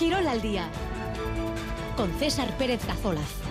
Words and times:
Quirol 0.00 0.26
al 0.26 0.40
día 0.40 0.66
con 1.94 2.10
César 2.12 2.56
Pérez 2.56 2.82
Cazolaz. 2.86 3.50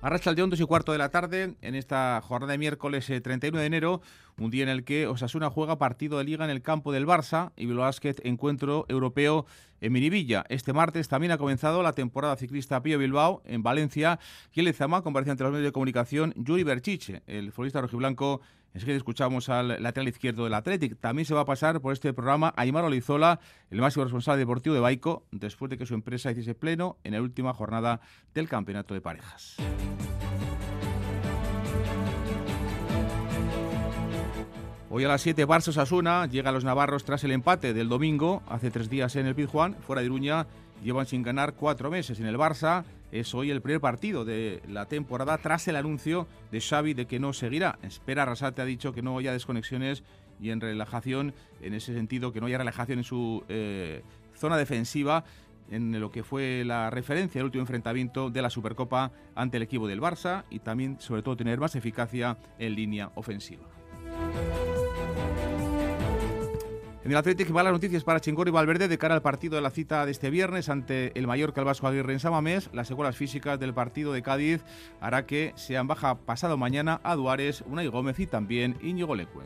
Arracha 0.00 0.30
el 0.30 0.36
2 0.36 0.58
y 0.58 0.64
cuarto 0.64 0.92
de 0.92 0.98
la 0.98 1.10
tarde 1.10 1.56
en 1.60 1.74
esta 1.74 2.22
jornada 2.22 2.52
de 2.52 2.58
miércoles 2.58 3.06
31 3.06 3.58
eh, 3.58 3.60
de 3.60 3.66
enero, 3.66 4.00
un 4.38 4.50
día 4.50 4.62
en 4.62 4.70
el 4.70 4.82
que 4.82 5.06
Osasuna 5.06 5.50
juega 5.50 5.76
partido 5.76 6.16
de 6.16 6.24
liga 6.24 6.46
en 6.46 6.50
el 6.50 6.62
campo 6.62 6.90
del 6.90 7.06
Barça 7.06 7.52
y 7.54 7.66
Bilbao 7.66 7.84
Basket 7.84 8.16
encuentro 8.24 8.86
europeo 8.88 9.44
en 9.82 9.92
Miribilla. 9.92 10.46
Este 10.48 10.72
martes 10.72 11.08
también 11.08 11.32
ha 11.32 11.38
comenzado 11.38 11.82
la 11.82 11.92
temporada 11.92 12.36
ciclista 12.36 12.82
Pío 12.82 12.98
Bilbao 12.98 13.42
en 13.44 13.62
Valencia 13.62 14.18
y 14.54 14.60
el 14.60 14.66
Lezama 14.66 15.02
compareció 15.02 15.32
ante 15.32 15.44
los 15.44 15.52
medios 15.52 15.66
de 15.66 15.72
comunicación 15.72 16.32
Yuri 16.34 16.62
Berchiche, 16.62 17.22
el 17.26 17.52
futbolista 17.52 17.82
rojiblanco 17.82 18.40
es 18.74 18.84
que 18.84 18.94
escuchamos 18.96 19.48
al 19.48 19.82
lateral 19.82 20.08
izquierdo 20.08 20.44
del 20.44 20.54
Athletic. 20.54 20.98
También 20.98 21.26
se 21.26 21.34
va 21.34 21.42
a 21.42 21.44
pasar 21.44 21.80
por 21.80 21.92
este 21.92 22.12
programa 22.12 22.54
Aymar 22.56 22.84
Olizola, 22.84 23.40
el 23.70 23.80
máximo 23.80 24.04
responsable 24.04 24.38
deportivo 24.38 24.74
de 24.74 24.80
Baico, 24.80 25.26
después 25.30 25.70
de 25.70 25.78
que 25.78 25.86
su 25.86 25.94
empresa 25.94 26.30
hiciese 26.30 26.54
pleno 26.54 26.96
en 27.04 27.12
la 27.12 27.22
última 27.22 27.52
jornada 27.52 28.00
del 28.34 28.48
campeonato 28.48 28.94
de 28.94 29.00
parejas. 29.00 29.56
Hoy 34.94 35.04
a 35.04 35.08
las 35.08 35.22
7 35.22 35.46
Barça 35.46 35.68
Osasuna 35.68 36.26
llega 36.26 36.50
a 36.50 36.52
los 36.52 36.64
navarros 36.64 37.04
tras 37.04 37.24
el 37.24 37.32
empate 37.32 37.72
del 37.72 37.88
domingo, 37.88 38.42
hace 38.46 38.70
tres 38.70 38.90
días 38.90 39.16
en 39.16 39.26
el 39.26 39.34
Pizjuán, 39.34 39.74
fuera 39.74 40.00
de 40.00 40.06
Iruña, 40.06 40.46
llevan 40.84 41.06
sin 41.06 41.22
ganar 41.22 41.54
cuatro 41.54 41.90
meses 41.90 42.20
en 42.20 42.26
el 42.26 42.36
Barça 42.36 42.84
es 43.12 43.34
hoy 43.34 43.50
el 43.50 43.60
primer 43.60 43.80
partido 43.80 44.24
de 44.24 44.62
la 44.66 44.86
temporada 44.86 45.38
tras 45.38 45.68
el 45.68 45.76
anuncio 45.76 46.26
de 46.50 46.60
Xavi 46.60 46.94
de 46.94 47.06
que 47.06 47.20
no 47.20 47.32
seguirá. 47.32 47.78
Espera 47.82 48.22
Arrasate 48.22 48.62
ha 48.62 48.64
dicho 48.64 48.92
que 48.92 49.02
no 49.02 49.18
haya 49.18 49.32
desconexiones 49.32 50.02
y 50.40 50.50
en 50.50 50.60
relajación, 50.60 51.34
en 51.60 51.74
ese 51.74 51.94
sentido, 51.94 52.32
que 52.32 52.40
no 52.40 52.46
haya 52.46 52.58
relajación 52.58 52.98
en 52.98 53.04
su 53.04 53.44
eh, 53.48 54.02
zona 54.34 54.56
defensiva 54.56 55.24
en 55.70 55.98
lo 56.00 56.10
que 56.10 56.22
fue 56.24 56.64
la 56.66 56.90
referencia 56.90 57.38
del 57.38 57.46
último 57.46 57.62
enfrentamiento 57.62 58.30
de 58.30 58.42
la 58.42 58.50
Supercopa 58.50 59.12
ante 59.34 59.58
el 59.58 59.62
equipo 59.62 59.86
del 59.86 60.00
Barça 60.00 60.44
y 60.50 60.58
también, 60.58 61.00
sobre 61.00 61.22
todo, 61.22 61.36
tener 61.36 61.60
más 61.60 61.76
eficacia 61.76 62.36
en 62.58 62.74
línea 62.74 63.10
ofensiva. 63.14 63.64
En 67.04 67.10
el 67.10 67.16
Atlético 67.16 67.60
las 67.60 67.72
noticias 67.72 68.04
para 68.04 68.20
Chingor 68.20 68.46
y 68.46 68.52
Valverde 68.52 68.86
de 68.86 68.96
cara 68.96 69.16
al 69.16 69.22
partido 69.22 69.56
de 69.56 69.60
la 69.60 69.70
cita 69.70 70.06
de 70.06 70.12
este 70.12 70.30
viernes 70.30 70.68
ante 70.68 71.10
el 71.18 71.26
mayor 71.26 71.52
Calvasco 71.52 71.88
Aguirre 71.88 72.12
en 72.12 72.20
Samamés. 72.20 72.70
Las 72.72 72.86
secuelas 72.86 73.16
físicas 73.16 73.58
del 73.58 73.74
partido 73.74 74.12
de 74.12 74.22
Cádiz 74.22 74.62
hará 75.00 75.26
que 75.26 75.52
sean 75.56 75.88
baja 75.88 76.14
pasado 76.14 76.56
mañana 76.56 77.00
a 77.02 77.16
Duárez, 77.16 77.64
Unai 77.66 77.88
Gómez 77.88 78.20
y 78.20 78.28
también 78.28 78.76
Íñigo 78.80 79.16
Lecue. 79.16 79.42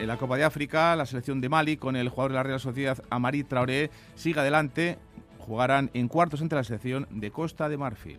En 0.00 0.08
la 0.08 0.16
Copa 0.16 0.36
de 0.36 0.42
África, 0.42 0.96
la 0.96 1.06
selección 1.06 1.40
de 1.40 1.48
Mali 1.48 1.76
con 1.76 1.94
el 1.94 2.08
jugador 2.08 2.32
de 2.32 2.36
la 2.38 2.42
Real 2.42 2.58
Sociedad 2.58 3.04
Amarit 3.08 3.46
Traoré 3.46 3.88
sigue 4.16 4.40
adelante. 4.40 4.98
Jugarán 5.38 5.90
en 5.94 6.08
cuartos 6.08 6.42
ante 6.42 6.56
la 6.56 6.64
selección 6.64 7.06
de 7.08 7.30
Costa 7.30 7.68
de 7.68 7.76
Marfil. 7.76 8.18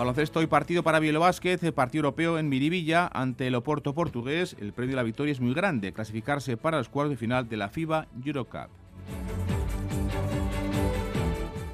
Baloncesto 0.00 0.40
y 0.40 0.46
partido 0.46 0.82
para 0.82 0.98
Bielo 0.98 1.20
partido 1.74 2.04
europeo 2.04 2.38
en 2.38 2.48
Miribilla 2.48 3.10
ante 3.12 3.46
el 3.46 3.54
Oporto 3.54 3.92
portugués. 3.92 4.56
El 4.58 4.72
premio 4.72 4.92
de 4.92 4.96
la 4.96 5.02
victoria 5.02 5.30
es 5.30 5.40
muy 5.40 5.52
grande, 5.52 5.92
clasificarse 5.92 6.56
para 6.56 6.78
los 6.78 6.88
cuartos 6.88 7.10
de 7.10 7.16
final 7.18 7.50
de 7.50 7.58
la 7.58 7.68
FIBA 7.68 8.06
Eurocup. 8.24 8.79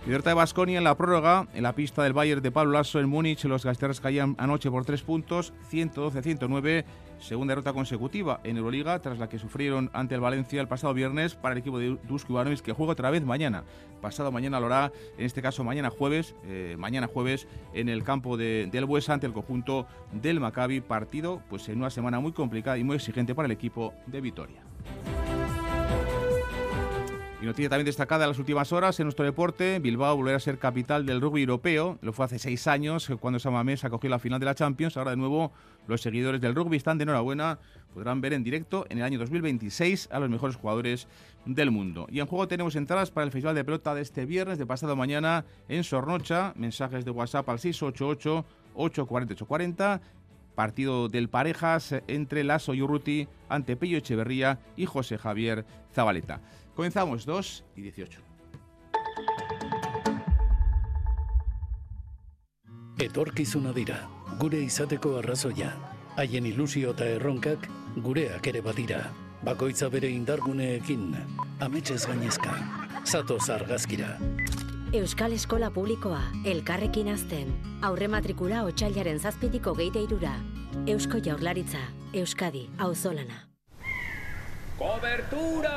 Libertad 0.07 0.31
de 0.31 0.35
Basconia 0.37 0.79
en 0.79 0.85
la 0.85 0.97
prórroga, 0.97 1.49
en 1.53 1.65
la 1.65 1.75
pista 1.75 2.05
del 2.05 2.13
Bayern 2.13 2.41
de 2.41 2.53
Pablo 2.53 2.75
Lasso 2.75 3.01
en 3.01 3.09
Múnich, 3.09 3.43
los 3.47 3.65
gasteros 3.65 4.01
caían 4.01 4.37
anoche 4.39 4.71
por 4.71 4.85
tres 4.85 5.03
puntos, 5.03 5.53
112-109, 5.73 6.85
segunda 7.19 7.51
derrota 7.51 7.73
consecutiva 7.73 8.39
en 8.45 8.57
Euroliga, 8.57 9.01
tras 9.01 9.19
la 9.19 9.29
que 9.29 9.41
sufrieron 9.41 9.91
ante 9.93 10.15
el 10.15 10.21
Valencia 10.21 10.61
el 10.61 10.69
pasado 10.69 10.95
viernes 10.95 11.35
para 11.35 11.55
el 11.55 11.59
equipo 11.59 11.81
de 11.81 11.99
Dusko 12.05 12.35
Ivanovic, 12.35 12.61
que 12.61 12.73
juega 12.73 12.93
otra 12.93 13.11
vez 13.11 13.25
mañana. 13.25 13.65
Pasado 14.01 14.31
mañana 14.31 14.61
lo 14.61 14.67
hará, 14.67 14.93
en 15.19 15.27
este 15.27 15.43
caso 15.43 15.65
mañana 15.65 15.91
jueves, 15.91 16.37
eh, 16.45 16.77
mañana 16.79 17.09
jueves, 17.09 17.49
en 17.75 17.89
el 17.89 18.05
campo 18.05 18.37
de, 18.37 18.69
del 18.71 18.85
Buesa 18.85 19.13
ante 19.13 19.27
el 19.27 19.33
conjunto 19.33 19.89
del 20.13 20.39
Maccabi, 20.39 20.83
partido 20.83 21.43
pues 21.51 21.69
en 21.69 21.79
una 21.79 21.91
semana 21.91 22.21
muy 22.21 22.31
complicada 22.31 22.79
y 22.79 22.85
muy 22.85 22.95
exigente 22.95 23.35
para 23.35 23.47
el 23.47 23.53
equipo 23.53 23.93
de 24.07 24.21
Vitoria. 24.21 24.63
Noticia 27.47 27.71
también 27.71 27.87
destacada 27.87 28.25
en 28.25 28.31
las 28.31 28.41
últimas 28.41 28.73
horas 28.73 28.99
en 28.99 29.05
nuestro 29.05 29.25
deporte, 29.25 29.79
Bilbao 29.79 30.17
volverá 30.17 30.37
a 30.37 30.41
ser 30.41 30.59
capital 30.59 31.07
del 31.07 31.21
rugby 31.21 31.43
europeo. 31.43 31.97
Lo 32.03 32.13
fue 32.13 32.25
hace 32.25 32.41
seis 32.41 32.67
años 32.67 33.09
cuando 33.21 33.39
Samamés 33.39 33.85
acogió 33.85 34.11
la 34.11 34.19
final 34.19 34.41
de 34.41 34.47
la 34.47 34.57
Champions. 34.57 34.97
Ahora 34.97 35.13
de 35.13 35.17
nuevo 35.17 35.53
los 35.87 36.01
seguidores 36.01 36.41
del 36.41 36.57
rugby 36.57 36.77
están 36.77 36.99
de 36.99 37.05
enhorabuena. 37.05 37.61
Podrán 37.95 38.21
ver 38.21 38.33
en 38.33 38.43
directo 38.43 38.85
en 38.89 38.99
el 38.99 39.05
año 39.05 39.21
2026 39.21 40.09
a 40.11 40.19
los 40.19 40.29
mejores 40.29 40.57
jugadores 40.57 41.07
del 41.45 41.71
mundo. 41.71 42.09
Y 42.11 42.19
en 42.19 42.27
juego 42.27 42.49
tenemos 42.49 42.75
entradas 42.75 43.13
para 43.13 43.25
el 43.25 43.31
Festival 43.31 43.55
de 43.55 43.65
Pelota 43.65 43.95
de 43.95 44.03
este 44.03 44.27
viernes, 44.27 44.59
de 44.59 44.67
pasado 44.67 44.97
mañana 44.97 45.45
en 45.69 45.85
Sornocha. 45.85 46.53
Mensajes 46.57 47.05
de 47.05 47.13
WhatsApp 47.13 47.49
al 47.49 47.61
688 47.61 48.45
840 48.75 50.01
partido 50.57 51.09
del 51.09 51.29
parejas 51.29 51.95
entre 52.09 52.43
Lasso 52.43 52.75
y 52.75 52.83
Urruti 52.83 53.29
ante 53.49 53.77
Pello 53.77 53.99
Echeverría 53.99 54.59
y 54.77 54.87
José 54.87 55.19
Javier 55.19 55.65
Zabaleta. 55.95 56.41
Comenzamos 56.75 57.25
2 57.25 57.65
y 57.77 57.83
18. 57.83 58.21
Etorkizuna 62.99 63.73
dira, 63.73 64.09
gure 64.41 64.59
izateko 64.59 65.19
arrazoia. 65.19 65.77
Haien 66.17 66.47
ilusio 66.49 66.95
eta 66.97 67.05
erronkak 67.05 67.69
gureak 68.01 68.47
ere 68.49 68.63
badira. 68.65 69.03
Bakoitza 69.45 69.91
bere 69.93 70.09
indarguneekin, 70.09 71.13
ametsez 71.61 72.07
gainezka. 72.09 72.57
Zato 73.05 73.37
zargazkira. 73.39 74.17
Euskal 74.93 75.33
Eskola 75.33 75.71
Publikoa, 75.71 76.23
elkarrekin 76.45 77.09
azten. 77.09 77.49
Aurre 77.83 78.07
matrikula 78.09 78.63
otxailaren 78.65 79.19
zazpitiko 79.19 79.75
geite 79.75 79.99
irura. 79.99 80.37
Eusko 80.87 81.19
jaurlaritza, 81.19 81.81
Euskadi, 82.15 82.71
auzolana. 82.79 83.49
¡Cobertura! 84.79 85.73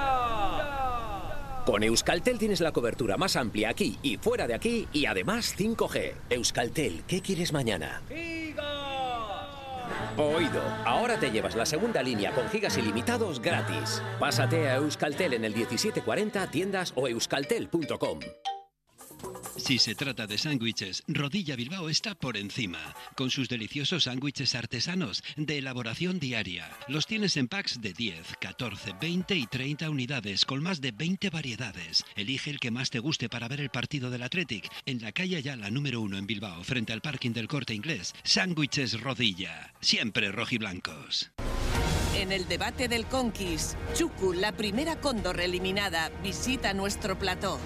Con 1.66 1.84
Euskaltel 1.84 2.38
tienes 2.38 2.62
la 2.62 2.72
cobertura 2.72 3.18
más 3.18 3.36
amplia 3.36 3.70
aquí 3.70 3.98
y 4.04 4.18
fuera 4.18 4.46
de 4.48 4.54
aquí 4.54 4.88
y 4.94 5.06
además 5.06 5.56
5G. 5.58 6.14
Euskaltel, 6.30 7.04
¿qué 7.08 7.22
quieres 7.22 7.52
mañana? 7.52 8.04
Oído, 10.18 10.62
ahora 10.86 11.20
te 11.20 11.32
llevas 11.32 11.56
la 11.56 11.66
segunda 11.66 12.04
línea 12.04 12.32
con 12.34 12.48
gigas 12.50 12.78
ilimitados 12.78 13.42
gratis. 13.42 14.04
Pásate 14.20 14.70
a 14.70 14.76
Euskaltel 14.76 15.34
en 15.34 15.46
el 15.46 15.56
1740 15.56 16.52
tiendas 16.52 16.94
o 16.96 17.08
euskaltel.com. 17.08 18.20
Si 19.58 19.80
se 19.80 19.96
trata 19.96 20.28
de 20.28 20.38
sándwiches, 20.38 21.04
Rodilla 21.08 21.56
Bilbao 21.56 21.90
está 21.90 22.16
por 22.16 22.38
encima, 22.38 22.96
con 23.16 23.30
sus 23.30 23.50
deliciosos 23.50 24.04
sándwiches 24.04 24.56
artesanos 24.56 25.24
de 25.36 25.58
elaboración 25.58 26.20
diaria. 26.20 26.70
Los 26.88 27.08
tienes 27.08 27.36
en 27.38 27.48
packs 27.48 27.82
de 27.82 27.94
10, 27.94 28.38
14, 28.40 28.94
20 29.02 29.36
y 29.36 29.46
30 29.46 29.90
unidades, 29.90 30.46
con 30.46 30.62
más 30.64 30.80
de 30.80 30.92
20 30.92 31.30
variedades. 31.30 32.04
Elige 32.16 32.52
el 32.52 32.60
que 32.60 32.72
más 32.72 32.90
te 32.90 33.00
guste 33.00 33.30
para 33.30 33.48
ver 33.48 33.62
el 33.62 33.70
partido 33.70 34.10
del 34.10 34.24
Athletic, 34.24 34.70
en 34.86 35.02
la 35.02 35.12
calle 35.12 35.40
la 35.56 35.72
número 35.72 36.02
1 36.02 36.18
en 36.18 36.28
Bilbao, 36.28 36.64
frente 36.64 36.94
al 36.94 37.02
parking 37.02 37.32
del 37.32 37.48
Corte 37.48 37.74
Inglés. 37.74 38.14
Sándwiches 38.24 39.00
Rodilla, 39.00 39.74
siempre 39.80 40.32
rojiblancos. 40.32 41.32
En 42.20 42.34
el 42.34 42.50
debate 42.50 42.90
del 42.90 43.06
Conquist, 43.06 43.76
Chuku, 43.94 44.34
la 44.34 44.52
primera 44.52 45.00
cóndor 45.00 45.40
eliminada, 45.40 46.12
visita 46.22 46.74
nuestro 46.74 47.18
plató. 47.18 47.58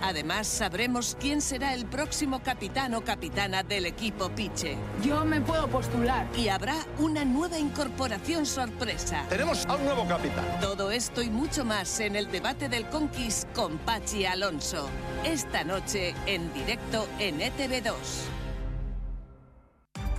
Además, 0.00 0.46
sabremos 0.46 1.14
quién 1.20 1.42
será 1.42 1.74
el 1.74 1.84
próximo 1.84 2.42
capitán 2.42 2.94
o 2.94 3.04
capitana 3.04 3.62
del 3.62 3.84
equipo 3.84 4.30
Piche. 4.30 4.78
Yo 5.04 5.26
me 5.26 5.42
puedo 5.42 5.68
postular. 5.68 6.26
Y 6.38 6.48
habrá 6.48 6.76
una 7.00 7.26
nueva 7.26 7.58
incorporación 7.58 8.46
sorpresa. 8.46 9.26
Tenemos 9.28 9.66
a 9.66 9.74
un 9.74 9.84
nuevo 9.84 10.08
capitán. 10.08 10.46
Todo 10.62 10.90
esto 10.90 11.20
y 11.20 11.28
mucho 11.28 11.62
más 11.66 12.00
en 12.00 12.16
el 12.16 12.32
debate 12.32 12.70
del 12.70 12.88
Conquist 12.88 13.46
con 13.52 13.76
Pachi 13.76 14.24
Alonso. 14.24 14.88
Esta 15.22 15.64
noche 15.64 16.14
en 16.24 16.50
directo 16.54 17.06
en 17.18 17.40
ETV2. 17.40 17.92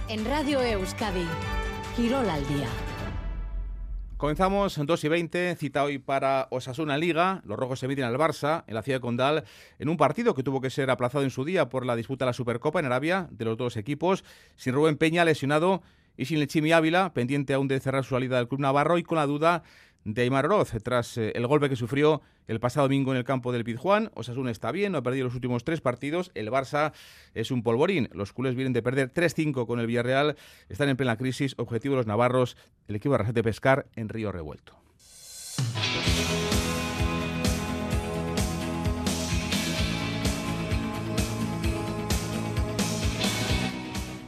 En 0.09 0.25
Radio 0.25 0.61
Euskadi, 0.61 1.25
Girol 1.95 2.29
al 2.29 2.47
día. 2.47 2.67
Comenzamos 4.23 4.77
en 4.77 4.85
2 4.85 5.03
y 5.03 5.07
20, 5.09 5.55
cita 5.57 5.83
hoy 5.83 5.97
para 5.97 6.47
Osasuna 6.49 6.97
Liga. 6.97 7.41
Los 7.43 7.59
rojos 7.59 7.77
se 7.77 7.89
miden 7.89 8.05
al 8.05 8.15
Barça 8.15 8.63
en 8.67 8.75
la 8.75 8.81
ciudad 8.81 8.99
de 8.99 9.01
Condal 9.01 9.43
en 9.79 9.89
un 9.89 9.97
partido 9.97 10.33
que 10.33 10.43
tuvo 10.43 10.61
que 10.61 10.69
ser 10.69 10.89
aplazado 10.89 11.25
en 11.25 11.29
su 11.29 11.43
día 11.43 11.67
por 11.67 11.85
la 11.85 11.97
disputa 11.97 12.23
de 12.23 12.29
la 12.29 12.33
Supercopa 12.33 12.79
en 12.79 12.85
Arabia 12.85 13.27
de 13.31 13.43
los 13.43 13.57
dos 13.57 13.75
equipos, 13.75 14.23
sin 14.55 14.75
Rubén 14.75 14.95
Peña 14.95 15.25
lesionado 15.25 15.81
y 16.15 16.23
sin 16.23 16.37
el 16.39 16.47
Chimi 16.47 16.71
Ávila, 16.71 17.13
pendiente 17.13 17.53
aún 17.53 17.67
de 17.67 17.81
cerrar 17.81 18.05
su 18.05 18.11
salida 18.11 18.37
del 18.37 18.47
club 18.47 18.61
navarro 18.61 18.97
y 18.97 19.03
con 19.03 19.17
la 19.17 19.25
duda 19.25 19.63
de 20.05 20.21
Aymar 20.21 20.45
Oroz 20.45 20.71
tras 20.83 21.17
eh, 21.17 21.31
el 21.35 21.47
golpe 21.47 21.69
que 21.69 21.75
sufrió 21.75 22.21
el 22.47 22.59
pasado 22.59 22.87
domingo 22.87 23.11
en 23.11 23.17
el 23.17 23.23
campo 23.23 23.51
del 23.51 23.63
Pizjuán. 23.63 24.11
Osasuna 24.13 24.51
está 24.51 24.71
bien, 24.71 24.91
no 24.91 24.97
ha 24.97 25.03
perdido 25.03 25.25
los 25.25 25.35
últimos 25.35 25.63
tres 25.63 25.81
partidos. 25.81 26.31
El 26.35 26.49
Barça 26.49 26.93
es 27.33 27.51
un 27.51 27.63
polvorín. 27.63 28.09
Los 28.13 28.33
culés 28.33 28.55
vienen 28.55 28.73
de 28.73 28.81
perder 28.81 29.13
3-5 29.13 29.65
con 29.65 29.79
el 29.79 29.87
Villarreal. 29.87 30.35
Están 30.69 30.89
en 30.89 30.97
plena 30.97 31.17
crisis. 31.17 31.55
Objetivo 31.57 31.93
de 31.93 31.97
los 31.97 32.07
navarros, 32.07 32.57
el 32.87 32.95
equipo 32.95 33.17
de 33.17 33.33
de 33.33 33.43
Pescar 33.43 33.87
en 33.95 34.09
Río 34.09 34.31
Revuelto. 34.31 34.75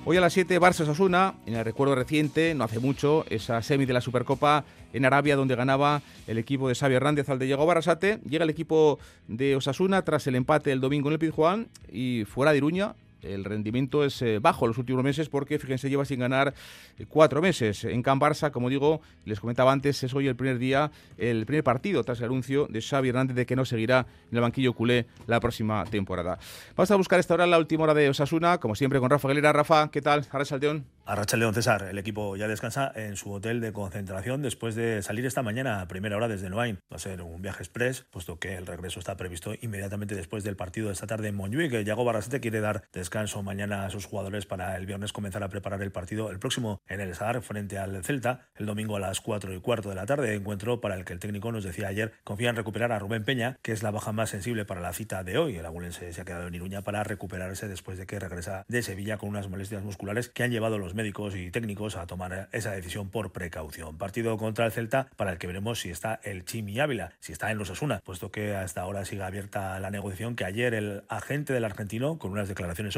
Hoy 0.07 0.17
a 0.17 0.21
las 0.21 0.33
7, 0.33 0.61
Barça 0.61 0.81
Osasuna, 0.81 1.33
en 1.47 1.55
el 1.55 1.65
recuerdo 1.65 1.95
reciente, 1.95 2.53
no 2.53 2.63
hace 2.63 2.77
mucho, 2.77 3.25
esa 3.27 3.63
semi 3.63 3.87
de 3.87 3.93
la 3.93 4.01
Supercopa 4.01 4.63
en 4.93 5.03
Arabia 5.03 5.35
donde 5.35 5.55
ganaba 5.55 6.03
el 6.27 6.37
equipo 6.37 6.69
de 6.69 6.75
Xavi 6.75 6.93
Hernández 6.93 7.27
al 7.27 7.39
de 7.39 7.47
Diego 7.47 7.65
Barrasate. 7.65 8.19
Llega 8.29 8.43
el 8.43 8.51
equipo 8.51 8.99
de 9.27 9.55
Osasuna 9.55 10.03
tras 10.03 10.27
el 10.27 10.35
empate 10.35 10.71
el 10.71 10.79
domingo 10.79 11.09
en 11.09 11.13
el 11.13 11.19
Pizjuán 11.19 11.69
y 11.91 12.23
fuera 12.25 12.51
de 12.51 12.59
Iruña, 12.59 12.93
el 13.33 13.43
rendimiento 13.43 14.03
es 14.05 14.21
eh, 14.21 14.39
bajo 14.39 14.67
los 14.67 14.77
últimos 14.77 15.03
meses 15.03 15.29
porque, 15.29 15.59
fíjense, 15.59 15.89
lleva 15.89 16.05
sin 16.05 16.19
ganar 16.19 16.53
eh, 16.97 17.05
cuatro 17.07 17.41
meses. 17.41 17.83
En 17.83 18.03
Can 18.03 18.19
Barça, 18.19 18.51
como 18.51 18.69
digo, 18.69 19.01
les 19.25 19.39
comentaba 19.39 19.71
antes, 19.71 20.03
es 20.03 20.13
hoy 20.13 20.27
el 20.27 20.35
primer 20.35 20.59
día, 20.59 20.91
el 21.17 21.45
primer 21.45 21.63
partido 21.63 22.03
tras 22.03 22.19
el 22.19 22.25
anuncio 22.25 22.67
de 22.69 22.81
Xavi 22.81 23.09
Hernández 23.09 23.35
de 23.35 23.45
que 23.45 23.55
no 23.55 23.65
seguirá 23.65 24.05
en 24.31 24.37
el 24.37 24.41
banquillo 24.41 24.73
culé 24.73 25.07
la 25.27 25.39
próxima 25.39 25.83
temporada. 25.85 26.37
Vamos 26.75 26.91
a 26.91 26.95
buscar 26.95 27.19
esta 27.19 27.33
hora 27.33 27.47
la 27.47 27.57
última 27.57 27.83
hora 27.83 27.93
de 27.93 28.09
Osasuna, 28.09 28.59
como 28.59 28.75
siempre 28.75 28.99
con 28.99 29.09
Rafa 29.09 29.27
Galera. 29.27 29.53
Rafa, 29.53 29.89
¿qué 29.91 30.01
tal? 30.01 30.25
Arra 30.31 30.45
Salteón. 30.45 30.85
Arracha 31.07 31.37
León 31.37 31.53
César, 31.53 31.87
el 31.87 31.99
equipo 31.99 32.35
ya 32.35 32.47
descansa 32.47 32.91
en 32.95 33.15
su 33.15 33.31
hotel 33.31 33.61
de 33.61 33.71
concentración 33.71 34.41
después 34.41 34.73
de 34.73 35.03
salir 35.03 35.23
esta 35.27 35.43
mañana 35.43 35.81
a 35.81 35.87
primera 35.87 36.17
hora 36.17 36.27
desde 36.27 36.49
Noain. 36.49 36.79
Va 36.91 36.95
a 36.95 36.99
ser 36.99 37.21
un 37.21 37.43
viaje 37.43 37.61
express, 37.61 38.07
puesto 38.09 38.39
que 38.39 38.55
el 38.55 38.65
regreso 38.65 38.99
está 38.99 39.15
previsto 39.15 39.53
inmediatamente 39.61 40.15
después 40.15 40.43
del 40.43 40.55
partido 40.55 40.87
de 40.87 40.93
esta 40.93 41.05
tarde 41.05 41.27
en 41.27 41.35
Montjuic. 41.35 41.83
Yago 41.83 42.05
Barrasete 42.05 42.39
quiere 42.39 42.59
dar 42.59 42.85
descanso 42.91 43.14
mañana 43.43 43.85
a 43.85 43.89
sus 43.89 44.05
jugadores 44.05 44.45
para 44.45 44.75
el 44.75 44.85
viernes 44.85 45.13
comenzar 45.13 45.41
a 45.41 45.47
preparar 45.47 45.81
el 45.81 45.91
partido 45.91 46.31
el 46.31 46.39
próximo 46.39 46.81
en 46.87 46.99
el 46.99 47.15
Sadar 47.15 47.41
frente 47.41 47.77
al 47.77 48.03
Celta, 48.03 48.47
el 48.55 48.65
domingo 48.65 48.97
a 48.97 48.99
las 48.99 49.21
4 49.21 49.53
y 49.53 49.61
cuarto 49.61 49.87
de 49.89 49.95
la 49.95 50.05
tarde. 50.05 50.35
Encuentro 50.35 50.81
para 50.81 50.95
el 50.95 51.05
que 51.05 51.13
el 51.13 51.19
técnico 51.19 51.51
nos 51.51 51.63
decía 51.63 51.87
ayer 51.87 52.11
confía 52.25 52.49
en 52.49 52.57
recuperar 52.57 52.91
a 52.91 52.99
Rubén 52.99 53.23
Peña, 53.23 53.57
que 53.61 53.71
es 53.71 53.83
la 53.83 53.91
baja 53.91 54.11
más 54.11 54.31
sensible 54.31 54.65
para 54.65 54.81
la 54.81 54.91
cita 54.91 55.23
de 55.23 55.37
hoy. 55.37 55.55
El 55.55 55.65
agulense 55.65 56.11
se 56.11 56.21
ha 56.21 56.25
quedado 56.25 56.47
en 56.47 56.55
Iruña 56.55 56.81
para 56.81 57.03
recuperarse 57.05 57.69
después 57.69 57.97
de 57.97 58.05
que 58.05 58.19
regresa 58.19 58.65
de 58.67 58.81
Sevilla 58.81 59.17
con 59.17 59.29
unas 59.29 59.49
molestias 59.49 59.83
musculares 59.83 60.27
que 60.27 60.43
han 60.43 60.51
llevado 60.51 60.77
los 60.77 60.93
médicos 60.93 61.35
y 61.37 61.51
técnicos 61.51 61.95
a 61.95 62.07
tomar 62.07 62.49
esa 62.51 62.71
decisión 62.71 63.09
por 63.09 63.31
precaución. 63.31 63.97
Partido 63.97 64.37
contra 64.37 64.65
el 64.65 64.73
Celta 64.73 65.07
para 65.15 65.31
el 65.31 65.37
que 65.37 65.47
veremos 65.47 65.79
si 65.79 65.89
está 65.89 66.19
el 66.23 66.43
Chimi 66.43 66.79
Ávila, 66.81 67.13
si 67.21 67.31
está 67.31 67.49
en 67.51 67.57
los 67.57 67.69
Asuna, 67.69 68.01
puesto 68.03 68.29
que 68.29 68.55
hasta 68.55 68.81
ahora 68.81 69.05
sigue 69.05 69.23
abierta 69.23 69.79
la 69.79 69.89
negociación 69.89 70.35
que 70.35 70.45
ayer 70.45 70.73
el 70.73 71.03
agente 71.07 71.53
del 71.53 71.65
argentino, 71.65 72.17
con 72.17 72.31
unas 72.31 72.49
declaraciones 72.49 72.97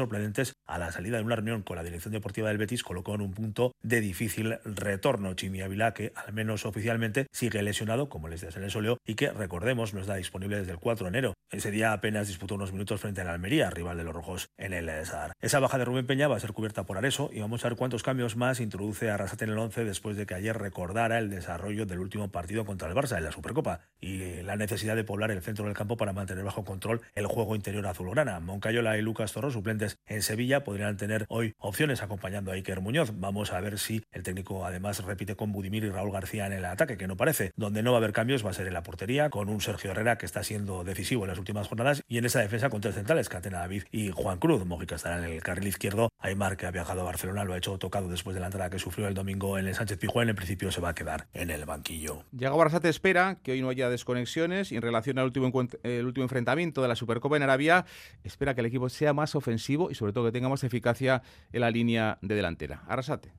a 0.66 0.78
la 0.78 0.92
salida 0.92 1.18
de 1.18 1.24
una 1.24 1.36
reunión 1.36 1.62
con 1.62 1.76
la 1.76 1.82
dirección 1.82 2.12
deportiva 2.12 2.48
del 2.48 2.58
Betis, 2.58 2.82
colocó 2.82 3.14
en 3.14 3.20
un 3.20 3.32
punto 3.32 3.72
de 3.82 4.00
difícil 4.00 4.58
retorno. 4.64 5.34
Chimi 5.34 5.60
Ávila, 5.60 5.94
que 5.94 6.12
al 6.14 6.32
menos 6.32 6.66
oficialmente 6.66 7.26
sigue 7.32 7.62
lesionado, 7.62 8.08
como 8.08 8.28
les 8.28 8.40
decía 8.40 8.58
en 8.58 8.64
el 8.64 8.70
soleo, 8.70 8.98
y 9.06 9.14
que 9.14 9.30
recordemos 9.30 9.94
no 9.94 10.00
está 10.00 10.14
disponible 10.16 10.58
desde 10.58 10.72
el 10.72 10.78
4 10.78 11.04
de 11.04 11.08
enero. 11.08 11.34
Ese 11.50 11.70
día 11.70 11.92
apenas 11.92 12.28
disputó 12.28 12.56
unos 12.56 12.72
minutos 12.72 13.00
frente 13.00 13.20
al 13.20 13.28
Almería, 13.28 13.70
rival 13.70 13.96
de 13.96 14.04
los 14.04 14.14
rojos 14.14 14.48
en 14.58 14.72
el 14.72 14.88
SAR. 15.06 15.32
Esa 15.40 15.60
baja 15.60 15.78
de 15.78 15.84
Rubén 15.84 16.06
Peña 16.06 16.28
va 16.28 16.36
a 16.36 16.40
ser 16.40 16.52
cubierta 16.52 16.84
por 16.84 16.98
Areso 16.98 17.30
y 17.32 17.40
vamos 17.40 17.64
a 17.64 17.68
ver 17.68 17.76
cuántos 17.78 18.02
cambios 18.02 18.36
más 18.36 18.60
introduce 18.60 19.10
Arrasate 19.10 19.44
en 19.44 19.52
el 19.52 19.58
11 19.58 19.84
después 19.84 20.16
de 20.16 20.26
que 20.26 20.34
ayer 20.34 20.56
recordara 20.56 21.18
el 21.18 21.30
desarrollo 21.30 21.86
del 21.86 22.00
último 22.00 22.30
partido 22.30 22.64
contra 22.64 22.88
el 22.88 22.94
Barça 22.94 23.16
en 23.16 23.24
la 23.24 23.32
Supercopa 23.32 23.80
y 24.00 24.42
la 24.42 24.56
necesidad 24.56 24.96
de 24.96 25.04
poblar 25.04 25.30
el 25.30 25.42
centro 25.42 25.64
del 25.64 25.74
campo 25.74 25.96
para 25.96 26.12
mantener 26.12 26.44
bajo 26.44 26.64
control 26.64 27.00
el 27.14 27.26
juego 27.26 27.56
interior 27.56 27.86
azulgrana. 27.86 28.40
Moncayola 28.40 28.98
y 28.98 29.02
Lucas 29.02 29.32
Torro, 29.32 29.50
suplentes 29.50 29.87
en 30.06 30.22
Sevilla, 30.22 30.64
podrían 30.64 30.96
tener 30.96 31.26
hoy 31.28 31.54
opciones 31.58 32.02
acompañando 32.02 32.50
a 32.50 32.54
Iker 32.54 32.80
Muñoz. 32.80 33.12
Vamos 33.14 33.52
a 33.52 33.60
ver 33.60 33.78
si 33.78 34.04
el 34.12 34.22
técnico 34.22 34.64
además 34.64 35.04
repite 35.04 35.36
con 35.36 35.52
Budimir 35.52 35.84
y 35.84 35.90
Raúl 35.90 36.12
García 36.12 36.46
en 36.46 36.52
el 36.52 36.64
ataque, 36.64 36.96
que 36.96 37.06
no 37.06 37.16
parece. 37.16 37.52
Donde 37.56 37.82
no 37.82 37.92
va 37.92 37.98
a 37.98 38.00
haber 38.00 38.12
cambios 38.12 38.44
va 38.44 38.50
a 38.50 38.54
ser 38.54 38.66
en 38.66 38.74
la 38.74 38.82
portería, 38.82 39.30
con 39.30 39.48
un 39.48 39.60
Sergio 39.60 39.90
Herrera 39.90 40.18
que 40.18 40.26
está 40.26 40.42
siendo 40.42 40.84
decisivo 40.84 41.24
en 41.24 41.30
las 41.30 41.38
últimas 41.38 41.68
jornadas 41.68 42.02
y 42.08 42.18
en 42.18 42.24
esa 42.24 42.40
defensa 42.40 42.70
con 42.70 42.80
tres 42.80 42.94
centrales, 42.94 43.28
Catena 43.28 43.58
David 43.58 43.84
y 43.90 44.10
Juan 44.10 44.38
Cruz. 44.38 44.64
Mojica 44.64 44.96
estará 44.96 45.18
en 45.18 45.32
el 45.32 45.42
carril 45.42 45.68
izquierdo. 45.68 46.08
Aymar, 46.20 46.56
que 46.56 46.66
ha 46.66 46.70
viajado 46.72 47.02
a 47.02 47.04
Barcelona, 47.04 47.44
lo 47.44 47.54
ha 47.54 47.58
hecho 47.58 47.78
tocado 47.78 48.08
después 48.08 48.34
de 48.34 48.40
la 48.40 48.46
entrada 48.46 48.70
que 48.70 48.80
sufrió 48.80 49.06
el 49.06 49.14
domingo 49.14 49.56
en 49.56 49.68
el 49.68 49.74
Sánchez 49.74 49.98
Pijuán, 49.98 50.28
en 50.28 50.34
principio 50.34 50.72
se 50.72 50.80
va 50.80 50.88
a 50.88 50.94
quedar 50.94 51.28
en 51.32 51.50
el 51.50 51.64
banquillo. 51.64 52.24
Yago 52.32 52.56
Barrasate 52.56 52.88
espera 52.88 53.36
que 53.42 53.52
hoy 53.52 53.62
no 53.62 53.68
haya 53.68 53.88
desconexiones 53.88 54.72
y 54.72 54.76
en 54.76 54.82
relación 54.82 55.18
al 55.18 55.26
último, 55.26 55.52
el 55.84 56.06
último 56.06 56.24
enfrentamiento 56.24 56.82
de 56.82 56.88
la 56.88 56.96
Supercopa 56.96 57.36
en 57.36 57.44
Arabia, 57.44 57.86
espera 58.24 58.54
que 58.54 58.62
el 58.62 58.66
equipo 58.66 58.88
sea 58.88 59.12
más 59.12 59.36
ofensivo 59.36 59.92
y 59.92 59.94
sobre 59.94 60.12
todo 60.12 60.24
que 60.24 60.32
tenga 60.32 60.48
más 60.48 60.64
eficacia 60.64 61.22
en 61.52 61.60
la 61.60 61.70
línea 61.70 62.18
de 62.20 62.34
delantera. 62.34 62.82
Arrasate. 62.88 63.32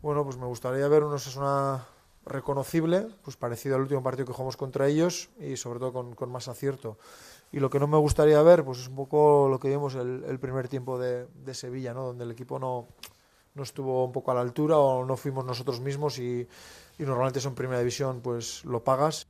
Bueno, 0.00 0.24
pues 0.24 0.38
me 0.38 0.46
gustaría 0.46 0.88
ver 0.88 1.04
unos 1.04 1.36
una 1.36 1.86
reconocible, 2.24 3.08
pues 3.22 3.36
parecido 3.36 3.76
al 3.76 3.82
último 3.82 4.02
partido 4.02 4.26
que 4.26 4.32
jugamos 4.32 4.56
contra 4.56 4.86
ellos 4.86 5.30
y 5.38 5.56
sobre 5.56 5.80
todo 5.80 5.92
con, 5.92 6.32
más 6.32 6.48
acierto. 6.48 6.98
Y 7.52 7.60
lo 7.60 7.68
que 7.68 7.78
no 7.78 7.86
me 7.86 7.98
gustaría 7.98 8.40
ver, 8.42 8.64
pues 8.64 8.78
es 8.78 8.88
un 8.88 8.96
poco 8.96 9.48
lo 9.48 9.60
que 9.60 9.68
vimos 9.68 9.94
el, 9.94 10.24
el 10.26 10.40
primer 10.40 10.68
tiempo 10.68 10.98
de, 10.98 11.26
de 11.26 11.54
Sevilla, 11.54 11.92
¿no? 11.92 12.06
donde 12.06 12.24
el 12.24 12.30
equipo 12.30 12.58
no, 12.58 12.88
no 13.54 13.62
estuvo 13.62 14.04
un 14.04 14.12
poco 14.12 14.30
a 14.30 14.34
la 14.34 14.40
altura 14.40 14.78
o 14.78 15.04
no 15.04 15.16
fuimos 15.16 15.44
nosotros 15.44 15.80
mismos 15.80 16.18
y, 16.18 16.46
normalmente 16.98 17.40
eso 17.40 17.48
en 17.48 17.54
primera 17.54 17.80
división 17.80 18.20
pues 18.20 18.64
lo 18.64 18.82
pagas. 18.82 19.26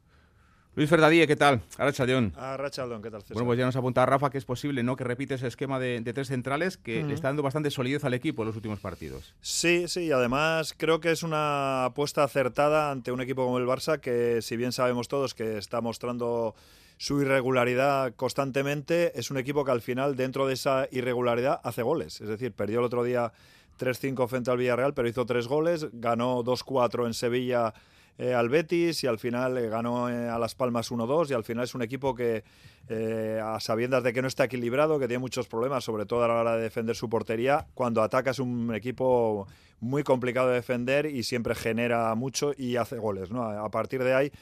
Luis 0.74 0.88
Ferdadí, 0.88 1.26
¿qué 1.26 1.36
tal? 1.36 1.60
Arrachaldeón. 1.76 2.32
Arrachaldeón, 2.34 3.02
¿qué 3.02 3.10
tal? 3.10 3.22
Bueno, 3.30 3.44
pues 3.44 3.58
ya 3.58 3.66
nos 3.66 3.76
apunta 3.76 4.06
Rafa 4.06 4.30
que 4.30 4.38
es 4.38 4.46
posible 4.46 4.82
¿no? 4.82 4.96
que 4.96 5.04
repite 5.04 5.34
ese 5.34 5.46
esquema 5.46 5.78
de, 5.78 6.00
tres 6.14 6.28
centrales 6.28 6.78
que 6.78 7.02
le 7.02 7.12
está 7.12 7.28
dando 7.28 7.42
bastante 7.42 7.70
solidez 7.70 8.04
al 8.04 8.14
equipo 8.14 8.42
en 8.42 8.48
los 8.48 8.56
últimos 8.56 8.80
partidos. 8.80 9.34
Sí, 9.42 9.86
sí, 9.86 10.04
y 10.04 10.12
además 10.12 10.74
creo 10.76 10.98
que 11.00 11.10
es 11.10 11.22
una 11.22 11.86
apuesta 11.86 12.24
acertada 12.24 12.90
ante 12.90 13.12
un 13.12 13.20
equipo 13.20 13.44
como 13.44 13.58
el 13.58 13.66
Barça 13.66 14.00
que 14.00 14.40
si 14.40 14.56
bien 14.56 14.72
sabemos 14.72 15.08
todos 15.08 15.34
que 15.34 15.58
está 15.58 15.82
mostrando 15.82 16.54
su 17.02 17.20
irregularidad 17.20 18.14
constantemente, 18.14 19.18
es 19.18 19.32
un 19.32 19.36
equipo 19.36 19.64
que 19.64 19.72
al 19.72 19.80
final 19.80 20.14
dentro 20.14 20.46
de 20.46 20.54
esa 20.54 20.86
irregularidad 20.92 21.60
hace 21.64 21.82
goles. 21.82 22.20
Es 22.20 22.28
decir, 22.28 22.52
perdió 22.52 22.78
el 22.78 22.84
otro 22.84 23.02
día 23.02 23.32
3-5 23.80 24.28
frente 24.28 24.52
al 24.52 24.58
Villarreal, 24.58 24.94
pero 24.94 25.08
hizo 25.08 25.26
tres 25.26 25.48
goles, 25.48 25.88
ganó 25.94 26.44
2-4 26.44 27.06
en 27.06 27.14
Sevilla 27.14 27.74
eh, 28.18 28.34
al 28.34 28.48
Betis 28.48 29.02
y 29.02 29.08
al 29.08 29.18
final 29.18 29.58
eh, 29.58 29.68
ganó 29.68 30.08
eh, 30.08 30.28
a 30.28 30.38
Las 30.38 30.54
Palmas 30.54 30.92
1-2 30.92 31.30
y 31.30 31.34
al 31.34 31.42
final 31.42 31.64
es 31.64 31.74
un 31.74 31.82
equipo 31.82 32.14
que 32.14 32.44
a 33.42 33.58
sabiendas 33.58 34.04
de 34.04 34.12
que 34.12 34.22
no 34.22 34.28
está 34.28 34.44
equilibrado, 34.44 35.00
que 35.00 35.08
tiene 35.08 35.18
muchos 35.18 35.48
problemas, 35.48 35.82
sobre 35.82 36.06
todo 36.06 36.22
a 36.22 36.28
la 36.28 36.34
hora 36.34 36.56
de 36.56 36.62
defender 36.62 36.94
su 36.94 37.08
portería, 37.08 37.66
cuando 37.74 38.00
ataca 38.00 38.30
es 38.30 38.38
un 38.38 38.72
equipo 38.76 39.48
muy 39.80 40.04
complicado 40.04 40.50
de 40.50 40.54
defender 40.54 41.06
y 41.06 41.24
siempre 41.24 41.56
genera 41.56 42.14
mucho 42.14 42.52
y 42.56 42.76
hace 42.76 42.96
goles. 42.98 43.32
¿no? 43.32 43.42
A 43.42 43.70
partir 43.72 44.04
de 44.04 44.14
ahí 44.14 44.32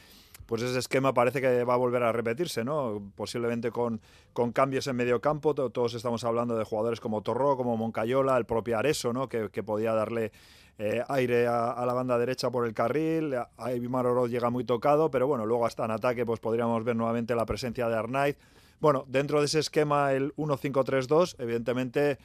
pues 0.45 0.61
ese 0.61 0.79
esquema 0.79 1.13
parece 1.13 1.39
que 1.39 1.63
va 1.63 1.75
a 1.75 1.77
volver 1.77 2.03
a 2.03 2.11
repetirse, 2.11 2.63
¿no? 2.65 3.01
Posiblemente 3.15 3.71
con, 3.71 4.01
con 4.33 4.51
cambios 4.51 4.85
en 4.87 4.97
medio 4.97 5.21
campo. 5.21 5.55
Todos 5.55 5.93
estamos 5.93 6.23
hablando 6.23 6.57
de 6.57 6.65
jugadores 6.65 6.99
como 6.99 7.21
Torró, 7.21 7.55
como 7.55 7.77
Moncayola, 7.77 8.37
el 8.37 8.45
propio 8.45 8.77
Areso, 8.77 9.13
¿no? 9.13 9.29
Que, 9.29 9.49
podía 9.63 9.93
darle 9.93 10.31
eh, 10.77 11.03
aire 11.07 11.47
a, 11.47 11.81
la 11.85 11.93
banda 11.93 12.17
derecha 12.17 12.49
por 12.49 12.67
el 12.67 12.73
carril. 12.73 13.33
Aymar 13.57 14.05
Oroz 14.05 14.29
llega 14.29 14.49
muy 14.49 14.65
tocado, 14.65 15.09
pero 15.09 15.25
bueno, 15.25 15.45
luego 15.45 15.65
hasta 15.65 15.85
en 15.85 15.91
ataque 15.91 16.25
pues 16.25 16.39
podríamos 16.41 16.83
ver 16.83 16.97
nuevamente 16.97 17.33
la 17.33 17.45
presencia 17.45 17.87
de 17.87 17.95
Arnaiz. 17.95 18.37
Bueno, 18.81 19.05
dentro 19.07 19.39
de 19.39 19.45
ese 19.45 19.59
esquema, 19.59 20.11
el 20.11 20.35
1-5-3-2, 20.35 21.35
evidentemente 21.37 22.17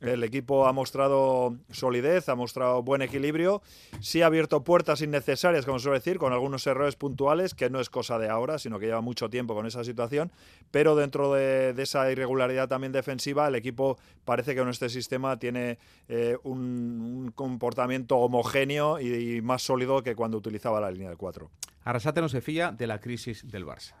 el 0.00 0.22
equipo 0.24 0.66
ha 0.66 0.72
mostrado 0.72 1.56
solidez, 1.70 2.28
ha 2.28 2.34
mostrado 2.34 2.82
buen 2.82 3.00
equilibrio, 3.00 3.62
sí 4.00 4.20
ha 4.20 4.26
abierto 4.26 4.62
puertas 4.62 5.00
innecesarias, 5.00 5.64
como 5.64 5.78
suele 5.78 5.98
decir, 5.98 6.18
con 6.18 6.32
algunos 6.32 6.66
errores 6.66 6.96
puntuales, 6.96 7.54
que 7.54 7.70
no 7.70 7.80
es 7.80 7.88
cosa 7.88 8.18
de 8.18 8.28
ahora, 8.28 8.58
sino 8.58 8.78
que 8.78 8.86
lleva 8.86 9.00
mucho 9.00 9.30
tiempo 9.30 9.54
con 9.54 9.66
esa 9.66 9.84
situación, 9.84 10.30
pero 10.70 10.96
dentro 10.96 11.32
de, 11.32 11.74
esa 11.78 12.10
irregularidad 12.10 12.68
también 12.68 12.92
defensiva, 12.92 13.48
el 13.48 13.54
equipo 13.54 13.96
parece 14.24 14.54
que 14.54 14.60
en 14.60 14.68
este 14.68 14.90
sistema 14.90 15.38
tiene 15.38 15.78
eh, 16.08 16.36
un, 16.42 17.32
comportamiento 17.34 18.16
homogéneo 18.18 19.00
y, 19.00 19.40
más 19.40 19.62
sólido 19.62 20.02
que 20.02 20.14
cuando 20.14 20.36
utilizaba 20.36 20.80
la 20.80 20.90
línea 20.90 21.10
de 21.10 21.16
4. 21.16 21.50
Arrasate 21.84 22.20
no 22.20 22.28
se 22.28 22.40
fía 22.40 22.70
de 22.72 22.86
la 22.86 23.00
crisis 23.00 23.48
del 23.50 23.64
Barça. 23.64 23.94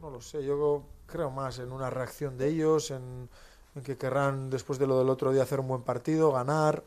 No 0.00 0.10
lo 0.10 0.20
sé, 0.20 0.44
yo 0.44 0.86
creo 1.06 1.30
más 1.30 1.58
en 1.58 1.72
una 1.72 1.90
reacción 1.90 2.36
de 2.38 2.48
ellos, 2.48 2.90
en 2.90 3.28
que 3.84 3.96
querrán, 3.96 4.50
después 4.50 4.78
de 4.78 4.86
lo 4.86 4.98
del 4.98 5.08
otro 5.08 5.32
día, 5.32 5.42
hacer 5.42 5.60
un 5.60 5.68
buen 5.68 5.82
partido, 5.82 6.32
ganar. 6.32 6.82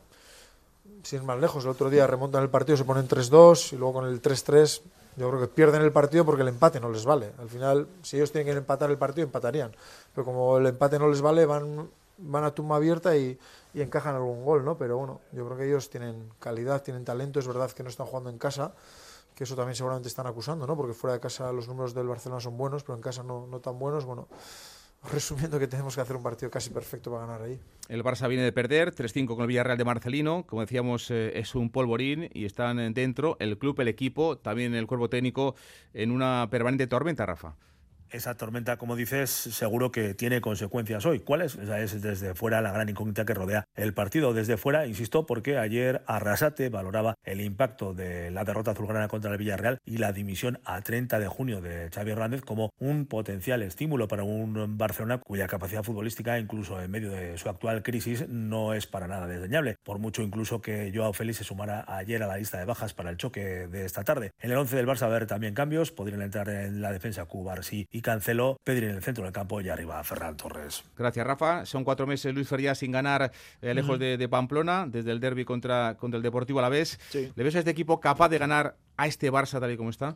Sin 1.02 1.24
más 1.26 1.38
lejos, 1.38 1.64
el 1.64 1.70
otro 1.70 1.90
día 1.90 2.06
remontan 2.06 2.42
el 2.42 2.50
partido, 2.50 2.76
se 2.76 2.84
ponen 2.84 3.08
3-2 3.08 3.72
y 3.72 3.76
luego 3.76 3.94
con 3.94 4.06
el 4.06 4.22
3-3 4.22 4.82
yo 5.16 5.30
creo 5.30 5.40
que 5.40 5.48
pierden 5.48 5.82
el 5.82 5.92
partido 5.92 6.24
porque 6.24 6.42
el 6.42 6.48
empate 6.48 6.78
no 6.78 6.90
les 6.90 7.04
vale. 7.04 7.32
Al 7.38 7.48
final, 7.48 7.88
si 8.02 8.16
ellos 8.16 8.30
tienen 8.30 8.52
que 8.52 8.58
empatar 8.58 8.90
el 8.90 8.98
partido, 8.98 9.24
empatarían. 9.24 9.74
Pero 10.14 10.24
como 10.24 10.58
el 10.58 10.66
empate 10.66 10.98
no 10.98 11.08
les 11.08 11.22
vale, 11.22 11.46
van, 11.46 11.88
van 12.18 12.44
a 12.44 12.54
tumba 12.54 12.76
abierta 12.76 13.16
y, 13.16 13.38
y 13.72 13.80
encajan 13.80 14.14
algún 14.14 14.44
gol, 14.44 14.64
¿no? 14.64 14.76
Pero 14.76 14.98
bueno, 14.98 15.20
yo 15.32 15.46
creo 15.46 15.56
que 15.56 15.66
ellos 15.66 15.88
tienen 15.88 16.30
calidad, 16.38 16.82
tienen 16.82 17.04
talento. 17.04 17.40
Es 17.40 17.46
verdad 17.46 17.70
que 17.70 17.82
no 17.82 17.88
están 17.88 18.06
jugando 18.06 18.28
en 18.28 18.36
casa, 18.36 18.72
que 19.34 19.44
eso 19.44 19.56
también 19.56 19.74
seguramente 19.74 20.08
están 20.08 20.26
acusando, 20.26 20.66
¿no? 20.66 20.76
Porque 20.76 20.92
fuera 20.92 21.14
de 21.14 21.20
casa 21.20 21.50
los 21.50 21.66
números 21.66 21.94
del 21.94 22.08
Barcelona 22.08 22.40
son 22.40 22.58
buenos, 22.58 22.82
pero 22.82 22.96
en 22.96 23.02
casa 23.02 23.22
no, 23.22 23.46
no 23.46 23.58
tan 23.60 23.78
buenos. 23.78 24.04
Bueno, 24.04 24.28
resumiendo 25.12 25.58
que 25.58 25.66
tenemos 25.66 25.94
que 25.94 26.00
hacer 26.00 26.16
un 26.16 26.22
partido 26.22 26.50
casi 26.50 26.70
perfecto 26.70 27.10
para 27.10 27.26
ganar 27.26 27.42
ahí. 27.42 27.58
El 27.88 28.02
Barça 28.02 28.28
viene 28.28 28.42
de 28.42 28.52
perder 28.52 28.94
3-5 28.94 29.28
con 29.28 29.40
el 29.42 29.46
Villarreal 29.46 29.78
de 29.78 29.84
Marcelino, 29.84 30.44
como 30.46 30.62
decíamos 30.62 31.10
eh, 31.10 31.38
es 31.38 31.54
un 31.54 31.70
polvorín 31.70 32.28
y 32.34 32.44
están 32.44 32.92
dentro 32.94 33.36
el 33.38 33.58
club, 33.58 33.80
el 33.80 33.88
equipo, 33.88 34.38
también 34.38 34.74
el 34.74 34.86
cuerpo 34.86 35.08
técnico 35.08 35.54
en 35.94 36.10
una 36.10 36.48
permanente 36.50 36.86
tormenta, 36.86 37.26
Rafa 37.26 37.56
esa 38.10 38.36
tormenta, 38.36 38.76
como 38.76 38.96
dices, 38.96 39.30
seguro 39.30 39.90
que 39.90 40.14
tiene 40.14 40.40
consecuencias 40.40 41.06
hoy. 41.06 41.20
¿Cuáles? 41.20 41.56
Esa 41.56 41.80
es 41.80 42.02
desde 42.02 42.34
fuera 42.34 42.60
la 42.60 42.72
gran 42.72 42.88
incógnita 42.88 43.24
que 43.24 43.34
rodea 43.34 43.64
el 43.74 43.94
partido. 43.94 44.34
Desde 44.34 44.56
fuera, 44.56 44.86
insisto, 44.86 45.26
porque 45.26 45.58
ayer 45.58 46.02
Arrasate 46.06 46.68
valoraba 46.68 47.14
el 47.24 47.40
impacto 47.40 47.94
de 47.94 48.30
la 48.30 48.44
derrota 48.44 48.72
azulgrana 48.72 49.08
contra 49.08 49.32
el 49.32 49.38
Villarreal 49.38 49.78
y 49.84 49.98
la 49.98 50.12
dimisión 50.12 50.60
a 50.64 50.80
30 50.80 51.18
de 51.18 51.28
junio 51.28 51.60
de 51.60 51.90
Xavi 51.90 52.10
Hernández 52.10 52.42
como 52.42 52.70
un 52.78 53.06
potencial 53.06 53.62
estímulo 53.62 54.08
para 54.08 54.24
un 54.24 54.76
Barcelona 54.78 55.18
cuya 55.18 55.46
capacidad 55.46 55.82
futbolística, 55.82 56.38
incluso 56.38 56.80
en 56.80 56.90
medio 56.90 57.10
de 57.10 57.38
su 57.38 57.48
actual 57.48 57.82
crisis, 57.82 58.28
no 58.28 58.74
es 58.74 58.86
para 58.86 59.08
nada 59.08 59.26
desdeñable. 59.26 59.76
Por 59.82 59.98
mucho 59.98 60.22
incluso 60.22 60.60
que 60.60 60.92
Joao 60.94 61.12
Félix 61.12 61.38
se 61.38 61.44
sumara 61.44 61.84
ayer 61.88 62.22
a 62.22 62.26
la 62.26 62.36
lista 62.36 62.58
de 62.58 62.64
bajas 62.64 62.94
para 62.94 63.10
el 63.10 63.16
choque 63.16 63.66
de 63.68 63.84
esta 63.84 64.04
tarde. 64.04 64.32
En 64.40 64.50
el 64.50 64.58
11 64.58 64.76
del 64.76 64.86
Barça 64.86 65.02
va 65.02 65.06
a 65.06 65.16
haber 65.16 65.26
también 65.26 65.54
cambios. 65.54 65.92
Podrían 65.92 66.22
entrar 66.22 66.48
en 66.48 66.80
la 66.80 66.92
defensa 66.92 67.24
Cubarsí 67.24 67.86
y 67.96 68.02
canceló 68.02 68.60
Pedri 68.62 68.86
en 68.86 68.96
el 68.96 69.02
centro 69.02 69.24
del 69.24 69.32
campo 69.32 69.58
y 69.62 69.70
arriba 69.70 70.04
Ferran 70.04 70.36
Torres. 70.36 70.84
Gracias, 70.98 71.26
Rafa. 71.26 71.64
Son 71.64 71.82
cuatro 71.82 72.06
meses 72.06 72.34
Luis 72.34 72.46
Feria 72.46 72.74
sin 72.74 72.92
ganar 72.92 73.32
eh, 73.62 73.72
lejos 73.72 73.98
de, 73.98 74.28
Pamplona, 74.28 74.86
desde 74.86 75.12
el 75.12 75.18
derby 75.18 75.46
contra, 75.46 75.96
contra 75.96 76.18
el 76.18 76.22
Deportivo 76.22 76.58
a 76.58 76.62
la 76.62 76.68
vez. 76.68 76.98
¿Le 77.14 77.42
ves 77.42 77.56
a 77.56 77.60
este 77.60 77.70
equipo 77.70 77.98
capaz 77.98 78.28
de 78.28 78.36
ganar 78.36 78.76
a 78.98 79.06
este 79.06 79.32
Barça 79.32 79.60
tal 79.60 79.72
y 79.72 79.78
como 79.78 79.88
está? 79.88 80.14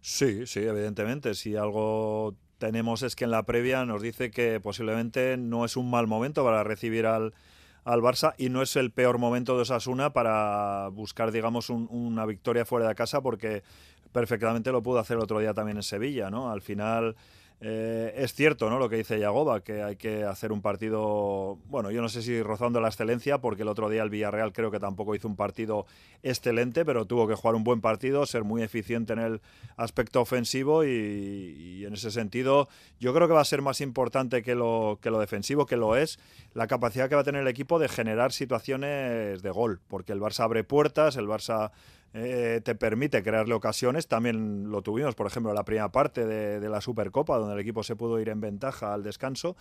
Sí, 0.00 0.46
sí, 0.46 0.60
evidentemente. 0.60 1.34
Si 1.34 1.56
algo 1.56 2.36
tenemos 2.58 3.02
es 3.02 3.16
que 3.16 3.24
en 3.24 3.32
la 3.32 3.42
previa 3.42 3.84
nos 3.84 4.02
dice 4.02 4.30
que 4.30 4.60
posiblemente 4.60 5.36
no 5.36 5.64
es 5.64 5.76
un 5.76 5.90
mal 5.90 6.06
momento 6.06 6.44
para 6.44 6.62
recibir 6.62 7.06
al, 7.06 7.34
al 7.82 8.02
Barça 8.02 8.34
y 8.38 8.50
no 8.50 8.62
es 8.62 8.76
el 8.76 8.92
peor 8.92 9.18
momento 9.18 9.56
de 9.56 9.62
Osasuna 9.62 10.12
para 10.12 10.86
buscar, 10.92 11.32
digamos, 11.32 11.70
una 11.70 12.24
victoria 12.24 12.64
fuera 12.64 12.86
de 12.86 12.94
casa 12.94 13.20
porque 13.20 13.64
perfectamente 14.12 14.72
lo 14.72 14.82
pudo 14.82 14.98
hacer 14.98 15.16
el 15.16 15.22
otro 15.22 15.38
día 15.38 15.54
también 15.54 15.76
en 15.78 15.82
Sevilla, 15.82 16.30
¿no? 16.30 16.50
Al 16.50 16.60
final 16.60 17.16
eh, 17.62 18.14
es 18.16 18.32
cierto, 18.32 18.70
¿no? 18.70 18.78
Lo 18.78 18.88
que 18.88 18.96
dice 18.96 19.20
Yagoba, 19.20 19.60
que 19.60 19.82
hay 19.82 19.96
que 19.96 20.24
hacer 20.24 20.50
un 20.50 20.62
partido, 20.62 21.58
bueno, 21.68 21.90
yo 21.90 22.00
no 22.00 22.08
sé 22.08 22.22
si 22.22 22.42
rozando 22.42 22.80
la 22.80 22.88
excelencia, 22.88 23.36
porque 23.36 23.62
el 23.62 23.68
otro 23.68 23.90
día 23.90 24.02
el 24.02 24.08
Villarreal 24.08 24.54
creo 24.54 24.70
que 24.70 24.80
tampoco 24.80 25.14
hizo 25.14 25.28
un 25.28 25.36
partido 25.36 25.84
excelente, 26.22 26.86
pero 26.86 27.04
tuvo 27.04 27.28
que 27.28 27.34
jugar 27.34 27.54
un 27.56 27.62
buen 27.62 27.82
partido, 27.82 28.24
ser 28.24 28.44
muy 28.44 28.62
eficiente 28.62 29.12
en 29.12 29.18
el 29.18 29.40
aspecto 29.76 30.22
ofensivo 30.22 30.84
y, 30.84 31.84
en 31.84 31.92
ese 31.92 32.10
sentido 32.10 32.68
yo 32.98 33.12
creo 33.12 33.28
que 33.28 33.34
va 33.34 33.40
a 33.42 33.44
ser 33.44 33.60
más 33.60 33.82
importante 33.82 34.42
que 34.42 34.54
lo, 34.54 34.98
que 35.02 35.10
lo 35.10 35.18
defensivo, 35.18 35.66
que 35.66 35.76
lo 35.76 35.96
es, 35.96 36.18
la 36.54 36.66
capacidad 36.66 37.10
que 37.10 37.14
va 37.14 37.20
a 37.20 37.24
tener 37.24 37.42
el 37.42 37.48
equipo 37.48 37.78
de 37.78 37.88
generar 37.88 38.32
situaciones 38.32 39.42
de 39.42 39.50
gol, 39.50 39.80
porque 39.86 40.12
el 40.12 40.20
Barça 40.20 40.44
abre 40.44 40.64
puertas, 40.64 41.16
el 41.16 41.26
Barça 41.26 41.72
eh, 42.12 42.60
te 42.64 42.74
permite 42.74 43.22
crearle 43.22 43.54
ocasiones. 43.54 44.08
También 44.08 44.70
lo 44.70 44.82
tuvimos, 44.82 45.14
por 45.14 45.26
ejemplo, 45.26 45.50
en 45.50 45.56
la 45.56 45.64
primera 45.64 45.92
parte 45.92 46.26
de, 46.26 46.68
la 46.68 46.80
Supercopa, 46.80 47.38
donde 47.38 47.54
el 47.54 47.60
equipo 47.60 47.82
se 47.82 47.96
pudo 47.96 48.18
ir 48.20 48.28
en 48.28 48.40
ventaja 48.40 48.92
al 48.94 49.02
descanso. 49.02 49.56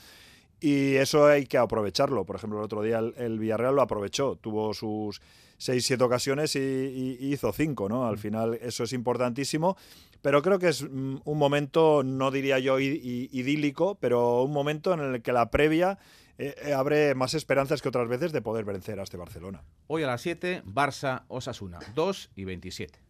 Y 0.59 0.95
eso 0.95 1.27
hay 1.27 1.45
que 1.45 1.57
aprovecharlo. 1.57 2.25
Por 2.25 2.35
ejemplo, 2.35 2.59
el 2.59 2.65
otro 2.65 2.81
día 2.81 2.99
el, 2.99 3.39
Villarreal 3.39 3.75
lo 3.75 3.81
aprovechó. 3.81 4.35
Tuvo 4.35 4.73
sus 4.73 5.21
6-7 5.59 6.01
ocasiones 6.01 6.55
y, 6.55 7.17
hizo 7.21 7.53
5, 7.53 7.87
¿no? 7.87 8.07
Al 8.07 8.15
mm. 8.15 8.19
final 8.19 8.59
eso 8.61 8.83
es 8.83 8.93
importantísimo. 8.93 9.77
Pero 10.21 10.41
creo 10.41 10.59
que 10.59 10.69
es 10.69 10.83
mm, 10.83 11.17
un 11.23 11.37
momento, 11.37 12.03
no 12.03 12.31
diría 12.31 12.59
yo 12.59 12.79
idílico, 12.79 13.95
pero 14.01 14.43
un 14.43 14.51
momento 14.51 14.93
en 14.93 14.99
el 15.01 15.21
que 15.21 15.31
la 15.31 15.49
previa 15.49 15.97
eh, 16.39 16.55
eh, 16.63 16.73
abre 16.73 17.13
más 17.15 17.33
esperanzas 17.33 17.81
que 17.81 17.89
otras 17.89 18.07
veces 18.07 18.31
de 18.31 18.41
poder 18.41 18.63
vencer 18.63 18.99
a 18.99 19.03
este 19.03 19.17
Barcelona. 19.17 19.63
Hoy 19.87 20.03
a 20.03 20.07
las 20.07 20.21
7, 20.21 20.63
Barça 20.65 21.23
Osasuna, 21.27 21.79
2 21.95 22.31
y 22.35 22.45
27. 22.45 23.08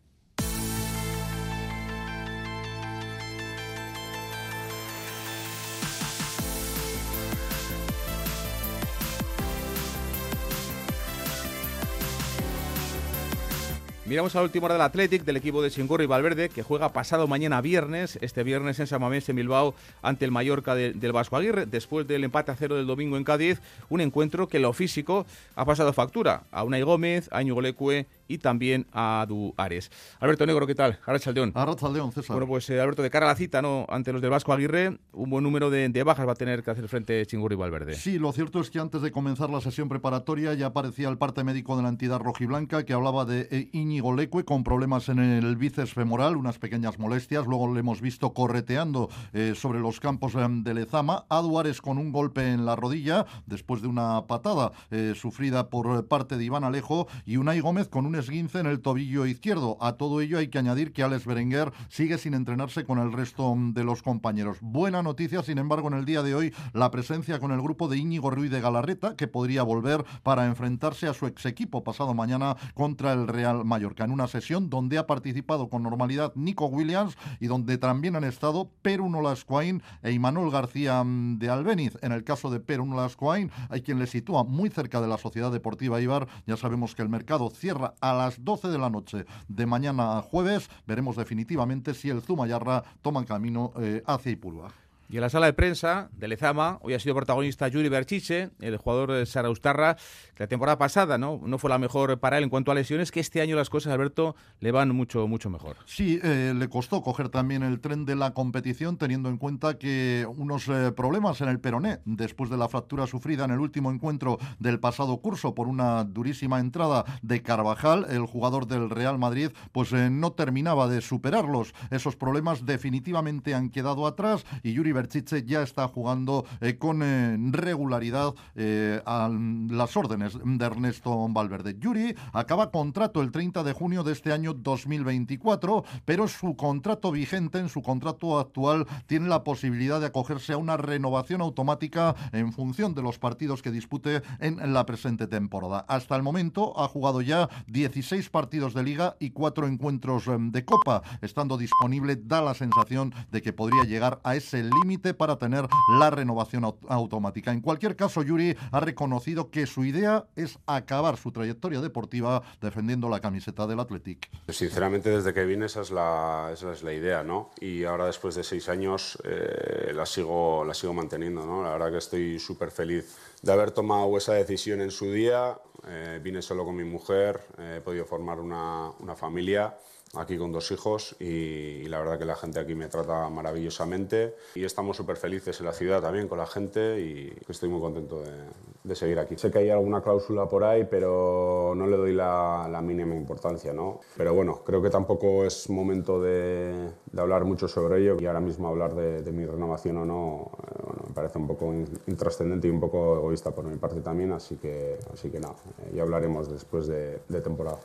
Miramos 14.09 14.35
al 14.35 14.45
último 14.45 14.67
del 14.67 14.81
Athletic, 14.81 15.23
del 15.23 15.37
equipo 15.37 15.61
de 15.61 15.69
Singurri 15.69 16.05
y 16.05 16.07
Valverde, 16.07 16.49
que 16.49 16.63
juega 16.63 16.91
pasado 16.91 17.27
mañana 17.27 17.61
viernes, 17.61 18.17
este 18.21 18.41
viernes 18.41 18.79
en 18.79 18.87
San 18.87 19.01
Mamés, 19.01 19.29
en 19.29 19.35
Bilbao, 19.35 19.75
ante 20.01 20.25
el 20.25 20.31
Mallorca 20.31 20.73
del 20.73 21.11
Vasco 21.11 21.37
Aguirre, 21.37 21.67
después 21.67 22.07
del 22.07 22.23
empate 22.23 22.49
a 22.49 22.55
cero 22.55 22.75
del 22.75 22.87
domingo 22.87 23.17
en 23.17 23.23
Cádiz, 23.23 23.61
un 23.87 24.01
encuentro 24.01 24.47
que 24.47 24.57
lo 24.57 24.73
físico 24.73 25.27
ha 25.55 25.63
pasado 25.63 25.93
factura 25.93 26.41
a 26.49 26.63
Unai 26.63 26.81
Gómez, 26.81 27.29
a 27.31 27.43
Íñigo 27.43 27.61
Lecue 27.61 28.07
y 28.29 28.37
también 28.37 28.85
a 28.93 29.25
Du 29.27 29.53
Ares. 29.57 29.91
Alberto 30.19 30.45
Negro, 30.45 30.65
¿qué 30.65 30.75
tal? 30.75 30.99
Arrachaldeón. 31.05 31.51
Arrachaldeón, 31.55 32.11
César. 32.13 32.35
Bueno, 32.35 32.47
pues 32.47 32.69
eh, 32.69 32.79
Alberto, 32.79 33.01
de 33.01 33.09
cara 33.09 33.25
a 33.25 33.29
la 33.29 33.35
cita, 33.35 33.61
¿no? 33.61 33.85
Ante 33.89 34.13
los 34.13 34.21
del 34.21 34.29
Vasco 34.29 34.53
Aguirre, 34.53 34.99
un 35.11 35.29
buen 35.29 35.43
número 35.43 35.69
de, 35.69 35.89
bajas 36.03 36.27
va 36.27 36.33
a 36.33 36.35
tener 36.35 36.63
que 36.63 36.71
hacer 36.71 36.87
frente 36.87 37.25
Chingurri 37.25 37.55
Valverde. 37.55 37.95
Sí, 37.95 38.19
lo 38.19 38.31
cierto 38.31 38.61
es 38.61 38.69
que 38.69 38.79
antes 38.79 39.01
de 39.01 39.11
comenzar 39.11 39.49
la 39.49 39.59
sesión 39.59 39.89
preparatoria 39.89 40.53
ya 40.53 40.67
aparecía 40.67 41.09
el 41.09 41.17
parte 41.17 41.43
médico 41.43 41.75
de 41.75 41.83
la 41.83 41.89
entidad 41.89 42.19
rojiblanca 42.19 42.85
que 42.85 42.93
hablaba 42.93 43.25
de 43.25 43.47
eh, 43.51 43.69
Íñigo 43.73 44.15
Lecue 44.15 44.45
con 44.45 44.63
problemas 44.63 45.09
en 45.09 45.19
el 45.19 45.55
bíceps 45.57 45.93
femoral, 45.93 46.37
unas 46.37 46.59
pequeñas 46.59 46.99
molestias. 46.99 47.47
Luego 47.47 47.73
le 47.73 47.79
hemos 47.79 47.99
visto 47.99 48.33
correteando 48.33 49.09
eh, 49.33 49.53
sobre 49.55 49.79
los 49.79 49.99
campos 49.99 50.33
de 50.35 50.73
Lezama. 50.75 51.25
A 51.29 51.41
Duares 51.41 51.81
con 51.81 51.97
un 51.97 52.11
golpe 52.11 52.51
en 52.51 52.65
la 52.65 52.75
rodilla 52.75 53.25
después 53.47 53.81
de 53.81 53.87
una 53.87 54.27
patada 54.27 54.71
sufrida 55.15 55.69
por 55.69 56.07
parte 56.07 56.37
de 56.37 56.43
Iván 56.43 56.63
Alejo 56.63 57.07
y 57.25 57.37
Unai 57.37 57.59
Gómez 57.59 57.87
con 57.87 58.05
un 58.05 58.18
esguince 58.19 58.59
en 58.59 58.67
el 58.67 58.81
tobillo 58.81 59.25
izquierdo. 59.25 59.77
A 59.81 59.93
todo 59.93 60.21
ello 60.21 60.37
hay 60.37 60.49
que 60.49 60.59
añadir 60.59 60.93
que 60.93 61.03
Alex 61.03 61.25
Berenguer 61.25 61.71
sigue 61.89 62.17
sin 62.17 62.33
entrenarse 62.33 62.83
con 62.83 62.99
el 62.99 63.11
resto 63.11 63.55
de 63.57 63.83
los 63.83 64.03
compañeros. 64.03 64.57
Buena 64.61 65.01
noticia, 65.01 65.43
sin 65.43 65.57
embargo, 65.57 65.87
en 65.87 65.95
el 65.95 66.05
día 66.05 66.23
de 66.23 66.35
hoy, 66.35 66.53
la 66.73 66.91
presencia 66.91 67.39
con 67.39 67.51
el 67.51 67.61
grupo 67.61 67.87
de 67.87 67.97
Íñigo 67.97 68.29
Ruiz 68.29 68.51
de 68.51 68.61
Galarreta, 68.61 69.15
que 69.15 69.27
podría 69.27 69.63
volver 69.63 70.05
para 70.23 70.45
enfrentarse 70.45 71.07
a 71.07 71.13
su 71.13 71.25
ex 71.25 71.45
equipo 71.45 71.83
pasado 71.83 72.13
mañana 72.13 72.55
contra 72.73 73.13
el 73.13 73.27
Real 73.27 73.65
Mallorca, 73.65 74.03
en 74.03 74.11
una 74.11 74.27
sesión 74.27 74.69
donde 74.69 74.97
ha 74.97 75.07
participado 75.07 75.69
con 75.69 75.83
normalidad 75.83 76.33
Nico 76.35 76.67
Williams 76.67 77.17
y 77.39 77.47
donde 77.47 77.77
también 77.77 78.15
han 78.15 78.23
estado 78.23 78.69
Peru 78.81 79.09
Nolascoain 79.09 79.81
e 80.03 80.11
Imanol 80.11 80.51
García 80.51 81.03
mm, 81.03 81.39
de 81.39 81.49
Albeniz. 81.49 81.97
En 82.01 82.11
el 82.11 82.23
caso 82.23 82.49
de 82.49 82.59
Peru 82.59 82.85
Nolascoain, 82.85 83.51
hay 83.69 83.81
quien 83.81 83.99
le 83.99 84.07
sitúa 84.07 84.43
muy 84.43 84.69
cerca 84.69 85.01
de 85.01 85.07
la 85.07 85.17
Sociedad 85.17 85.51
Deportiva 85.51 86.01
Ibar. 86.01 86.27
Ya 86.45 86.57
sabemos 86.57 86.95
que 86.95 87.01
el 87.01 87.09
mercado 87.09 87.49
cierra 87.49 87.93
a 88.01 88.08
las 88.13 88.43
12 88.43 88.69
de 88.69 88.77
la 88.77 88.89
noche 88.89 89.25
de 89.47 89.65
mañana 89.65 90.17
a 90.17 90.21
jueves. 90.21 90.69
Veremos 90.85 91.15
definitivamente 91.15 91.93
si 91.93 92.09
el 92.09 92.21
Zumayarra 92.21 92.83
toma 93.01 93.25
camino 93.25 93.73
eh, 93.79 94.03
hacia 94.05 94.31
Ipurua. 94.31 94.71
Y 95.11 95.15
en 95.15 95.21
la 95.21 95.29
sala 95.31 95.47
de 95.47 95.53
prensa 95.53 96.11
de 96.11 96.27
Lezama, 96.27 96.77
hoy 96.83 96.93
ha 96.93 96.99
sido 96.99 97.15
protagonista 97.15 97.67
Yuri 97.67 97.89
Berchiche, 97.89 98.51
el 98.59 98.77
jugador 98.77 99.11
de 99.13 99.25
Saraustarra, 99.25 99.95
que 100.35 100.43
la 100.43 100.47
temporada 100.47 100.77
pasada 100.77 101.17
¿no? 101.17 101.41
no 101.43 101.57
fue 101.57 101.71
la 101.71 101.79
mejor 101.79 102.19
para 102.19 102.37
él 102.37 102.43
en 102.43 102.51
cuanto 102.51 102.71
a 102.71 102.75
lesiones, 102.75 103.09
que 103.09 103.19
este 103.19 103.41
año 103.41 103.55
las 103.55 103.71
cosas, 103.71 103.91
Alberto, 103.91 104.35
le 104.59 104.71
van 104.71 104.89
mucho, 104.95 105.27
mucho 105.27 105.49
mejor. 105.49 105.77
Sí, 105.87 106.19
eh, 106.21 106.53
le 106.55 106.69
costó 106.69 107.01
coger 107.01 107.29
también 107.29 107.63
el 107.63 107.79
tren 107.79 108.05
de 108.05 108.15
la 108.15 108.35
competición, 108.35 108.97
teniendo 108.99 109.29
en 109.29 109.39
cuenta 109.39 109.79
que 109.79 110.27
unos 110.37 110.67
eh, 110.67 110.91
problemas 110.95 111.41
en 111.41 111.49
el 111.49 111.59
peroné, 111.59 112.01
después 112.05 112.51
de 112.51 112.57
la 112.57 112.69
fractura 112.69 113.07
sufrida 113.07 113.45
en 113.45 113.51
el 113.51 113.61
último 113.61 113.91
encuentro 113.91 114.37
del 114.59 114.79
pasado 114.79 115.17
curso 115.17 115.55
por 115.55 115.67
una 115.67 116.03
durísima 116.03 116.59
entrada 116.59 117.03
de 117.23 117.41
Carvajal, 117.41 118.05
el 118.11 118.27
jugador 118.27 118.67
del 118.67 118.91
Real 118.91 119.17
Madrid, 119.17 119.49
pues 119.71 119.91
eh, 119.91 120.11
no 120.11 120.33
terminaba 120.33 120.87
de 120.87 121.01
superarlos. 121.01 121.73
Esos 121.89 122.15
problemas 122.15 122.67
definitivamente 122.67 123.55
han 123.55 123.71
quedado 123.71 124.05
atrás 124.05 124.45
y 124.61 124.73
Yuri 124.73 124.98
Berchiche 124.99 125.45
ya 125.45 125.61
está 125.61 125.87
jugando 125.87 126.45
eh, 126.59 126.77
con 126.77 127.01
eh, 127.01 127.37
regularidad 127.51 128.33
eh, 128.55 129.01
a 129.05 129.29
las 129.29 129.95
órdenes 129.95 130.37
de 130.43 130.65
Ernesto 130.65 131.25
Valverde. 131.29 131.77
Yuri 131.79 132.15
acaba 132.33 132.69
contrato 132.69 133.21
el 133.21 133.31
30 133.31 133.63
de 133.63 133.71
junio 133.71 134.03
de 134.03 134.11
este 134.11 134.33
año 134.33 134.53
2024, 134.53 135.85
pero 136.03 136.27
su 136.27 136.57
contrato 136.57 137.13
vigente, 137.13 137.59
en 137.59 137.69
su 137.69 137.81
contrato 137.81 138.39
actual, 138.39 138.85
tiene 139.05 139.29
la 139.29 139.45
posibilidad 139.45 140.01
de 140.01 140.07
acogerse 140.07 140.51
a 140.51 140.57
una 140.57 140.75
renovación 140.75 141.39
automática 141.39 142.13
en 142.33 142.51
función 142.51 142.93
de 142.93 143.01
los 143.01 143.19
partidos 143.19 143.61
que 143.61 143.71
dispute 143.71 144.21
en 144.39 144.73
la 144.73 144.85
presente 144.85 145.27
temporada. 145.27 145.85
Hasta 145.87 146.17
el 146.17 146.23
momento 146.23 146.77
ha 146.77 146.89
jugado 146.89 147.21
ya 147.21 147.49
16 147.67 148.29
partidos 148.29 148.73
de 148.73 148.83
liga 148.83 149.15
y 149.19 149.29
4 149.29 149.65
encuentros 149.67 150.25
de 150.27 150.65
copa. 150.65 151.03
Estando 151.21 151.57
disponible, 151.57 152.17
da 152.17 152.41
la 152.41 152.53
sensación 152.53 153.13
de 153.31 153.41
que 153.41 153.53
podría 153.53 153.83
llegar 153.83 154.19
a 154.23 154.35
ese 154.35 154.63
límite 154.63 154.88
límite 154.89 155.13
para 155.13 155.37
tener 155.37 155.67
la 155.99 156.09
renovación 156.09 156.63
automática. 156.87 157.51
En 157.51 157.61
cualquier 157.61 157.95
caso, 157.95 158.23
Yuri 158.23 158.57
ha 158.71 158.79
reconocido 158.79 159.51
que 159.51 159.67
su 159.67 159.85
idea 159.85 160.25
es 160.35 160.57
acabar 160.65 161.17
su 161.17 161.31
trayectoria 161.31 161.79
deportiva 161.79 162.41
defendiendo 162.59 163.07
la 163.07 163.19
camiseta 163.19 163.67
del 163.67 163.79
Athletic. 163.79 164.29
Sinceramente, 164.47 165.11
desde 165.11 165.33
que 165.33 165.45
vine 165.45 165.67
esa 165.67 165.81
es 165.81 165.91
la, 165.91 166.49
esa 166.51 166.71
es 166.71 166.81
la 166.81 166.91
idea, 166.91 167.23
¿no? 167.23 167.51
Y 167.61 167.83
ahora 167.83 168.07
después 168.07 168.33
de 168.33 168.43
seis 168.43 168.67
años 168.67 169.19
eh, 169.23 169.91
la, 169.93 170.07
sigo, 170.07 170.65
la 170.65 170.73
sigo 170.73 170.93
manteniendo, 170.93 171.45
¿no? 171.45 171.61
La 171.63 171.71
verdad 171.71 171.91
que 171.91 171.97
estoy 171.97 172.39
súper 172.39 172.71
feliz 172.71 173.15
de 173.43 173.51
haber 173.51 173.69
tomado 173.71 174.17
esa 174.17 174.33
decisión 174.33 174.81
en 174.81 174.89
su 174.89 175.11
día. 175.11 175.55
Eh, 175.87 176.19
vine 176.21 176.41
solo 176.41 176.65
con 176.65 176.75
mi 176.75 176.83
mujer, 176.83 177.39
he 177.57 177.79
podido 177.79 178.05
formar 178.05 178.39
una, 178.39 178.91
una 178.99 179.15
familia 179.15 179.73
aquí 180.15 180.37
con 180.37 180.51
dos 180.51 180.71
hijos 180.71 181.15
y, 181.19 181.87
la 181.87 181.99
verdad 181.99 182.19
que 182.19 182.25
la 182.25 182.35
gente 182.35 182.59
aquí 182.59 182.75
me 182.75 182.87
trata 182.87 183.29
maravillosamente 183.29 184.35
y 184.55 184.63
estamos 184.63 184.97
súper 184.97 185.17
felices 185.17 185.59
en 185.59 185.65
la 185.65 185.73
ciudad 185.73 186.01
también 186.01 186.27
con 186.27 186.37
la 186.37 186.45
gente 186.45 186.99
y 186.99 187.33
estoy 187.47 187.69
muy 187.69 187.79
contento 187.79 188.21
de, 188.21 188.95
seguir 188.95 189.19
aquí. 189.19 189.37
Sé 189.37 189.51
que 189.51 189.59
hay 189.59 189.69
alguna 189.69 190.01
cláusula 190.01 190.49
por 190.49 190.63
ahí, 190.63 190.87
pero 190.89 191.73
no 191.75 191.85
le 191.85 191.95
doy 191.95 192.13
la, 192.13 192.81
mínima 192.83 193.15
importancia, 193.15 193.71
¿no? 193.71 193.99
Pero 194.17 194.33
bueno, 194.33 194.63
creo 194.65 194.81
que 194.81 194.89
tampoco 194.89 195.45
es 195.45 195.69
momento 195.69 196.19
de, 196.19 196.89
hablar 197.15 197.45
mucho 197.45 197.67
sobre 197.67 198.01
ello 198.01 198.17
y 198.19 198.25
ahora 198.25 198.39
mismo 198.39 198.67
hablar 198.67 198.95
de, 198.95 199.31
mi 199.31 199.45
renovación 199.45 199.97
o 199.97 200.05
no, 200.05 200.51
eh, 200.57 201.07
me 201.07 201.13
parece 201.13 201.37
un 201.37 201.47
poco 201.47 201.71
intrascendente 202.07 202.67
y 202.67 202.71
un 202.71 202.79
poco 202.79 203.17
egoísta 203.17 203.51
por 203.51 203.65
mi 203.65 203.77
parte 203.77 204.01
también, 204.01 204.31
así 204.31 204.55
que, 204.55 204.97
así 205.13 205.29
que 205.29 205.39
nada, 205.39 205.55
eh, 205.83 205.91
ya 205.93 206.01
hablaremos 206.01 206.49
después 206.49 206.87
de 206.87 207.41
temporada. 207.43 207.79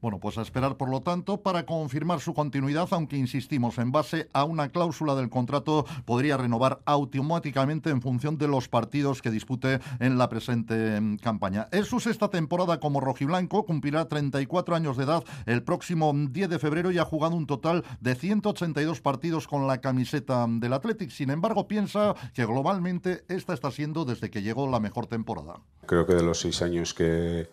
Bueno, 0.00 0.18
pues 0.18 0.38
a 0.38 0.42
esperar, 0.42 0.76
por 0.76 0.88
lo 0.88 1.00
tanto, 1.00 1.42
para 1.42 1.66
confirmar 1.66 2.20
su 2.20 2.32
continuidad, 2.32 2.88
aunque 2.92 3.16
insistimos, 3.16 3.76
en 3.78 3.92
base 3.92 4.28
a 4.32 4.44
una 4.44 4.70
cláusula 4.70 5.14
del 5.14 5.28
contrato, 5.28 5.84
podría 6.06 6.38
renovar 6.38 6.80
automáticamente 6.86 7.90
en 7.90 8.00
función 8.00 8.38
de 8.38 8.48
los 8.48 8.68
partidos 8.68 9.20
que 9.20 9.30
dispute 9.30 9.80
en 9.98 10.16
la 10.16 10.30
presente 10.30 11.00
mm, 11.00 11.16
campaña. 11.18 11.68
Es 11.70 11.88
su 11.88 12.00
sexta 12.00 12.28
temporada 12.28 12.80
como 12.80 13.00
rojiblanco, 13.00 13.66
cumplirá 13.66 14.08
34 14.08 14.74
años 14.74 14.96
de 14.96 15.04
edad 15.04 15.24
el 15.44 15.62
próximo 15.62 16.14
10 16.14 16.48
de 16.48 16.58
febrero 16.58 16.90
y 16.90 16.98
ha 16.98 17.04
jugado 17.04 17.36
un 17.36 17.46
total 17.46 17.84
de 18.00 18.14
182 18.14 19.00
partidos 19.02 19.46
con 19.46 19.66
la 19.66 19.82
camiseta 19.82 20.46
del 20.48 20.72
Athletic. 20.72 21.10
Sin 21.10 21.30
embargo, 21.30 21.68
piensa 21.68 22.14
que 22.32 22.46
globalmente 22.46 23.24
esta 23.28 23.52
está 23.52 23.70
siendo 23.70 24.06
desde 24.06 24.30
que 24.30 24.42
llegó 24.42 24.66
la 24.66 24.80
mejor 24.80 25.06
temporada. 25.06 25.60
Creo 25.84 26.06
que 26.06 26.14
de 26.14 26.22
los 26.22 26.40
seis 26.40 26.62
años 26.62 26.94
que 26.94 27.50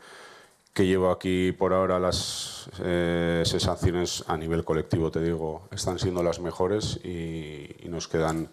que 0.78 0.86
llevo 0.86 1.10
aquí 1.10 1.54
por 1.54 1.74
ahora 1.74 1.98
las 1.98 2.70
eh, 2.84 3.42
sensaciones 3.48 4.24
a 4.28 4.38
nivel 4.38 4.64
colectivo, 4.64 5.10
te 5.10 5.20
digo, 5.20 5.64
están 5.72 5.98
siendo 5.98 6.22
las 6.22 6.40
mejores 6.40 7.04
y, 7.04 7.68
nos 7.86 8.08
quedan 8.08 8.52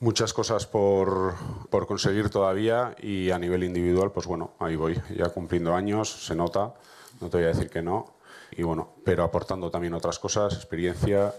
muchas 0.00 0.32
cosas 0.32 0.66
por, 0.66 1.34
por, 1.70 1.86
conseguir 1.86 2.30
todavía 2.30 2.96
y 3.00 3.30
a 3.30 3.38
nivel 3.38 3.62
individual, 3.62 4.10
pues 4.10 4.26
bueno, 4.26 4.54
ahí 4.58 4.74
voy, 4.74 5.00
ya 5.16 5.28
cumpliendo 5.28 5.76
años, 5.76 6.26
se 6.26 6.34
nota, 6.34 6.74
no 7.20 7.28
te 7.30 7.36
voy 7.36 7.44
a 7.44 7.50
decir 7.50 7.70
que 7.70 7.80
no, 7.80 8.16
y 8.50 8.64
bueno, 8.64 8.88
pero 9.04 9.22
aportando 9.22 9.70
también 9.70 9.94
otras 9.94 10.18
cosas, 10.18 10.52
experiencia 10.52 11.32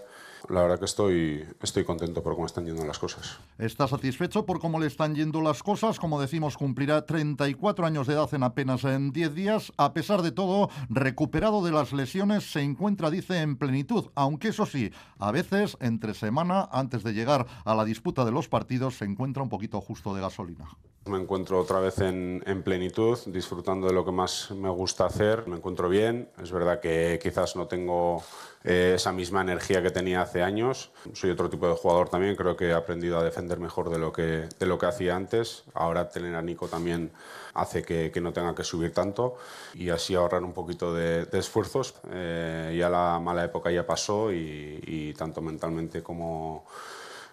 la 0.48 0.62
verdad 0.62 0.78
que 0.78 0.84
estoy, 0.84 1.44
estoy 1.62 1.84
contento 1.84 2.22
por 2.22 2.34
cómo 2.34 2.46
están 2.46 2.66
yendo 2.66 2.84
las 2.84 2.98
cosas. 2.98 3.38
¿Está 3.58 3.88
satisfecho 3.88 4.46
por 4.46 4.60
cómo 4.60 4.78
le 4.80 4.86
están 4.86 5.14
yendo 5.14 5.40
las 5.40 5.62
cosas? 5.62 5.98
Como 5.98 6.20
decimos, 6.20 6.56
cumplirá 6.56 7.04
34 7.04 7.86
años 7.86 8.06
de 8.06 8.14
edad 8.14 8.32
en 8.32 8.42
apenas 8.42 8.84
en 8.84 9.12
10 9.12 9.34
días. 9.34 9.72
A 9.76 9.92
pesar 9.92 10.22
de 10.22 10.32
todo, 10.32 10.70
recuperado 10.88 11.64
de 11.64 11.72
las 11.72 11.92
lesiones, 11.92 12.50
se 12.50 12.60
encuentra, 12.60 13.10
dice, 13.10 13.40
en 13.40 13.56
plenitud. 13.56 14.06
Aunque 14.14 14.48
eso 14.48 14.66
sí, 14.66 14.92
a 15.18 15.32
veces, 15.32 15.76
entre 15.80 16.14
semana, 16.14 16.68
antes 16.72 17.02
de 17.02 17.12
llegar 17.12 17.46
a 17.64 17.74
la 17.74 17.84
disputa 17.84 18.24
de 18.24 18.32
los 18.32 18.48
partidos, 18.48 18.98
se 18.98 19.04
encuentra 19.04 19.42
un 19.42 19.48
poquito 19.48 19.80
justo 19.80 20.14
de 20.14 20.20
gasolina. 20.20 20.68
Me 21.06 21.18
encuentro 21.18 21.58
otra 21.58 21.80
vez 21.80 22.00
en, 22.00 22.42
en, 22.46 22.62
plenitud, 22.62 23.18
disfrutando 23.26 23.86
de 23.86 23.94
lo 23.94 24.04
que 24.04 24.12
más 24.12 24.50
me 24.50 24.68
gusta 24.68 25.06
hacer. 25.06 25.46
Me 25.46 25.56
encuentro 25.56 25.88
bien. 25.88 26.28
Es 26.42 26.52
verdad 26.52 26.80
que 26.80 27.18
quizás 27.22 27.56
no 27.56 27.66
tengo 27.66 28.22
eh, 28.64 28.92
esa 28.96 29.12
misma 29.12 29.40
energía 29.40 29.82
que 29.82 29.90
tenía 29.90 30.20
hace 30.28 30.42
años. 30.42 30.90
Soy 31.14 31.30
otro 31.30 31.48
tipo 31.48 31.66
de 31.66 31.74
jugador 31.74 32.08
también. 32.08 32.36
Creo 32.36 32.56
que 32.56 32.68
he 32.68 32.74
aprendido 32.74 33.18
a 33.18 33.24
defender 33.24 33.58
mejor 33.58 33.90
de 33.90 33.98
lo 33.98 34.12
que, 34.12 34.48
de 34.58 34.66
lo 34.66 34.78
que 34.78 34.86
hacía 34.86 35.16
antes. 35.16 35.64
Ahora 35.74 36.08
tener 36.08 36.34
a 36.34 36.42
Nico 36.42 36.68
también 36.68 37.10
hace 37.54 37.82
que, 37.82 38.12
no 38.20 38.32
tenga 38.32 38.54
que 38.54 38.64
subir 38.64 38.92
tanto 38.92 39.36
y 39.74 39.90
así 39.90 40.14
ahorrar 40.14 40.42
un 40.44 40.52
poquito 40.52 40.94
de, 40.94 41.26
esfuerzos. 41.32 41.94
Eh, 42.12 42.76
ya 42.78 42.88
la 42.88 43.18
mala 43.18 43.44
época 43.44 43.70
ya 43.70 43.86
pasó 43.86 44.32
y, 44.32 44.80
y 44.86 45.14
tanto 45.14 45.40
mentalmente 45.40 46.02
como 46.02 46.66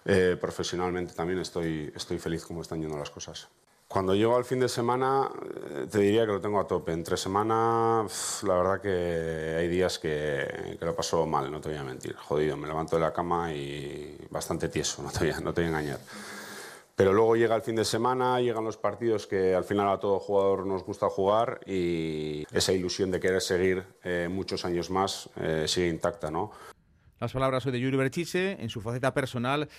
eh, 0.06 0.38
profesionalmente 0.40 1.14
también 1.14 1.40
estoy, 1.40 1.92
estoy 1.96 2.20
feliz 2.20 2.46
como 2.46 2.62
están 2.62 2.80
yendo 2.80 2.98
las 2.98 3.10
cosas. 3.10 3.48
Cuando 3.96 4.14
llego 4.14 4.36
al 4.36 4.44
fin 4.44 4.60
de 4.60 4.68
semana, 4.68 5.32
eh, 5.72 5.88
te 5.90 6.00
diría 6.00 6.26
que 6.26 6.34
lo 6.34 6.42
tengo 6.42 6.60
a 6.60 6.68
tope. 6.68 6.92
Entre 6.92 7.16
semana, 7.16 8.06
la 8.44 8.54
verdad 8.54 8.82
que 8.82 9.56
hay 9.58 9.70
días 9.70 10.00
que, 10.00 10.76
que, 10.78 10.86
lo 10.86 10.94
paso 10.94 11.26
mal, 11.26 11.50
no 11.50 11.62
te 11.62 11.70
voy 11.70 11.78
a 11.78 11.84
mentir. 11.86 12.14
Jodido, 12.14 12.58
me 12.58 12.68
levanto 12.68 12.98
de 12.98 13.02
la 13.04 13.14
cama 13.14 13.54
y 13.54 14.18
bastante 14.30 14.68
tieso, 14.68 15.02
no 15.02 15.12
te 15.12 15.20
voy 15.20 15.30
a, 15.30 15.40
no 15.40 15.54
te 15.54 15.62
voy 15.62 15.68
a 15.68 15.70
engañar. 15.70 16.00
Pero 16.94 17.14
luego 17.14 17.38
llega 17.38 17.56
el 17.56 17.62
fin 17.62 17.78
de 17.78 17.86
semana, 17.86 18.42
llegan 18.42 18.66
los 18.66 18.76
partidos 18.76 19.28
que 19.28 19.56
al 19.56 19.64
final 19.64 19.88
a 19.88 19.98
todo 19.98 20.20
jugador 20.20 20.66
nos 20.66 20.84
gusta 20.84 21.08
jugar 21.08 21.62
y 21.66 22.44
esa 22.52 22.74
ilusión 22.74 23.12
de 23.12 23.22
querer 23.22 23.40
seguir 23.40 23.86
eh, 24.04 24.28
muchos 24.30 24.66
años 24.66 24.90
más 24.90 25.30
eh, 25.38 25.70
sigue 25.70 25.88
intacta, 25.88 26.30
¿no? 26.30 26.52
Las 27.22 27.32
palabras 27.32 27.66
hoy 27.66 27.72
de 27.72 27.80
Yuri 27.80 27.96
Berchiche 27.96 28.62
en 28.62 28.70
su 28.70 28.82
faceta 28.82 29.14
personal 29.14 29.70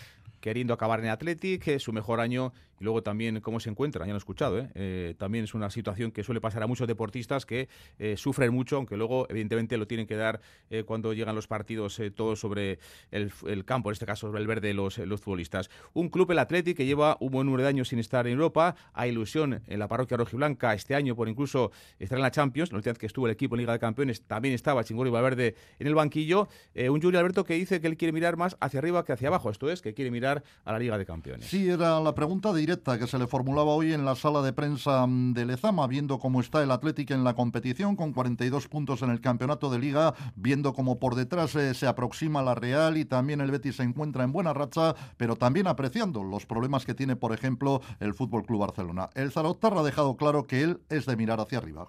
queriendo 0.40 0.74
acabar 0.74 1.00
en 1.00 1.08
Athletic, 1.08 1.66
es 1.66 1.82
su 1.82 1.92
mejor 1.92 2.20
año 2.20 2.52
y 2.80 2.84
luego 2.84 3.02
también 3.02 3.40
cómo 3.40 3.60
se 3.60 3.70
encuentra, 3.70 4.04
ya 4.04 4.12
lo 4.12 4.16
he 4.16 4.18
escuchado, 4.18 4.58
¿eh? 4.58 4.68
Eh, 4.74 5.14
también 5.18 5.44
es 5.44 5.54
una 5.54 5.70
situación 5.70 6.10
que 6.12 6.22
suele 6.22 6.40
pasar 6.40 6.62
a 6.62 6.66
muchos 6.66 6.86
deportistas 6.86 7.46
que 7.46 7.68
eh, 7.98 8.16
sufren 8.16 8.52
mucho, 8.52 8.76
aunque 8.76 8.96
luego 8.96 9.26
evidentemente 9.28 9.76
lo 9.76 9.86
tienen 9.86 10.06
que 10.06 10.16
dar 10.16 10.40
cuando 10.84 11.12
llegan 11.12 11.34
los 11.34 11.46
partidos 11.46 12.00
todos 12.14 12.40
sobre 12.40 12.78
el, 13.10 13.32
campo, 13.64 13.90
en 13.90 13.92
este 13.92 14.04
caso 14.04 14.26
sobre 14.26 14.40
el 14.40 14.46
verde 14.46 14.74
los, 14.74 14.98
los 14.98 15.20
futbolistas. 15.20 15.70
Un 15.92 16.08
club, 16.08 16.30
el 16.32 16.38
Athletic, 16.38 16.76
que 16.76 16.86
lleva 16.86 17.16
un 17.20 17.30
buen 17.30 17.46
número 17.46 17.62
de 17.62 17.68
años 17.68 17.88
sin 17.88 17.98
estar 17.98 18.26
en 18.26 18.34
Europa, 18.34 18.74
hay 18.92 19.10
ilusión 19.10 19.62
en 19.66 19.78
la 19.78 19.88
parroquia 19.88 20.16
rojiblanca 20.16 20.74
este 20.74 20.94
año 20.94 21.14
por 21.14 21.28
incluso 21.28 21.70
estar 21.98 22.18
en 22.18 22.22
la 22.22 22.30
Champions, 22.30 22.72
la 22.72 22.78
última 22.78 22.92
vez 22.92 22.98
que 22.98 23.06
estuvo 23.06 23.26
el 23.26 23.32
equipo 23.32 23.54
en 23.54 23.60
Liga 23.60 23.72
de 23.72 23.78
Campeones 23.78 24.22
también 24.22 24.54
estaba 24.54 24.84
Chingori 24.84 25.10
Valverde 25.10 25.54
en 25.78 25.86
el 25.86 25.94
banquillo, 25.94 26.48
un 26.74 27.00
Julio 27.00 27.20
Alberto 27.20 27.44
que 27.44 27.54
dice 27.54 27.80
que 27.80 27.86
él 27.86 27.96
quiere 27.96 28.12
mirar 28.12 28.36
más 28.36 28.56
hacia 28.60 28.78
arriba 28.78 29.04
que 29.04 29.12
hacia 29.12 29.28
abajo, 29.28 29.50
esto 29.50 29.70
es, 29.70 29.80
que 29.80 29.94
quiere 29.94 30.10
mirar 30.10 30.42
a 30.64 30.72
la 30.72 30.78
Liga 30.78 30.98
de 30.98 31.06
Campeones. 31.06 31.46
Sí, 31.46 31.68
era 31.68 32.00
la 32.00 32.14
pregunta 32.14 32.52
directa 32.66 32.98
que 32.98 33.06
se 33.06 33.16
le 33.16 33.28
formulaba 33.28 33.70
hoy 33.70 33.92
en 33.92 34.04
la 34.04 34.16
sala 34.16 34.42
de 34.42 34.52
prensa 34.52 35.06
mm, 35.06 35.34
de 35.34 35.46
Lezama, 35.46 35.86
viendo 35.86 36.18
cómo 36.18 36.40
está 36.40 36.64
el 36.64 36.72
Atlético 36.72 37.14
en 37.14 37.22
la 37.22 37.34
competición 37.34 37.94
con 37.94 38.12
42 38.12 38.66
puntos 38.66 39.02
en 39.02 39.10
el 39.10 39.20
campeonato 39.20 39.70
de 39.70 39.78
Liga, 39.78 40.14
viendo 40.34 40.72
cómo 40.72 40.98
por 40.98 41.14
detrás 41.14 41.54
eh, 41.54 41.74
se 41.74 41.86
aproxima 41.86 42.42
la 42.42 42.56
Real 42.56 42.96
y 42.96 43.04
también 43.04 43.40
el 43.40 43.52
Betis 43.52 43.76
se 43.76 43.84
encuentra 43.84 44.24
en 44.24 44.32
buena 44.32 44.52
racha, 44.52 44.96
pero 45.16 45.36
también 45.36 45.68
apreciando 45.68 46.24
los 46.24 46.44
problemas 46.44 46.84
que 46.84 46.94
tiene, 46.94 47.14
por 47.14 47.32
ejemplo, 47.32 47.82
el 48.00 48.14
Fútbol 48.14 48.44
Club 48.44 48.62
Barcelona. 48.62 49.10
El 49.14 49.30
Zarotar 49.30 49.78
ha 49.78 49.84
dejado 49.84 50.16
claro 50.16 50.48
que 50.48 50.64
él 50.64 50.80
es 50.88 51.06
de 51.06 51.14
mirar 51.14 51.38
hacia 51.38 51.58
arriba. 51.58 51.86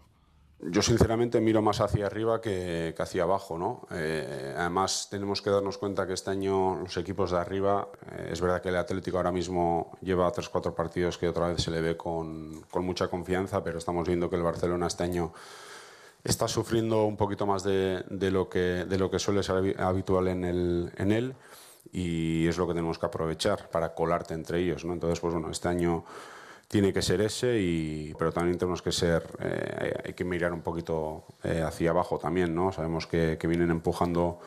Yo 0.60 0.82
sinceramente 0.82 1.40
miro 1.40 1.62
más 1.62 1.82
hacia 1.82 2.08
arriba 2.08 2.42
que, 2.42 2.96
hacia 2.98 3.24
abajo, 3.24 3.60
¿no? 3.60 3.88
Eh, 3.92 4.56
además 4.58 5.08
tenemos 5.12 5.44
que 5.44 5.52
darnos 5.52 5.78
cuenta 5.78 6.08
que 6.08 6.14
este 6.14 6.32
año 6.32 6.78
los 6.78 6.98
equipos 6.98 7.30
de 7.30 7.38
arriba, 7.38 7.90
eh, 8.12 8.30
es 8.32 8.42
verdad 8.42 8.60
que 8.60 8.70
el 8.70 8.78
Atlético 8.78 9.18
ahora 9.18 9.32
mismo 9.32 9.96
lleva 10.02 10.32
3-4 10.32 10.74
partidos 10.74 11.20
que 11.20 11.30
otra 11.30 11.50
vez 11.50 11.62
se 11.62 11.70
le 11.70 11.80
ve 11.82 11.96
con, 11.96 12.64
con, 12.72 12.84
mucha 12.84 13.08
confianza, 13.08 13.64
pero 13.64 13.78
estamos 13.78 14.08
viendo 14.08 14.32
que 14.32 14.36
el 14.36 14.42
Barcelona 14.42 14.88
este 14.88 15.04
año 15.04 15.32
está 16.24 16.48
sufriendo 16.48 17.06
un 17.06 17.18
poquito 17.18 17.46
más 17.46 17.64
de, 17.64 18.04
de 18.10 18.32
lo, 18.32 18.50
que, 18.50 18.86
de 18.86 18.98
lo 18.98 19.12
que 19.12 19.20
suele 19.20 19.44
ser 19.44 19.80
habitual 19.80 20.28
en, 20.28 20.44
el, 20.44 20.92
en 20.98 21.12
él 21.12 21.36
y 21.92 22.48
es 22.48 22.58
lo 22.58 22.68
que 22.68 22.74
tenemos 22.74 22.98
que 22.98 23.06
aprovechar 23.06 23.70
para 23.70 23.94
colarte 23.94 24.34
entre 24.34 24.60
ellos, 24.60 24.84
¿no? 24.86 24.94
Entonces, 24.94 25.20
pues 25.20 25.34
bueno, 25.34 25.52
este 25.52 25.68
año 25.68 26.04
tiene 26.68 26.92
que 26.92 27.02
ser 27.02 27.22
ese, 27.22 27.60
y, 27.60 28.14
pero 28.18 28.32
también 28.32 28.58
tenemos 28.58 28.82
que 28.82 28.92
ser, 28.92 29.24
eh, 29.40 29.94
hay 30.06 30.14
que 30.14 30.26
mirar 30.26 30.54
un 30.54 30.62
poquito 30.62 31.24
eh, 31.44 31.62
hacia 31.62 31.92
abajo 31.92 32.18
también, 32.20 32.54
¿no? 32.54 32.72
Sabemos 32.72 33.08
que, 33.08 33.38
que, 33.40 33.48
vienen 33.48 33.72
empujando 33.72 34.40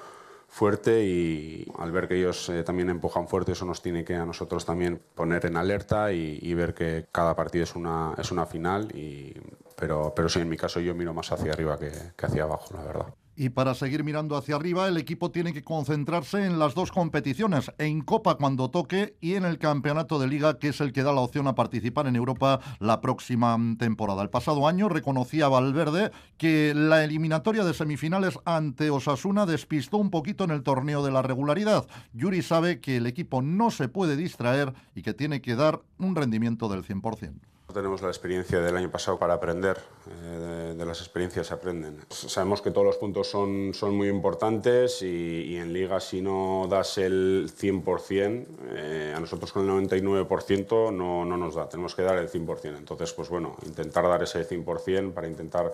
fuerte 0.48 1.04
y 1.04 1.66
al 1.78 1.92
ver 1.92 2.08
que 2.08 2.18
ellos 2.18 2.48
eh, 2.50 2.62
también 2.62 2.90
empujan 2.90 3.28
fuerte, 3.28 3.52
eso 3.52 3.64
nos 3.64 3.80
tiene 3.80 4.04
que 4.04 4.16
a 4.16 4.26
nosotros 4.26 4.66
también 4.66 5.00
poner 5.14 5.46
en 5.46 5.56
alerta 5.56 6.12
y, 6.12 6.52
ver 6.54 6.74
que 6.74 7.06
cada 7.10 7.34
partido 7.34 7.64
es 7.64 7.74
una, 7.74 8.14
es 8.18 8.30
una 8.32 8.44
final, 8.44 8.94
y, 8.94 9.34
pero, 9.76 10.12
pero 10.14 10.28
sí, 10.28 10.40
en 10.40 10.48
mi 10.48 10.56
caso 10.58 10.80
yo 10.80 10.94
miro 10.94 11.14
más 11.14 11.32
hacia 11.32 11.52
arriba 11.52 11.78
que, 11.78 11.92
que 12.16 12.26
hacia 12.26 12.42
abajo, 12.42 12.74
la 12.74 12.84
verdad. 12.84 13.14
Y 13.40 13.48
para 13.48 13.72
seguir 13.72 14.04
mirando 14.04 14.36
hacia 14.36 14.56
arriba, 14.56 14.86
el 14.86 14.98
equipo 14.98 15.30
tiene 15.30 15.54
que 15.54 15.64
concentrarse 15.64 16.44
en 16.44 16.58
las 16.58 16.74
dos 16.74 16.92
competiciones, 16.92 17.72
en 17.78 18.02
Copa 18.02 18.34
cuando 18.34 18.68
toque 18.68 19.16
y 19.18 19.32
en 19.32 19.46
el 19.46 19.56
Campeonato 19.56 20.18
de 20.18 20.26
Liga, 20.26 20.58
que 20.58 20.68
es 20.68 20.82
el 20.82 20.92
que 20.92 21.02
da 21.02 21.14
la 21.14 21.22
opción 21.22 21.46
a 21.46 21.54
participar 21.54 22.06
en 22.06 22.16
Europa 22.16 22.60
la 22.80 23.00
próxima 23.00 23.56
temporada. 23.78 24.20
El 24.20 24.28
pasado 24.28 24.68
año 24.68 24.90
reconocía 24.90 25.48
Valverde 25.48 26.10
que 26.36 26.74
la 26.74 27.02
eliminatoria 27.02 27.64
de 27.64 27.72
semifinales 27.72 28.38
ante 28.44 28.90
Osasuna 28.90 29.46
despistó 29.46 29.96
un 29.96 30.10
poquito 30.10 30.44
en 30.44 30.50
el 30.50 30.62
torneo 30.62 31.02
de 31.02 31.10
la 31.10 31.22
regularidad. 31.22 31.86
Yuri 32.12 32.42
sabe 32.42 32.78
que 32.78 32.98
el 32.98 33.06
equipo 33.06 33.40
no 33.40 33.70
se 33.70 33.88
puede 33.88 34.16
distraer 34.16 34.74
y 34.94 35.00
que 35.00 35.14
tiene 35.14 35.40
que 35.40 35.56
dar 35.56 35.80
un 35.96 36.14
rendimiento 36.14 36.68
del 36.68 36.84
100%. 36.84 37.49
Tenemos 37.72 38.02
la 38.02 38.08
experiencia 38.08 38.60
del 38.60 38.76
año 38.76 38.90
pasado 38.90 39.18
para 39.18 39.34
aprender, 39.34 39.78
eh, 40.10 40.74
de, 40.76 40.84
las 40.84 41.00
experiencias 41.00 41.46
se 41.48 41.54
aprenden. 41.54 42.04
Sabemos 42.08 42.62
que 42.62 42.70
todos 42.70 42.86
los 42.86 42.96
puntos 42.96 43.28
son, 43.28 43.72
son 43.74 43.94
muy 43.96 44.08
importantes 44.08 45.02
y, 45.02 45.56
en 45.56 45.72
liga 45.72 46.00
si 46.00 46.20
no 46.20 46.66
das 46.68 46.98
el 46.98 47.50
100%, 47.50 48.46
eh, 48.72 49.14
a 49.16 49.20
nosotros 49.20 49.52
con 49.52 49.68
el 49.68 49.88
99% 49.88 50.92
no, 50.92 51.24
no 51.24 51.36
nos 51.36 51.54
da, 51.54 51.68
tenemos 51.68 51.94
que 51.94 52.02
dar 52.02 52.18
el 52.18 52.28
100%. 52.28 52.78
Entonces, 52.78 53.12
pues 53.12 53.28
bueno, 53.28 53.56
intentar 53.64 54.04
dar 54.04 54.22
ese 54.22 54.48
100% 54.48 55.12
para 55.12 55.28
intentar 55.28 55.72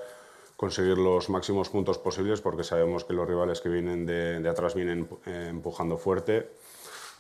conseguir 0.57 0.99
los 0.99 1.29
máximos 1.29 1.69
puntos 1.69 1.99
posibles 1.99 2.41
porque 2.41 2.65
sabemos 2.65 3.05
que 3.05 3.13
los 3.13 3.29
rivales 3.29 3.61
que 3.61 3.69
vienen 3.69 4.07
de, 4.07 4.41
de 4.41 4.49
atrás 4.49 4.75
vienen 4.75 5.09
eh, 5.27 5.49
empujando 5.51 5.99
fuerte. 5.99 6.51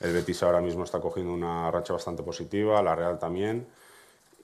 El 0.01 0.12
Betis 0.12 0.43
ahora 0.43 0.61
mismo 0.61 0.85
está 0.85 1.01
cogiendo 1.01 1.33
una 1.33 1.71
racha 1.71 1.93
bastante 1.93 2.23
positiva, 2.23 2.83
la 2.83 2.95
Real 2.95 3.19
también. 3.19 3.67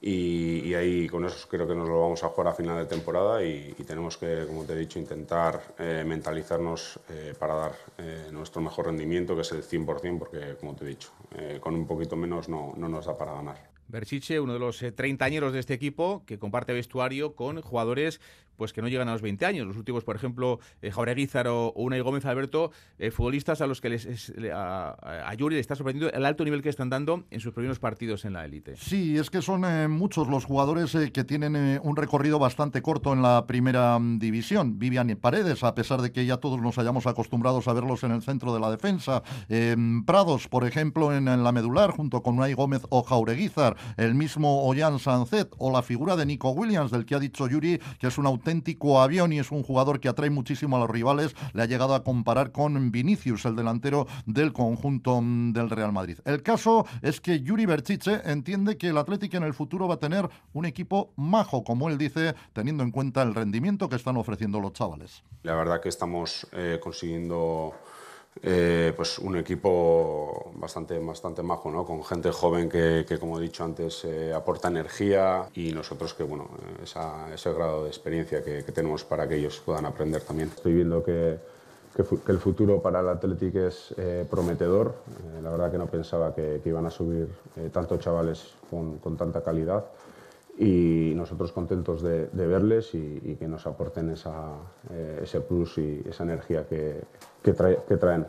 Y, 0.04 0.74
ahí 0.74 1.06
con 1.06 1.24
eso 1.24 1.46
creo 1.48 1.64
que 1.64 1.76
nos 1.76 1.88
lo 1.88 2.00
vamos 2.00 2.24
a 2.24 2.28
jugar 2.28 2.48
a 2.48 2.54
final 2.54 2.76
de 2.76 2.86
temporada 2.86 3.44
y, 3.44 3.72
tenemos 3.86 4.18
que, 4.18 4.44
como 4.48 4.64
te 4.64 4.72
he 4.72 4.76
dicho, 4.76 4.98
intentar 4.98 5.74
eh, 5.78 6.02
mentalizarnos 6.04 6.98
eh, 7.08 7.34
para 7.38 7.54
dar 7.54 7.72
eh, 7.98 8.26
nuestro 8.32 8.60
mejor 8.60 8.86
rendimiento, 8.86 9.36
que 9.36 9.42
es 9.42 9.52
el 9.52 9.62
100%, 9.62 10.18
porque, 10.18 10.56
como 10.58 10.74
te 10.74 10.84
he 10.84 10.88
dicho, 10.88 11.10
con 11.60 11.74
un 11.74 11.86
poquito 11.86 12.16
menos 12.16 12.48
no, 12.48 12.74
no 12.76 12.88
nos 12.88 13.06
da 13.06 13.16
para 13.16 13.34
ganar. 13.34 13.70
Berchiche, 13.86 14.40
uno 14.40 14.54
de 14.54 14.58
los 14.58 14.84
treintañeros 14.96 15.52
de 15.52 15.60
este 15.60 15.74
equipo, 15.74 16.24
que 16.26 16.38
comparte 16.38 16.72
vestuario 16.72 17.36
con 17.36 17.60
jugadores 17.60 18.20
pues 18.56 18.72
que 18.72 18.82
no 18.82 18.88
llegan 18.88 19.08
a 19.08 19.12
los 19.12 19.22
20 19.22 19.44
años. 19.46 19.66
Los 19.66 19.76
últimos, 19.76 20.04
por 20.04 20.16
ejemplo, 20.16 20.60
eh, 20.80 20.90
Jauregui 20.90 21.28
o 21.46 21.72
Unai 21.76 22.00
Gómez 22.00 22.24
Alberto, 22.26 22.72
eh, 22.98 23.10
futbolistas 23.10 23.60
a 23.60 23.66
los 23.66 23.80
que 23.80 23.88
les, 23.88 24.32
a, 24.52 25.34
Yuri 25.36 25.56
le 25.56 25.60
está 25.60 25.74
sorprendiendo 25.74 26.14
el 26.16 26.24
alto 26.24 26.44
nivel 26.44 26.62
que 26.62 26.68
están 26.68 26.90
dando 26.90 27.24
en 27.30 27.40
sus 27.40 27.52
primeros 27.52 27.78
partidos 27.78 28.24
en 28.24 28.34
la 28.34 28.44
élite. 28.44 28.76
Sí, 28.76 29.16
es 29.16 29.30
que 29.30 29.42
son 29.42 29.64
eh, 29.64 29.88
muchos 29.88 30.28
los 30.28 30.44
jugadores 30.44 30.94
eh, 30.94 31.12
que 31.12 31.24
tienen 31.24 31.80
un 31.82 31.96
recorrido 31.96 32.38
bastante 32.38 32.82
corto 32.82 33.12
en 33.12 33.22
la 33.22 33.46
primera 33.46 33.98
mm, 33.98 34.18
división. 34.18 34.78
Vivian 34.78 35.10
y 35.10 35.14
Paredes, 35.14 35.64
a 35.64 35.74
pesar 35.74 36.02
de 36.02 36.12
que 36.12 36.26
ya 36.26 36.36
todos 36.38 36.60
nos 36.60 36.78
hayamos 36.78 37.06
acostumbrados 37.06 37.68
a 37.68 37.72
verlos 37.72 38.04
en 38.04 38.12
el 38.12 38.22
centro 38.22 38.52
de 38.52 38.60
la 38.60 38.70
defensa. 38.70 39.22
Prados, 40.06 40.48
por 40.48 40.66
ejemplo, 40.66 41.14
en, 41.14 41.24
la 41.24 41.52
medular, 41.52 41.90
junto 41.90 42.22
con 42.22 42.36
Unai 42.36 42.54
Gómez 42.54 42.82
o 42.88 43.02
Jaureguizar. 43.02 43.76
El 43.96 44.14
mismo 44.14 44.64
Ollán 44.64 44.98
Sanzet 44.98 45.50
o 45.58 45.70
la 45.70 45.82
figura 45.82 46.16
de 46.16 46.26
Nico 46.26 46.50
Williams, 46.50 46.90
del 46.90 47.04
que 47.04 47.14
ha 47.14 47.18
dicho 47.18 47.46
Yuri, 47.48 47.80
que 47.98 48.08
es 48.08 48.18
un 48.18 48.26
auténtico 48.26 48.41
auténtico 48.42 49.00
avión 49.00 49.32
y 49.32 49.38
es 49.38 49.52
un 49.52 49.62
jugador 49.62 50.00
que 50.00 50.08
atrae 50.08 50.28
muchísimo 50.28 50.76
a 50.76 50.80
los 50.80 50.90
rivales. 50.90 51.34
Le 51.52 51.62
ha 51.62 51.66
llegado 51.66 51.94
a 51.94 52.02
comparar 52.02 52.50
con 52.50 52.90
Vinicius, 52.90 53.44
el 53.44 53.54
delantero 53.54 54.08
del 54.26 54.52
conjunto 54.52 55.20
mm, 55.22 55.52
del 55.52 55.70
Real 55.70 55.92
Madrid. 55.92 56.18
El 56.24 56.42
caso 56.42 56.84
es 57.02 57.20
que 57.20 57.40
Yuri 57.40 57.66
Berchiche 57.66 58.20
entiende 58.24 58.76
que 58.76 58.88
el 58.88 58.98
Atlético 58.98 59.36
en 59.36 59.44
el 59.44 59.54
futuro 59.54 59.86
va 59.86 59.94
a 59.94 59.98
tener 59.98 60.28
un 60.52 60.66
equipo 60.66 61.12
majo, 61.16 61.62
como 61.62 61.88
él 61.88 61.98
dice, 61.98 62.34
teniendo 62.52 62.82
en 62.82 62.90
cuenta 62.90 63.22
el 63.22 63.34
rendimiento 63.34 63.88
que 63.88 63.96
están 63.96 64.16
ofreciendo 64.16 64.60
los 64.60 64.72
chavales. 64.72 65.22
La 65.44 65.54
verdad 65.54 65.80
que 65.80 65.88
estamos 65.88 66.46
eh, 66.52 66.80
consiguiendo 66.82 67.72
eh, 68.40 68.94
pues 68.96 69.18
un 69.18 69.36
equipo 69.36 70.52
bastante, 70.54 70.98
bastante 70.98 71.42
majo, 71.42 71.84
con 71.84 72.02
gente 72.02 72.30
joven 72.32 72.68
que, 72.68 73.04
que 73.06 73.18
como 73.18 73.38
he 73.38 73.42
dicho 73.42 73.62
antes, 73.62 74.04
eh, 74.04 74.32
aporta 74.32 74.68
energía 74.68 75.48
y 75.54 75.72
nosotros 75.72 76.14
que, 76.14 76.22
bueno, 76.22 76.48
ese 76.82 77.52
grado 77.52 77.84
de 77.84 77.90
experiencia 77.90 78.42
que, 78.42 78.62
tenemos 78.62 79.04
para 79.04 79.28
que 79.28 79.36
ellos 79.36 79.60
puedan 79.64 79.84
aprender 79.84 80.22
también. 80.22 80.48
Estoy 80.48 80.72
viendo 80.72 81.04
que, 81.04 81.38
que, 81.94 82.32
el 82.32 82.38
futuro 82.38 82.80
para 82.80 83.00
el 83.00 83.08
Athletic 83.10 83.54
es 83.56 83.94
eh, 83.98 84.26
prometedor. 84.28 84.94
la 85.42 85.50
verdad 85.50 85.70
que 85.70 85.78
no 85.78 85.86
pensaba 85.86 86.34
que, 86.34 86.60
iban 86.64 86.86
a 86.86 86.90
subir 86.90 87.28
tantos 87.70 88.00
chavales 88.00 88.54
con, 88.70 88.98
con 88.98 89.16
tanta 89.16 89.42
calidad 89.42 89.84
y 90.58 91.12
nosotros 91.16 91.52
contentos 91.52 92.02
de, 92.02 92.28
verles 92.32 92.94
y, 92.94 93.36
que 93.36 93.48
nos 93.48 93.66
aporten 93.66 94.10
esa, 94.10 94.56
ese 95.22 95.40
plus 95.40 95.78
y 95.78 96.02
esa 96.08 96.24
energía 96.24 96.66
que, 96.66 97.00
que 97.42 97.52
traen 97.96 98.26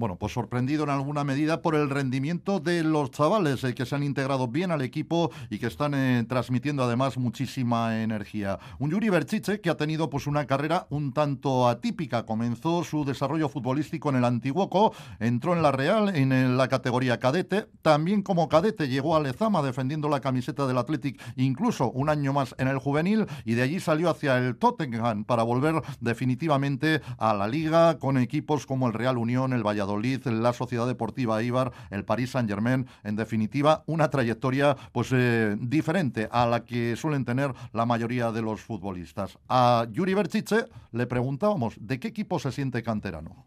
bueno, 0.00 0.16
pues 0.16 0.32
sorprendido 0.32 0.82
en 0.84 0.88
alguna 0.88 1.24
medida 1.24 1.60
por 1.60 1.74
el 1.74 1.90
rendimiento 1.90 2.58
de 2.58 2.82
los 2.82 3.10
chavales 3.10 3.62
eh, 3.64 3.74
que 3.74 3.84
se 3.84 3.94
han 3.94 4.02
integrado 4.02 4.48
bien 4.48 4.70
al 4.70 4.80
equipo 4.80 5.30
y 5.50 5.58
que 5.58 5.66
están 5.66 5.92
eh, 5.94 6.24
transmitiendo 6.26 6.82
además 6.84 7.18
muchísima 7.18 8.02
energía. 8.02 8.58
Un 8.78 8.92
Yuri 8.92 9.10
Berchiche 9.10 9.60
que 9.60 9.68
ha 9.68 9.76
tenido 9.76 10.08
pues 10.08 10.26
una 10.26 10.46
carrera 10.46 10.86
un 10.88 11.12
tanto 11.12 11.68
atípica. 11.68 12.24
Comenzó 12.24 12.82
su 12.82 13.04
desarrollo 13.04 13.50
futbolístico 13.50 14.08
en 14.08 14.16
el 14.16 14.24
Antiguoco, 14.24 14.94
entró 15.18 15.54
en 15.54 15.62
la 15.62 15.70
Real 15.70 16.16
en 16.16 16.56
la 16.56 16.68
categoría 16.68 17.20
cadete, 17.20 17.66
también 17.82 18.22
como 18.22 18.48
cadete 18.48 18.88
llegó 18.88 19.16
a 19.16 19.20
Lezama 19.20 19.60
defendiendo 19.60 20.08
la 20.08 20.20
camiseta 20.20 20.66
del 20.66 20.78
Athletic 20.78 21.20
incluso 21.36 21.90
un 21.90 22.08
año 22.08 22.32
más 22.32 22.54
en 22.56 22.68
el 22.68 22.78
juvenil 22.78 23.26
y 23.44 23.52
de 23.52 23.62
allí 23.62 23.80
salió 23.80 24.08
hacia 24.08 24.38
el 24.38 24.56
Tottenham 24.56 25.24
para 25.24 25.42
volver 25.42 25.82
definitivamente 26.00 27.02
a 27.18 27.34
la 27.34 27.46
liga 27.46 27.98
con 27.98 28.16
equipos 28.16 28.64
como 28.64 28.86
el 28.86 28.94
Real 28.94 29.18
Unión, 29.18 29.52
el 29.52 29.62
Valladolid 29.62 29.89
Valladolid, 29.90 30.26
la 30.26 30.52
Sociedad 30.52 30.86
Deportiva 30.86 31.42
Ibar, 31.42 31.72
el 31.90 32.04
Paris 32.04 32.30
Saint-Germain, 32.30 32.86
en 33.04 33.16
definitiva, 33.16 33.82
una 33.86 34.10
trayectoria 34.10 34.76
pues 34.92 35.10
eh, 35.12 35.56
diferente 35.58 36.28
a 36.30 36.46
la 36.46 36.64
que 36.64 36.96
suelen 36.96 37.24
tener 37.24 37.52
la 37.72 37.86
mayoría 37.86 38.30
de 38.32 38.42
los 38.42 38.60
futbolistas. 38.60 39.38
A 39.48 39.86
Yuri 39.90 40.14
Berchiche 40.14 40.66
le 40.92 41.06
preguntábamos, 41.06 41.74
¿de 41.78 41.98
qué 41.98 42.08
equipo 42.08 42.38
se 42.38 42.52
siente 42.52 42.82
canterano? 42.82 43.46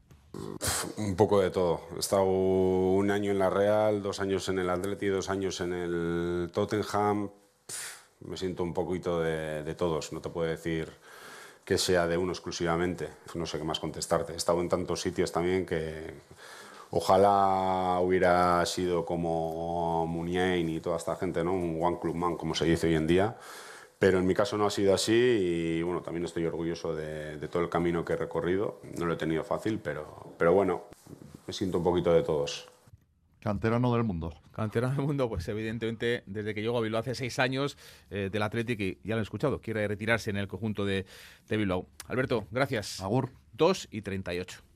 Un 0.97 1.15
poco 1.15 1.39
de 1.39 1.51
todo. 1.51 1.81
He 1.95 1.99
estado 1.99 2.23
un 2.25 3.11
año 3.11 3.31
en 3.31 3.39
la 3.39 3.49
Real, 3.49 4.01
dos 4.01 4.19
años 4.19 4.49
en 4.49 4.59
el 4.59 4.69
Atleti, 4.69 5.07
dos 5.07 5.29
años 5.29 5.61
en 5.61 5.73
el 5.73 6.51
Tottenham. 6.51 7.29
Me 8.21 8.37
siento 8.37 8.63
un 8.63 8.73
poquito 8.73 9.19
de, 9.19 9.63
de 9.63 9.75
todos, 9.75 10.11
no 10.13 10.21
te 10.21 10.29
puedo 10.29 10.49
decir 10.49 10.91
que 11.65 11.77
sea 11.77 12.07
de 12.07 12.17
uno 12.17 12.31
exclusivamente. 12.31 13.09
No 13.35 13.45
sé 13.45 13.57
qué 13.57 13.63
más 13.63 13.79
contestarte. 13.79 14.33
He 14.33 14.35
estado 14.35 14.61
en 14.61 14.69
tantos 14.69 15.01
sitios 15.01 15.31
también 15.31 15.65
que 15.65 16.13
ojalá 16.91 17.99
hubiera 18.01 18.65
sido 18.65 19.05
como 19.05 20.05
Muniain 20.07 20.69
y 20.69 20.79
toda 20.79 20.97
esta 20.97 21.15
gente, 21.15 21.43
¿no? 21.43 21.53
un 21.53 21.81
One 21.81 21.97
Club 22.01 22.15
Man, 22.15 22.35
como 22.37 22.53
se 22.53 22.65
dice 22.65 22.87
hoy 22.87 22.95
en 22.95 23.07
día. 23.07 23.37
Pero 23.97 24.19
en 24.19 24.25
mi 24.25 24.33
caso 24.33 24.57
no 24.57 24.65
ha 24.65 24.69
sido 24.69 24.93
así 24.93 25.13
y 25.13 25.81
bueno, 25.81 26.01
también 26.01 26.25
estoy 26.25 26.45
orgulloso 26.45 26.93
de, 26.93 27.37
de 27.37 27.47
todo 27.47 27.63
el 27.63 27.69
camino 27.69 28.03
que 28.03 28.13
he 28.13 28.17
recorrido. 28.17 28.81
No 28.97 29.05
lo 29.05 29.13
he 29.13 29.17
tenido 29.17 29.45
fácil, 29.45 29.79
pero, 29.79 30.33
pero 30.37 30.53
bueno, 30.53 30.83
me 31.47 31.53
siento 31.53 31.77
un 31.77 31.85
poquito 31.85 32.11
de 32.13 32.23
todos. 32.23 32.72
Canterano 33.43 33.93
del 33.93 34.05
mundo. 34.05 34.33
Canterano 34.53 34.95
del 34.95 35.05
mundo, 35.05 35.27
pues 35.27 35.45
evidentemente 35.49 36.23
desde 36.27 36.53
que 36.53 36.61
llegó 36.61 36.77
a 36.77 36.81
Bilbao 36.81 37.01
hace 37.01 37.13
seis 37.13 37.39
años 37.39 37.77
eh, 38.09 38.29
del 38.31 38.41
Atlético 38.41 38.83
y 38.83 38.97
ya 39.03 39.15
lo 39.15 39.19
he 39.19 39.23
escuchado, 39.23 39.59
quiere 39.59 39.85
retirarse 39.85 40.29
en 40.29 40.37
el 40.37 40.47
conjunto 40.47 40.85
de, 40.85 41.05
de 41.49 41.57
Bilbao. 41.57 41.85
Alberto, 42.07 42.47
gracias. 42.51 43.01
Agur. 43.01 43.31
2 43.51 43.89
y 43.91 44.01
38. 44.01 44.72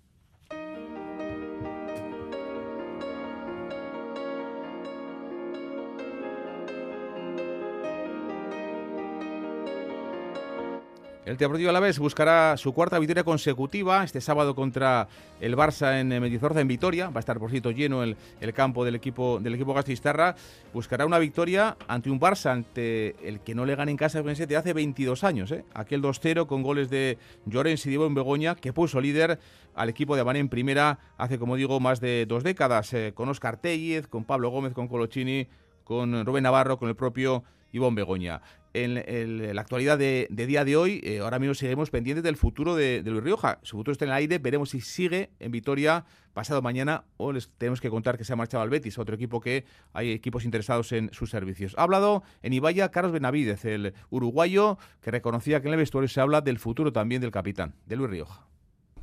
El 11.27 11.35
Deportivo 11.35 11.69
Alavés 11.69 11.99
buscará 11.99 12.55
su 12.55 12.73
cuarta 12.73 12.97
victoria 12.99 13.25
consecutiva 13.25 14.01
este 14.01 14.21
sábado 14.21 14.55
contra 14.55 15.09
el 15.41 15.57
Barça 15.57 15.99
en 15.99 16.07
Mendizorza 16.07 16.61
en 16.61 16.69
Vitoria. 16.69 17.09
Va 17.09 17.17
a 17.17 17.19
estar 17.19 17.37
por 17.37 17.51
cierto 17.51 17.71
lleno 17.71 18.01
el, 18.01 18.15
campo 18.53 18.85
del 18.85 18.95
equipo 18.95 19.37
del 19.41 19.55
equipo 19.55 19.73
Gastistarra. 19.73 20.37
Buscará 20.73 21.05
una 21.05 21.19
victoria 21.19 21.75
ante 21.89 22.09
un 22.09 22.17
Barça 22.17 22.51
ante 22.51 23.27
el 23.27 23.41
que 23.41 23.55
no 23.55 23.65
le 23.65 23.75
gana 23.75 23.91
en 23.91 23.97
casa 23.97 24.21
de 24.21 24.55
hace 24.55 24.71
22 24.71 25.25
años. 25.25 25.51
¿eh? 25.51 25.65
Aquel 25.73 26.01
2-0 26.01 26.47
con 26.47 26.63
goles 26.63 26.89
de 26.89 27.17
Llorens 27.45 27.85
y 27.87 27.89
Diego 27.89 28.05
en 28.05 28.15
Begoña 28.15 28.55
que 28.55 28.71
puso 28.71 29.01
líder 29.01 29.37
al 29.75 29.89
equipo 29.89 30.15
de 30.15 30.21
Abané 30.21 30.39
en 30.39 30.47
primera 30.47 30.97
hace 31.17 31.37
como 31.37 31.57
digo 31.57 31.81
más 31.81 31.99
de 31.99 32.25
dos 32.25 32.45
décadas 32.45 32.93
eh, 32.93 33.11
con 33.13 33.27
Oscar 33.27 33.57
Tellez, 33.57 34.07
con 34.07 34.23
Pablo 34.23 34.49
Gómez, 34.49 34.71
con 34.71 34.87
Colochini, 34.87 35.49
con 35.83 36.25
Rubén 36.25 36.43
Navarro, 36.43 36.79
con 36.79 36.87
el 36.87 36.95
propio 36.95 37.43
Ivonne 37.71 37.95
Begoña 37.95 38.41
en, 38.83 39.55
la 39.55 39.61
actualidad 39.61 39.97
de, 39.97 40.27
día 40.29 40.63
de 40.65 40.75
hoy, 40.75 41.01
eh, 41.03 41.19
ahora 41.19 41.39
mismo 41.39 41.55
seguimos 41.55 41.89
pendientes 41.89 42.23
del 42.23 42.37
futuro 42.37 42.75
de, 42.75 43.01
Luis 43.05 43.23
Rioja. 43.23 43.59
Su 43.63 43.77
futuro 43.77 43.91
está 43.91 44.05
en 44.05 44.11
el 44.11 44.17
aire, 44.17 44.39
veremos 44.39 44.69
si 44.69 44.81
sigue 44.81 45.31
en 45.39 45.51
Vitoria 45.51 46.05
pasado 46.33 46.61
mañana 46.61 47.05
o 47.17 47.31
les 47.31 47.49
tenemos 47.49 47.81
que 47.81 47.89
contar 47.89 48.17
que 48.17 48.23
se 48.23 48.33
ha 48.33 48.35
marchado 48.35 48.61
al 48.63 48.69
Betis, 48.69 48.99
otro 48.99 49.15
equipo 49.15 49.39
que 49.41 49.65
hay 49.93 50.11
equipos 50.11 50.45
interesados 50.45 50.91
en 50.91 51.09
sus 51.11 51.29
servicios. 51.29 51.73
Ha 51.77 51.83
hablado 51.83 52.23
en 52.43 52.53
Ibaya 52.53 52.89
Carlos 52.89 53.11
Benavidez, 53.11 53.65
el 53.65 53.93
uruguayo, 54.09 54.77
que 55.01 55.11
reconocía 55.11 55.61
que 55.61 55.67
en 55.67 55.73
el 55.73 55.79
vestuario 55.79 56.07
se 56.07 56.21
habla 56.21 56.41
del 56.41 56.59
futuro 56.59 56.93
también 56.93 57.21
del 57.21 57.31
capitán, 57.31 57.73
de 57.85 57.95
Luis 57.95 58.11
Rioja. 58.11 58.45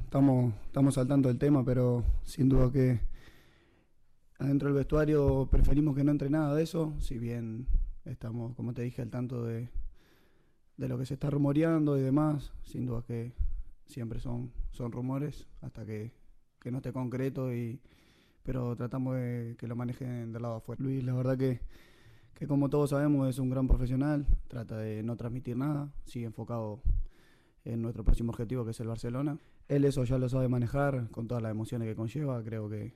estamos, 0.05 0.55
estamos 0.66 0.96
al 0.98 1.38
tema, 1.38 1.64
pero 1.64 2.05
sin 2.22 2.48
duda 2.48 2.70
que 2.70 3.00
adentro 4.38 4.68
del 4.68 4.77
vestuario 4.77 5.48
preferimos 5.50 5.96
que 5.96 6.05
no 6.05 6.12
entre 6.12 6.31
nada 6.31 6.55
de 6.55 6.62
eso, 6.62 6.94
si 7.00 7.18
bien 7.18 7.66
estamos, 8.04 8.54
como 8.54 8.74
te 8.74 8.82
dije, 8.82 9.02
al 9.02 9.10
tanto 9.10 9.44
de, 9.44 9.68
de 10.76 10.88
lo 10.88 10.98
que 10.98 11.06
se 11.06 11.14
está 11.14 11.30
rumoreando 11.30 11.98
y 11.98 12.02
demás, 12.02 12.52
sin 12.62 12.86
duda 12.86 13.02
que 13.06 13.32
siempre 13.86 14.20
son, 14.20 14.52
son 14.72 14.92
rumores 14.92 15.46
hasta 15.60 15.84
que, 15.84 16.12
que 16.60 16.70
no 16.70 16.78
esté 16.78 16.92
concreto 16.92 17.52
y 17.52 17.80
pero 18.44 18.76
tratamos 18.76 19.16
de 19.16 19.56
que 19.58 19.66
lo 19.66 19.74
manejen 19.74 20.32
del 20.32 20.42
lado 20.42 20.56
afuera. 20.56 20.82
Luis, 20.82 21.02
la 21.02 21.14
verdad 21.14 21.36
que, 21.36 21.60
que 22.34 22.46
como 22.46 22.68
todos 22.68 22.90
sabemos 22.90 23.28
es 23.28 23.38
un 23.38 23.48
gran 23.48 23.66
profesional, 23.66 24.26
trata 24.48 24.76
de 24.76 25.02
no 25.02 25.16
transmitir 25.16 25.56
nada, 25.56 25.90
sigue 26.04 26.26
enfocado 26.26 26.82
en 27.64 27.80
nuestro 27.80 28.04
próximo 28.04 28.30
objetivo 28.30 28.64
que 28.64 28.72
es 28.72 28.80
el 28.80 28.88
Barcelona. 28.88 29.38
Él 29.66 29.86
eso 29.86 30.04
ya 30.04 30.18
lo 30.18 30.28
sabe 30.28 30.48
manejar 30.48 31.10
con 31.10 31.26
todas 31.26 31.42
las 31.42 31.52
emociones 31.52 31.88
que 31.88 31.96
conlleva, 31.96 32.42
creo 32.44 32.68
que, 32.68 32.92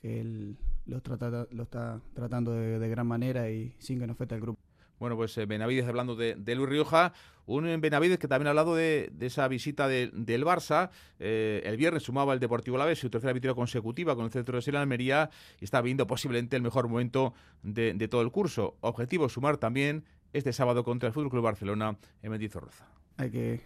que 0.00 0.20
él 0.20 0.56
lo, 0.86 1.00
trata, 1.00 1.46
lo 1.50 1.62
está 1.62 2.00
tratando 2.14 2.52
de, 2.52 2.78
de 2.78 2.88
gran 2.88 3.06
manera 3.06 3.50
y 3.50 3.74
sin 3.78 3.98
que 3.98 4.06
nos 4.06 4.14
afecte 4.14 4.34
al 4.34 4.40
grupo. 4.40 4.60
Bueno, 5.00 5.16
pues 5.16 5.36
eh, 5.38 5.46
Benavides 5.46 5.88
hablando 5.88 6.14
de, 6.14 6.36
Luis 6.54 6.68
Rioja, 6.68 7.14
un 7.46 7.64
Benavides 7.80 8.18
que 8.18 8.28
también 8.28 8.48
ha 8.48 8.50
hablado 8.50 8.74
de, 8.74 9.10
esa 9.20 9.48
visita 9.48 9.88
del 9.88 10.44
Barça. 10.44 10.90
Eh, 11.18 11.62
el 11.64 11.78
viernes 11.78 12.02
sumaba 12.02 12.34
el 12.34 12.38
Deportivo 12.38 12.76
Alavés 12.76 12.98
su 12.98 13.08
tercera 13.08 13.32
victoria 13.32 13.54
consecutiva 13.54 14.14
con 14.14 14.26
el 14.26 14.30
centro 14.30 14.56
de 14.56 14.62
Sela 14.62 14.82
Almería 14.82 15.30
y 15.58 15.64
está 15.64 15.80
viendo 15.80 16.06
posiblemente 16.06 16.54
el 16.54 16.62
mejor 16.62 16.86
momento 16.86 17.32
de, 17.62 17.94
todo 18.08 18.20
el 18.20 18.30
curso. 18.30 18.76
Objetivo 18.82 19.30
sumar 19.30 19.56
también 19.56 20.04
este 20.34 20.52
sábado 20.52 20.84
contra 20.84 21.06
el 21.06 21.14
Fútbol 21.14 21.30
Club 21.30 21.44
Barcelona 21.44 21.96
en 22.22 22.30
Mendizorroza. 22.30 22.86
Hay 23.16 23.30
que, 23.30 23.62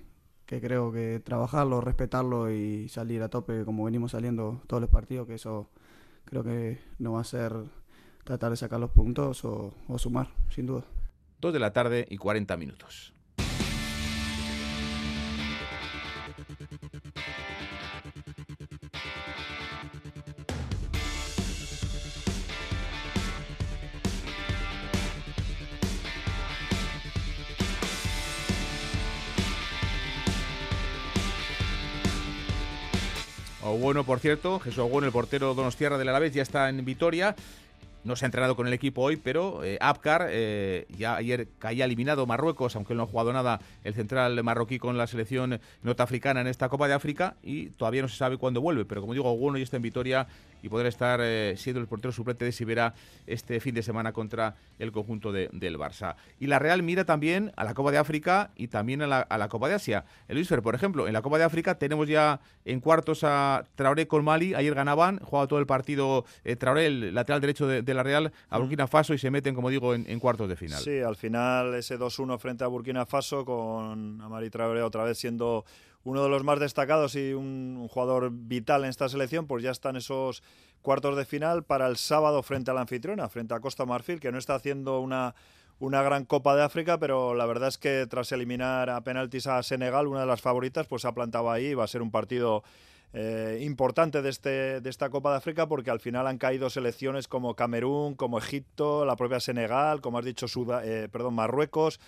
que 0.46 0.60
creo 0.60 0.92
que 0.92 1.18
trabajarlo, 1.18 1.80
respetarlo 1.80 2.52
y 2.52 2.88
salir 2.88 3.22
a 3.22 3.28
tope 3.28 3.64
como 3.64 3.86
venimos 3.86 4.12
saliendo 4.12 4.62
todos 4.68 4.80
los 4.80 4.90
partidos, 4.90 5.26
que 5.26 5.34
eso 5.34 5.68
creo 6.24 6.44
que 6.44 6.78
no 6.98 7.12
va 7.12 7.20
a 7.20 7.24
ser 7.24 7.52
tratar 8.24 8.50
de 8.50 8.56
sacar 8.56 8.80
los 8.80 8.90
puntos 8.90 9.44
o 9.44 9.74
sumar, 9.98 10.28
sin 10.50 10.66
duda. 10.66 10.84
2 11.40 11.52
de 11.52 11.58
la 11.58 11.72
tarde 11.72 12.06
y 12.08 12.16
40 12.16 12.56
minutos. 12.56 13.13
Bueno, 33.78 34.04
por 34.04 34.20
cierto, 34.20 34.58
Jesús 34.60 34.88
Bueno, 34.90 35.06
el 35.06 35.12
portero 35.12 35.54
Donostierra 35.54 35.98
del 35.98 36.08
Alavés, 36.08 36.34
ya 36.34 36.42
está 36.42 36.68
en 36.68 36.84
Vitoria 36.84 37.34
no 38.04 38.16
se 38.16 38.24
ha 38.24 38.26
entrenado 38.26 38.54
con 38.54 38.66
el 38.66 38.72
equipo 38.72 39.02
hoy, 39.02 39.16
pero 39.16 39.64
eh, 39.64 39.78
Apcar 39.80 40.28
eh, 40.30 40.86
ya 40.96 41.16
ayer 41.16 41.48
caía 41.58 41.86
eliminado 41.86 42.26
Marruecos, 42.26 42.76
aunque 42.76 42.94
no 42.94 43.04
ha 43.04 43.06
jugado 43.06 43.32
nada 43.32 43.60
el 43.82 43.94
central 43.94 44.42
marroquí 44.44 44.78
con 44.78 44.96
la 44.96 45.06
selección 45.06 45.58
norteafricana 45.82 46.42
en 46.42 46.46
esta 46.46 46.68
Copa 46.68 46.86
de 46.86 46.94
África 46.94 47.36
y 47.42 47.70
todavía 47.70 48.02
no 48.02 48.08
se 48.08 48.16
sabe 48.16 48.36
cuándo 48.36 48.60
vuelve. 48.60 48.84
Pero 48.84 49.00
como 49.00 49.14
digo, 49.14 49.34
bueno 49.36 49.58
ya 49.58 49.64
está 49.64 49.78
en 49.78 49.82
Vitoria 49.82 50.26
y 50.64 50.70
podrá 50.70 50.88
estar 50.88 51.20
eh, 51.22 51.54
siendo 51.58 51.78
el 51.78 51.86
portero 51.86 52.10
suplente 52.10 52.46
de 52.46 52.50
Sibera 52.50 52.94
este 53.26 53.60
fin 53.60 53.74
de 53.74 53.82
semana 53.82 54.14
contra 54.14 54.56
el 54.78 54.92
conjunto 54.92 55.30
del 55.30 55.78
Barça. 55.78 56.16
Y 56.40 56.46
la 56.46 56.58
Real 56.58 56.82
mira 56.82 57.04
también 57.04 57.52
a 57.56 57.64
la 57.64 57.74
Copa 57.74 57.90
de 57.90 57.98
África 57.98 58.50
y 58.56 58.68
también 58.68 59.02
a 59.02 59.06
la, 59.06 59.48
Copa 59.48 59.68
de 59.68 59.74
Asia. 59.74 60.06
El 60.26 60.36
Luis 60.36 60.48
por 60.62 60.74
ejemplo, 60.74 61.06
en 61.06 61.12
la 61.12 61.20
Copa 61.20 61.36
de 61.36 61.44
África 61.44 61.74
tenemos 61.78 62.08
ya 62.08 62.40
en 62.64 62.80
cuartos 62.80 63.24
a 63.24 63.64
Traoré 63.74 64.08
con 64.08 64.24
Mali, 64.24 64.54
ayer 64.54 64.74
ganaban, 64.74 65.18
jugaba 65.18 65.46
todo 65.46 65.58
el 65.58 65.66
partido 65.66 66.24
Traoré, 66.58 66.86
el 66.86 67.14
lateral 67.14 67.42
derecho 67.42 67.66
de 67.66 67.94
la 67.94 68.02
Real 68.02 68.32
a 68.48 68.58
Burkina 68.58 68.86
Faso 68.86 69.12
y 69.12 69.18
se 69.18 69.30
meten, 69.30 69.54
como 69.54 69.68
digo, 69.68 69.94
en, 69.94 70.18
cuartos 70.18 70.48
de 70.48 70.56
final. 70.56 70.80
Sí, 70.80 70.98
al 71.00 71.16
final 71.16 71.74
ese 71.74 71.98
2-1 71.98 72.38
frente 72.38 72.64
a 72.64 72.68
Burkina 72.68 73.04
Faso 73.04 73.44
con 73.44 74.18
Amari 74.22 74.48
Traoré 74.48 74.80
otra 74.80 75.04
vez 75.04 75.18
siendo 75.18 75.66
uno 76.04 76.22
de 76.22 76.28
los 76.28 76.44
más 76.44 76.60
destacados 76.60 77.16
y 77.16 77.32
un, 77.32 77.88
jugador 77.88 78.30
vital 78.30 78.84
en 78.84 78.90
esta 78.90 79.08
selección, 79.08 79.46
pues 79.46 79.62
ya 79.62 79.70
están 79.70 79.96
esos 79.96 80.42
cuartos 80.82 81.16
de 81.16 81.24
final 81.24 81.64
para 81.64 81.86
el 81.86 81.96
sábado 81.96 82.42
frente 82.42 82.70
a 82.70 82.74
la 82.74 82.82
anfitriona, 82.82 83.28
frente 83.28 83.54
a 83.54 83.60
Costa 83.60 83.86
Marfil, 83.86 84.20
que 84.20 84.30
no 84.30 84.38
está 84.38 84.54
haciendo 84.54 85.00
una 85.00 85.34
una 85.80 86.02
gran 86.02 86.24
Copa 86.24 86.54
de 86.54 86.62
África, 86.62 86.98
pero 86.98 87.34
la 87.34 87.46
verdad 87.46 87.68
es 87.68 87.78
que 87.78 88.06
tras 88.08 88.30
eliminar 88.32 88.90
a 88.90 89.02
penaltis 89.02 89.46
a 89.46 89.62
Senegal, 89.62 90.06
una 90.06 90.20
de 90.20 90.26
las 90.26 90.40
favoritas, 90.40 90.86
pues 90.86 91.02
se 91.02 91.08
ha 91.08 91.12
plantado 91.12 91.50
ahí, 91.50 91.74
va 91.74 91.84
a 91.84 91.88
ser 91.88 92.00
un 92.00 92.12
partido 92.12 92.62
eh, 93.12 93.60
importante 93.62 94.22
de, 94.22 94.28
este, 94.28 94.80
de 94.80 94.90
esta 94.90 95.08
Copa 95.08 95.30
de 95.30 95.36
África 95.36 95.68
porque 95.68 95.90
al 95.90 96.00
final 96.00 96.26
han 96.26 96.38
caído 96.38 96.68
selecciones 96.70 97.28
como 97.28 97.54
Camerún, 97.54 98.14
como 98.14 98.38
Egipto, 98.38 99.04
la 99.04 99.16
propia 99.16 99.40
Senegal, 99.40 100.00
como 100.00 100.18
has 100.18 100.24
dicho, 100.24 100.46
eh, 100.82 101.08
perdón, 101.10 101.34
Marruecos. 101.34 102.00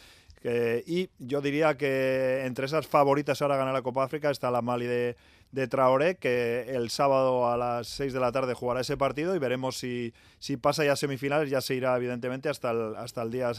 Y 0.86 1.10
yo 1.18 1.40
diría 1.40 1.76
que 1.76 2.44
entre 2.44 2.66
esas 2.66 2.86
favoritas 2.86 3.42
ahora 3.42 3.56
ganar 3.56 3.74
la 3.74 3.82
Copa 3.82 4.04
África 4.04 4.30
está 4.30 4.50
la 4.50 4.62
Mali 4.62 4.86
de, 4.86 5.16
de 5.52 5.68
Traoré, 5.68 6.16
que 6.16 6.66
el 6.68 6.90
sábado 6.90 7.50
a 7.50 7.56
las 7.56 7.88
6 7.88 8.12
de 8.12 8.20
la 8.20 8.32
tarde 8.32 8.54
jugará 8.54 8.80
ese 8.80 8.96
partido 8.96 9.34
y 9.34 9.38
veremos 9.38 9.78
si, 9.78 10.12
si 10.38 10.56
pasa 10.56 10.84
ya 10.84 10.92
a 10.92 10.96
semifinales, 10.96 11.50
ya 11.50 11.60
se 11.60 11.74
irá 11.74 11.96
evidentemente 11.96 12.48
hasta 12.48 12.70
el, 12.70 12.96
hasta 12.96 13.22
el 13.22 13.30
día 13.30 13.52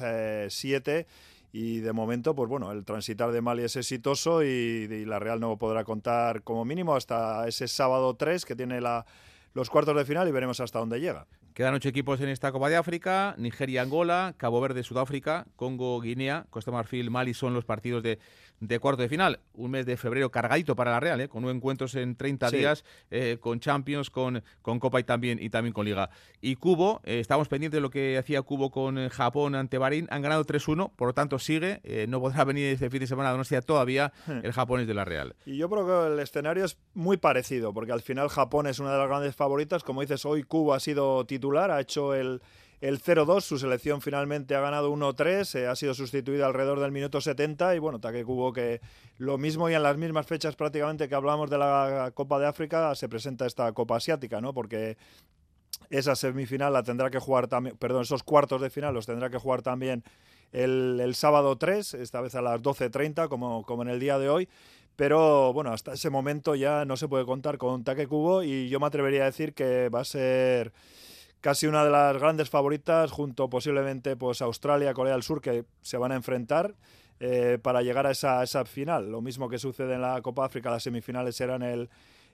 7 0.47 0.99
eh, 0.99 1.05
y 1.53 1.79
de 1.79 1.93
momento, 1.93 2.35
pues 2.35 2.49
bueno, 2.49 2.71
el 2.71 2.83
transitar 2.83 3.31
de 3.31 3.41
Mali 3.41 3.63
es 3.63 3.75
exitoso 3.75 4.43
y, 4.43 5.05
la 5.05 5.19
Real 5.19 5.39
no 5.39 5.57
podrá 5.57 5.83
contar 5.83 6.43
como 6.43 6.65
mínimo 6.65 6.95
hasta 6.95 7.47
ese 7.47 7.67
sábado 7.67 8.15
3 8.15 8.45
que 8.45 8.55
tiene 8.55 8.81
la, 8.81 9.05
los 9.53 9.69
cuartos 9.69 9.95
de 9.95 10.05
final 10.05 10.27
y 10.27 10.31
veremos 10.31 10.59
hasta 10.59 10.79
dónde 10.79 10.99
llega. 10.99 11.25
Quedan 11.57 11.73
ocho 11.73 11.89
equipos 11.89 12.21
en 12.21 12.29
esta 12.29 12.51
Copa 12.51 12.69
de 12.69 12.75
África, 12.75 13.33
Nigeria, 13.39 13.81
Angola, 13.81 14.35
Cabo 14.37 14.61
Verde, 14.61 14.83
Sudáfrica, 14.83 15.47
Congo, 15.55 15.99
Guinea, 15.99 16.45
Costa 16.51 16.69
Marfil, 16.69 17.09
Mali 17.09 17.33
son 17.33 17.55
los 17.55 17.65
partidos 17.65 18.03
de 18.03 18.19
de 18.59 18.79
cuarto 18.79 19.01
de 19.01 19.09
final. 19.09 19.39
Un 19.53 19.71
mes 19.71 19.85
de 19.85 19.97
febrero 19.97 20.31
cargadito 20.31 20.75
para 20.75 20.91
la 20.91 20.99
Real, 20.99 21.21
¿eh? 21.21 21.27
con 21.27 21.41
nueve 21.41 21.57
encuentros 21.57 21.95
en 21.95 22.15
30 22.15 22.49
días, 22.51 22.85
eh, 23.11 23.37
con 23.39 23.59
Champions, 23.59 24.09
con, 24.09 24.43
con 24.61 24.79
Copa 24.79 24.99
y 24.99 25.03
también, 25.03 25.39
y 25.41 25.49
también 25.49 25.73
con 25.73 25.85
Liga. 25.85 26.09
Y 26.41 26.55
Cubo, 26.55 27.01
eh, 27.03 27.19
estamos 27.19 27.47
pendientes 27.47 27.77
de 27.77 27.81
lo 27.81 27.89
que 27.89 28.17
hacía 28.17 28.41
Cubo 28.41 28.71
con 28.71 28.97
eh, 28.97 29.09
Japón 29.09 29.55
ante 29.55 29.77
Bahrein. 29.77 30.07
Han 30.09 30.21
ganado 30.21 30.45
3-1, 30.45 30.91
por 30.95 31.09
lo 31.09 31.13
tanto 31.13 31.39
sigue. 31.39 31.81
no 32.07 32.19
podrá 32.19 32.43
venir 32.45 32.67
este 32.67 32.89
fin 32.89 32.99
de 32.99 33.07
semana 33.07 33.35
no 33.35 33.43
sea 33.43 33.61
todavía 33.61 34.13
hmm. 34.25 34.39
el 34.43 34.53
japonés 34.53 34.87
de 34.87 34.93
la 34.93 35.05
Real. 35.05 35.35
Y 35.45 35.57
yo 35.57 35.69
creo 35.69 35.85
que 35.85 36.13
el 36.13 36.19
escenario 36.19 36.65
es 36.65 36.77
muy 36.93 37.17
parecido, 37.17 37.73
porque 37.73 37.91
al 37.91 38.01
final 38.01 38.29
Japón 38.29 38.67
es 38.67 38.79
una 38.79 38.91
de 38.91 38.97
las 38.97 39.07
grandes 39.07 39.35
favoritas. 39.35 39.83
Como 39.83 40.01
dices, 40.01 40.25
hoy 40.25 40.43
Cubo 40.43 40.73
ha 40.73 40.79
sido 40.79 41.25
titular, 41.25 41.71
ha 41.71 41.79
hecho 41.79 42.13
el 42.13 42.41
el 42.81 43.01
0-2. 43.01 43.41
Su 43.41 43.57
selección 43.57 44.01
finalmente 44.01 44.55
ha 44.55 44.61
ganado 44.61 44.91
1-3, 44.93 45.59
eh, 45.59 45.67
ha 45.67 45.75
sido 45.75 45.93
sustituida 45.93 46.45
alrededor 46.45 46.79
del 46.79 46.91
minuto 46.91 47.21
70 47.21 47.75
y 47.75 47.79
bueno, 47.79 47.99
Take 47.99 48.23
Kubo 48.23 48.53
que 48.53 48.81
lo 49.17 49.37
mismo 49.37 49.69
y 49.69 49.73
en 49.73 49.83
las 49.83 49.97
mismas 49.97 50.25
fechas 50.25 50.55
prácticamente 50.55 51.09
que 51.09 51.15
hablamos 51.15 51.49
de 51.49 51.57
la 51.57 52.11
Copa 52.13 52.39
de 52.39 52.47
África 52.47 52.93
se 52.95 53.09
presenta 53.09 53.45
esta 53.45 53.71
Copa 53.73 53.97
Asiática, 53.97 54.41
¿no? 54.41 54.53
Porque 54.53 54.97
esa 55.89 56.15
semifinal 56.15 56.73
la 56.73 56.83
tendrá 56.83 57.09
que 57.09 57.19
jugar 57.19 57.47
también, 57.47 57.77
perdón, 57.77 58.03
esos 58.03 58.23
cuartos 58.23 58.61
de 58.61 58.69
final 58.69 58.93
los 58.93 59.05
tendrá 59.05 59.29
que 59.29 59.37
jugar 59.37 59.61
también 59.61 60.03
el, 60.51 61.13
sábado 61.15 61.57
3, 61.57 61.95
esta 61.95 62.21
vez 62.21 62.35
a 62.35 62.41
las 62.41 62.61
12.30 62.61 63.27
como, 63.27 63.63
como 63.63 63.83
en 63.83 63.89
el 63.89 63.99
día 63.99 64.17
de 64.17 64.29
hoy. 64.29 64.49
Pero 64.95 65.53
bueno, 65.53 65.71
hasta 65.71 65.93
ese 65.93 66.09
momento 66.09 66.55
ya 66.55 66.83
no 66.83 66.97
se 66.97 67.07
puede 67.07 67.25
contar 67.25 67.57
con 67.57 67.83
Take 67.83 68.07
Kubo 68.07 68.41
y 68.41 68.67
yo 68.67 68.79
me 68.79 68.87
atrevería 68.87 69.23
a 69.23 69.25
decir 69.25 69.53
que 69.53 69.89
va 69.89 69.99
a 69.99 70.05
ser 70.05 70.73
casi 71.41 71.67
una 71.67 71.83
de 71.83 71.91
las 71.91 72.17
grandes 72.17 72.49
favoritas, 72.49 73.11
junto 73.11 73.49
posiblemente 73.49 74.15
pues 74.15 74.41
Australia, 74.41 74.93
Corea 74.93 75.13
del 75.13 75.23
Sur, 75.23 75.41
que 75.41 75.65
se 75.81 75.97
van 75.97 76.11
a 76.11 76.15
enfrentar 76.15 76.75
eh, 77.19 77.57
para 77.61 77.81
llegar 77.81 78.05
a 78.07 78.11
esa, 78.11 78.43
esa, 78.43 78.65
final. 78.65 79.11
Lo 79.11 79.21
mismo 79.21 79.49
que 79.49 79.57
sucede 79.57 79.95
en 79.95 80.01
la 80.01 80.21
Copa 80.21 80.45
África, 80.45 80.69
las 80.69 80.83
semifinales 80.83 81.35
serán 81.35 81.63
el, 81.63 81.89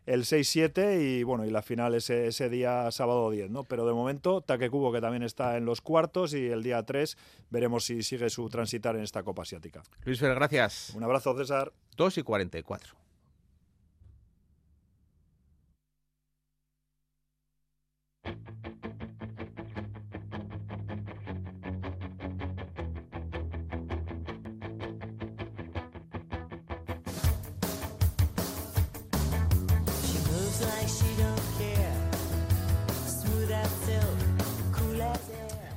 el 0.05 0.23
6-7 0.23 1.01
y 1.01 1.23
bueno, 1.23 1.45
y 1.45 1.49
la 1.49 1.61
final 1.61 1.95
ese, 1.95 2.27
ese 2.27 2.49
día 2.49 2.91
sábado 2.91 3.31
10, 3.31 3.49
¿no? 3.49 3.63
Pero 3.63 3.85
de 3.85 3.93
momento, 3.93 4.41
Take 4.41 4.69
Kubo 4.69 4.91
que 4.91 4.99
también 5.01 5.23
está 5.23 5.57
en 5.57 5.65
los 5.65 5.81
cuartos 5.81 6.33
y 6.33 6.47
el 6.47 6.63
día 6.63 6.83
3 6.83 7.17
veremos 7.49 7.85
si 7.85 8.03
sigue 8.03 8.29
su 8.29 8.49
transitar 8.49 8.95
en 8.95 9.03
esta 9.03 9.23
Copa 9.23 9.43
Asiática. 9.43 9.83
Luis 10.03 10.19
Fer, 10.19 10.35
gracias. 10.35 10.91
Un 10.95 11.03
abrazo, 11.03 11.35
César. 11.37 11.71
2 11.95 12.17
y 12.17 12.23
44. 12.23 13.02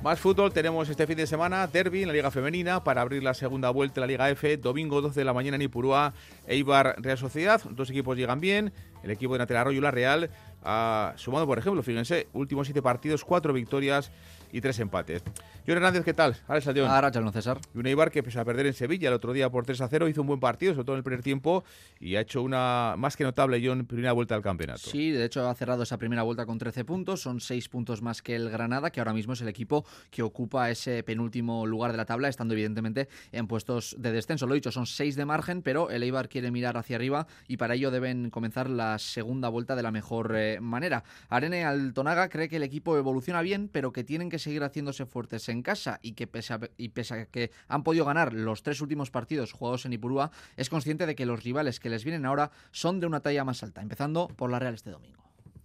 Más 0.07 0.21
fútbol 0.21 0.53
tenemos 0.53 0.87
este 0.87 1.05
fin 1.05 1.17
de 1.17 1.27
semana, 1.27 1.67
derby 1.67 2.03
en 2.03 2.07
la 2.07 2.13
Liga 2.13 2.31
Femenina 2.31 2.81
para 2.81 3.01
abrir 3.01 3.21
la 3.21 3.33
segunda 3.33 3.71
vuelta 3.71 3.95
de 3.95 3.99
la 3.99 4.07
Liga 4.07 4.29
F, 4.29 4.55
domingo 4.55 5.01
12 5.01 5.19
de 5.19 5.25
la 5.25 5.33
mañana 5.33 5.57
en 5.57 5.63
Ipurúa, 5.63 6.13
Eibar 6.47 6.95
Real 6.99 7.17
Sociedad, 7.17 7.61
dos 7.71 7.89
equipos 7.89 8.15
llegan 8.15 8.39
bien, 8.39 8.71
el 9.03 9.11
equipo 9.11 9.33
de 9.33 9.39
Natal 9.39 9.57
Arroyo 9.57 9.79
y 9.79 9.81
la 9.81 9.91
Real 9.91 10.29
ha 10.69 11.13
sumado, 11.15 11.47
por 11.47 11.57
ejemplo, 11.57 11.81
fíjense, 11.81 12.27
últimos 12.33 12.67
siete 12.67 12.81
partidos, 12.81 13.23
cuatro 13.23 13.53
victorias 13.53 14.11
y 14.51 14.59
tres 14.59 14.79
empates. 14.79 15.23
John 15.65 15.75
Hernández, 15.75 16.05
¿qué 16.05 16.13
tal? 16.13 16.35
Ahora 16.47 16.61
Saldeón. 16.61 16.89
Ahora, 16.89 17.11
César. 17.31 17.59
Y 17.75 17.77
un 17.77 17.85
Eibar 17.87 18.09
que, 18.09 18.23
pese 18.23 18.39
a 18.39 18.45
perder 18.45 18.67
en 18.67 18.73
Sevilla 18.73 19.09
el 19.09 19.13
otro 19.13 19.33
día 19.33 19.49
por 19.49 19.65
3 19.65 19.81
a 19.81 19.87
0, 19.89 20.07
hizo 20.07 20.21
un 20.21 20.27
buen 20.27 20.39
partido, 20.39 20.73
sobre 20.73 20.85
todo 20.85 20.95
en 20.95 20.99
el 20.99 21.03
primer 21.03 21.21
tiempo, 21.21 21.65
y 21.99 22.15
ha 22.15 22.21
hecho 22.21 22.41
una 22.41 22.95
más 22.97 23.17
que 23.17 23.25
notable, 23.25 23.61
John, 23.63 23.85
primera 23.85 24.13
vuelta 24.13 24.35
al 24.35 24.41
campeonato. 24.41 24.79
Sí, 24.79 25.11
de 25.11 25.25
hecho 25.25 25.47
ha 25.47 25.53
cerrado 25.55 25.83
esa 25.83 25.97
primera 25.97 26.23
vuelta 26.23 26.45
con 26.45 26.57
13 26.57 26.85
puntos, 26.85 27.21
son 27.21 27.41
6 27.41 27.67
puntos 27.67 28.01
más 28.01 28.21
que 28.21 28.35
el 28.35 28.49
Granada, 28.49 28.91
que 28.91 29.01
ahora 29.01 29.13
mismo 29.13 29.33
es 29.33 29.41
el 29.41 29.49
equipo 29.49 29.85
que 30.09 30.23
ocupa 30.23 30.69
ese 30.69 31.03
penúltimo 31.03 31.65
lugar 31.65 31.91
de 31.91 31.97
la 31.97 32.05
tabla, 32.05 32.29
estando 32.29 32.53
evidentemente 32.53 33.09
en 33.33 33.47
puestos 33.47 33.95
de 33.99 34.13
descenso. 34.13 34.47
Lo 34.47 34.53
dicho, 34.53 34.71
son 34.71 34.85
6 34.85 35.17
de 35.17 35.25
margen, 35.25 35.61
pero 35.61 35.89
el 35.89 36.01
Eibar 36.03 36.29
quiere 36.29 36.49
mirar 36.49 36.77
hacia 36.77 36.95
arriba 36.95 37.27
y 37.47 37.57
para 37.57 37.75
ello 37.75 37.91
deben 37.91 38.29
comenzar 38.29 38.69
la 38.69 38.99
segunda 38.99 39.49
vuelta 39.49 39.75
de 39.75 39.83
la 39.83 39.91
mejor 39.91 40.33
eh, 40.37 40.56
manera. 40.59 41.03
Arene 41.29 41.65
Altonaga 41.65 42.29
cree 42.29 42.49
que 42.49 42.57
el 42.57 42.63
equipo 42.63 42.97
evoluciona 42.97 43.41
bien, 43.41 43.69
pero 43.69 43.91
que 43.91 44.03
tienen 44.03 44.29
que 44.29 44.39
seguir 44.39 44.63
haciéndose 44.63 45.05
fuertes 45.05 45.49
en 45.49 45.61
casa 45.61 45.99
y 46.01 46.13
que 46.13 46.27
pese 46.27 46.53
a, 46.53 46.59
y 46.77 46.89
pese 46.89 47.13
a 47.13 47.25
que 47.25 47.51
han 47.67 47.83
podido 47.83 48.05
ganar 48.05 48.33
los 48.33 48.63
tres 48.63 48.81
últimos 48.81 49.11
partidos 49.11 49.51
jugados 49.51 49.85
en 49.85 49.93
Ipurúa, 49.93 50.31
es 50.55 50.69
consciente 50.69 51.05
de 51.05 51.15
que 51.15 51.25
los 51.25 51.43
rivales 51.43 51.79
que 51.79 51.89
les 51.89 52.03
vienen 52.03 52.25
ahora 52.25 52.51
son 52.71 52.99
de 52.99 53.07
una 53.07 53.21
talla 53.21 53.43
más 53.43 53.63
alta, 53.63 53.81
empezando 53.81 54.27
por 54.27 54.49
la 54.49 54.59
Real 54.59 54.73
este 54.73 54.91
domingo. 54.91 55.23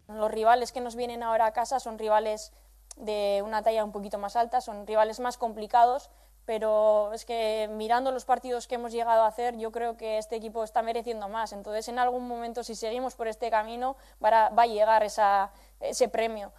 Los 0.09 0.31
rivales 0.31 0.73
que 0.73 0.81
nos 0.81 0.97
vienen 0.97 1.23
ahora 1.23 1.47
a 1.47 1.53
casa 1.53 1.81
son 1.81 1.99
rivales 1.99 2.53
de 2.97 3.43
una 3.45 3.63
talla 3.63 3.85
un 3.85 3.93
poquito 3.93 4.19
más 4.19 4.37
alta, 4.37 4.61
son 4.61 4.87
rivales 4.87 5.21
más 5.21 5.39
complicados, 5.39 6.11
pero 6.45 7.13
es 7.13 7.25
que 7.25 7.69
mirando 7.73 8.11
los 8.13 8.25
partidos 8.25 8.67
que 8.67 8.75
hemos 8.75 8.93
llegado 8.93 9.23
a 9.23 9.27
hacer, 9.27 9.57
yo 9.57 9.71
creo 9.73 9.97
que 9.97 10.19
este 10.19 10.37
equipo 10.37 10.65
está 10.65 10.83
mereciendo 10.83 11.29
más. 11.29 11.53
Entonces, 11.53 11.89
en 11.89 11.99
algún 11.99 12.27
momento, 12.27 12.63
si 12.65 12.75
seguimos 12.75 13.15
por 13.15 13.29
este 13.29 13.51
camino, 13.51 13.97
va 14.23 14.51
a, 14.57 14.67
llegar 14.67 15.03
ese 15.03 16.09
premio 16.09 16.53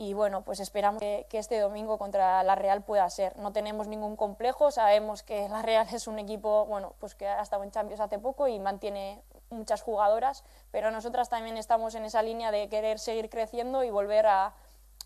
y 0.00 0.14
bueno, 0.14 0.40
pues 0.40 0.60
esperamos 0.60 0.98
que, 0.98 1.26
este 1.32 1.60
domingo 1.60 1.98
contra 1.98 2.42
la 2.42 2.54
Real 2.54 2.82
pueda 2.82 3.10
ser. 3.10 3.36
No 3.36 3.52
tenemos 3.52 3.86
ningún 3.86 4.16
complejo, 4.16 4.70
sabemos 4.70 5.22
que 5.22 5.46
la 5.50 5.60
Real 5.60 5.86
es 5.92 6.06
un 6.06 6.18
equipo, 6.18 6.64
bueno, 6.64 6.94
pues 7.00 7.14
que 7.14 7.28
ha 7.28 7.42
estado 7.42 7.64
en 7.64 7.70
Champions 7.70 8.00
hace 8.00 8.18
poco 8.18 8.48
y 8.48 8.58
mantiene 8.58 9.22
muchas 9.50 9.82
jugadoras, 9.82 10.42
pero 10.70 10.90
nosotras 10.90 11.28
también 11.28 11.58
estamos 11.58 11.94
en 11.96 12.06
esa 12.06 12.22
línea 12.22 12.50
de 12.50 12.70
querer 12.70 12.98
seguir 12.98 13.28
creciendo 13.28 13.84
y 13.84 13.90
volver 13.90 14.26
a, 14.26 14.54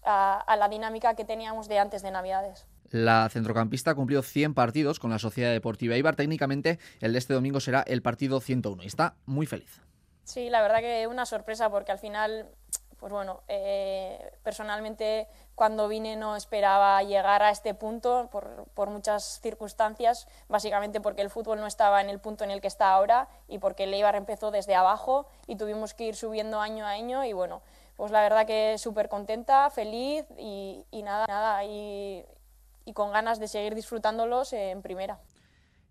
a 0.04 0.56
la 0.56 0.68
dinámica 0.68 1.16
que 1.16 1.24
teníamos 1.24 1.66
de 1.66 1.80
antes 1.80 2.02
de 2.02 2.12
Navidades. 2.12 2.64
La 2.90 3.28
centrocampista 3.28 3.94
cumplió 3.94 4.22
100 4.22 4.54
partidos 4.54 4.98
con 4.98 5.10
la 5.10 5.18
Sociedad 5.18 5.52
Deportiva 5.52 5.96
Ibar. 5.96 6.16
Técnicamente, 6.16 6.78
el 7.00 7.12
de 7.12 7.18
este 7.18 7.34
domingo 7.34 7.60
será 7.60 7.82
el 7.82 8.02
partido 8.02 8.40
101 8.40 8.82
y 8.82 8.86
está 8.86 9.16
muy 9.26 9.46
feliz. 9.46 9.80
Sí, 10.24 10.48
la 10.48 10.62
verdad 10.62 10.80
que 10.80 11.06
una 11.06 11.26
sorpresa 11.26 11.70
porque 11.70 11.92
al 11.92 11.98
final 11.98 12.48
pues 13.04 13.12
bueno, 13.12 13.42
eh, 13.48 14.32
personalmente 14.42 15.28
cuando 15.54 15.88
vine 15.88 16.16
no 16.16 16.36
esperaba 16.36 17.02
llegar 17.02 17.42
a 17.42 17.50
este 17.50 17.74
punto 17.74 18.30
por, 18.32 18.64
por, 18.72 18.88
muchas 18.88 19.40
circunstancias, 19.42 20.26
básicamente 20.48 21.02
porque 21.02 21.20
el 21.20 21.28
fútbol 21.28 21.60
no 21.60 21.66
estaba 21.66 22.00
en 22.00 22.08
el 22.08 22.18
punto 22.18 22.44
en 22.44 22.50
el 22.50 22.62
que 22.62 22.66
está 22.66 22.92
ahora 22.94 23.28
y 23.46 23.58
porque 23.58 23.84
el 23.84 23.92
Eibar 23.92 24.16
empezó 24.16 24.50
desde 24.50 24.74
abajo 24.74 25.26
y 25.46 25.56
tuvimos 25.56 25.92
que 25.92 26.04
ir 26.04 26.16
subiendo 26.16 26.62
año 26.62 26.86
a 26.86 26.92
año 26.92 27.24
y 27.26 27.34
bueno, 27.34 27.60
pues 27.96 28.10
la 28.10 28.22
verdad 28.22 28.46
que 28.46 28.78
súper 28.78 29.10
contenta, 29.10 29.68
feliz 29.68 30.24
y, 30.38 30.86
y 30.90 31.02
nada, 31.02 31.26
nada 31.28 31.62
y, 31.62 32.24
y 32.84 32.92
con 32.92 33.12
ganas 33.12 33.38
de 33.38 33.48
seguir 33.48 33.74
disfrutándolos 33.74 34.52
en 34.52 34.82
primera. 34.82 35.18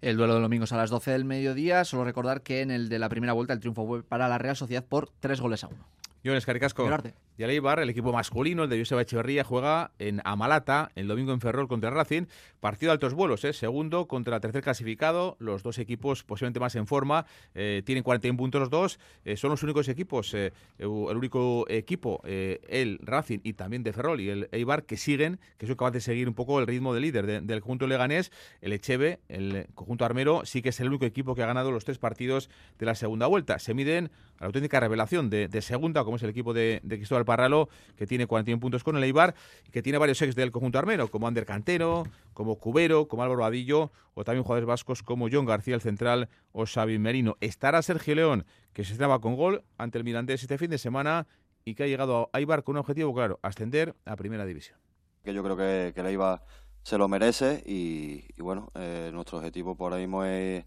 El 0.01 0.17
duelo 0.17 0.35
de 0.35 0.41
domingos 0.41 0.73
a 0.73 0.77
las 0.77 0.89
12 0.89 1.11
del 1.11 1.25
mediodía. 1.25 1.85
Solo 1.85 2.03
recordar 2.03 2.41
que 2.41 2.61
en 2.61 2.71
el 2.71 2.89
de 2.89 2.99
la 2.99 3.09
primera 3.09 3.33
vuelta 3.33 3.53
el 3.53 3.59
triunfo 3.59 3.87
fue 3.87 4.03
para 4.03 4.27
la 4.27 4.37
Real 4.37 4.55
Sociedad 4.55 4.83
por 4.83 5.09
tres 5.19 5.39
goles 5.39 5.63
a 5.63 5.67
uno. 5.67 5.85
Jones 6.23 6.45
Caricasco. 6.45 6.89
Y 7.35 7.43
Eibar, 7.43 7.79
el 7.79 7.89
equipo 7.89 8.13
masculino, 8.13 8.63
el 8.63 8.69
de 8.69 8.77
Joseba 8.77 9.01
Echeverría, 9.01 9.43
juega 9.43 9.91
en 9.97 10.21
Amalata 10.23 10.91
el 10.95 11.07
domingo 11.07 11.33
en 11.33 11.41
Ferrol 11.41 11.67
contra 11.67 11.89
el 11.89 11.95
Racing. 11.95 12.25
Partido 12.59 12.91
de 12.91 12.93
altos 12.93 13.15
vuelos, 13.15 13.43
¿eh? 13.43 13.53
segundo 13.53 14.07
contra 14.07 14.35
el 14.35 14.41
tercer 14.41 14.61
clasificado. 14.61 15.35
Los 15.39 15.63
dos 15.63 15.79
equipos 15.79 16.23
posiblemente 16.23 16.59
más 16.59 16.75
en 16.75 16.85
forma. 16.85 17.25
Eh, 17.55 17.81
tienen 17.85 18.03
41 18.03 18.37
puntos 18.37 18.61
los 18.61 18.69
dos. 18.69 18.99
Eh, 19.25 19.35
son 19.35 19.49
los 19.49 19.63
únicos 19.63 19.87
equipos, 19.87 20.31
eh, 20.35 20.53
el 20.77 20.87
único 20.87 21.65
equipo, 21.69 22.21
el 22.23 22.99
Racing 23.01 23.39
y 23.43 23.53
también 23.53 23.81
de 23.81 23.93
Ferrol 23.93 24.21
y 24.21 24.29
el 24.29 24.47
Eibar, 24.51 24.83
que 24.83 24.95
siguen, 24.95 25.39
que 25.57 25.65
son 25.65 25.75
capaces 25.75 25.93
de 25.93 26.01
seguir 26.01 26.27
un 26.27 26.35
poco 26.35 26.59
el 26.59 26.67
ritmo 26.67 26.93
del 26.93 27.01
líder 27.01 27.43
del 27.43 27.61
conjunto 27.61 27.87
leganés. 27.87 28.31
El 28.61 28.73
Echeve, 28.73 29.19
el 29.27 29.67
conjunto 29.73 30.05
armero, 30.05 30.45
sí 30.45 30.61
que 30.61 30.69
es 30.69 30.79
el 30.79 30.87
único 30.87 31.05
equipo 31.05 31.33
que 31.33 31.41
ha 31.41 31.47
ganado 31.47 31.71
los 31.71 31.83
tres 31.83 31.97
partidos 31.97 32.49
de 32.77 32.85
la 32.85 32.93
segunda 32.93 33.25
vuelta. 33.25 33.57
Se 33.57 33.73
miden 33.73 34.11
la 34.39 34.47
auténtica 34.47 34.79
revelación 34.79 35.29
de, 35.29 35.61
segunda, 35.61 36.03
como 36.03 36.17
es 36.17 36.23
el 36.23 36.29
equipo 36.29 36.53
de, 36.53 36.81
Cristóbal 36.87 37.25
Parralo, 37.25 37.69
que 37.95 38.07
tiene 38.07 38.27
41 38.27 38.59
puntos 38.59 38.83
con 38.83 38.97
el 38.97 39.03
Eibar 39.03 39.35
y 39.67 39.71
que 39.71 39.81
tiene 39.81 39.97
varios 39.97 40.21
ex 40.21 40.35
del 40.35 40.51
conjunto 40.51 40.79
armero, 40.79 41.07
como 41.09 41.27
Ander 41.27 41.45
Cantero, 41.45 42.03
como 42.33 42.55
Cubero, 42.57 43.07
como 43.07 43.23
Álvaro 43.23 43.45
Adillo, 43.45 43.91
o 44.13 44.23
también 44.23 44.43
jugadores 44.43 44.67
vascos 44.67 45.03
como 45.03 45.27
John 45.31 45.45
García, 45.45 45.75
el 45.75 45.81
central, 45.81 46.29
o 46.51 46.65
Xavi 46.65 46.99
Merino. 46.99 47.37
Estará 47.41 47.81
Sergio 47.81 48.15
León, 48.15 48.45
que 48.73 48.83
se 48.83 48.93
estrenaba 48.93 49.19
con 49.19 49.35
gol 49.35 49.63
ante 49.77 49.97
el 49.97 50.03
Mirandés 50.03 50.41
este 50.41 50.57
fin 50.57 50.69
de 50.69 50.77
semana 50.77 51.27
y 51.65 51.75
que 51.75 51.83
ha 51.83 51.87
llegado 51.87 52.29
a 52.33 52.39
Eibar 52.39 52.63
con 52.63 52.75
un 52.75 52.79
objetivo 52.79 53.13
claro, 53.13 53.39
ascender 53.41 53.95
a 54.05 54.15
Primera 54.15 54.45
División. 54.45 54.77
Yo 55.23 55.43
creo 55.43 55.55
que, 55.55 55.93
el 55.95 56.05
Eibar 56.05 56.43
se 56.81 56.97
lo 56.97 57.07
merece 57.07 57.63
y, 57.65 58.25
bueno, 58.41 58.71
eh, 58.75 59.09
nuestro 59.13 59.37
objetivo 59.37 59.75
por 59.75 59.93
ahora 59.93 60.01
mismo 60.01 60.25
es, 60.25 60.65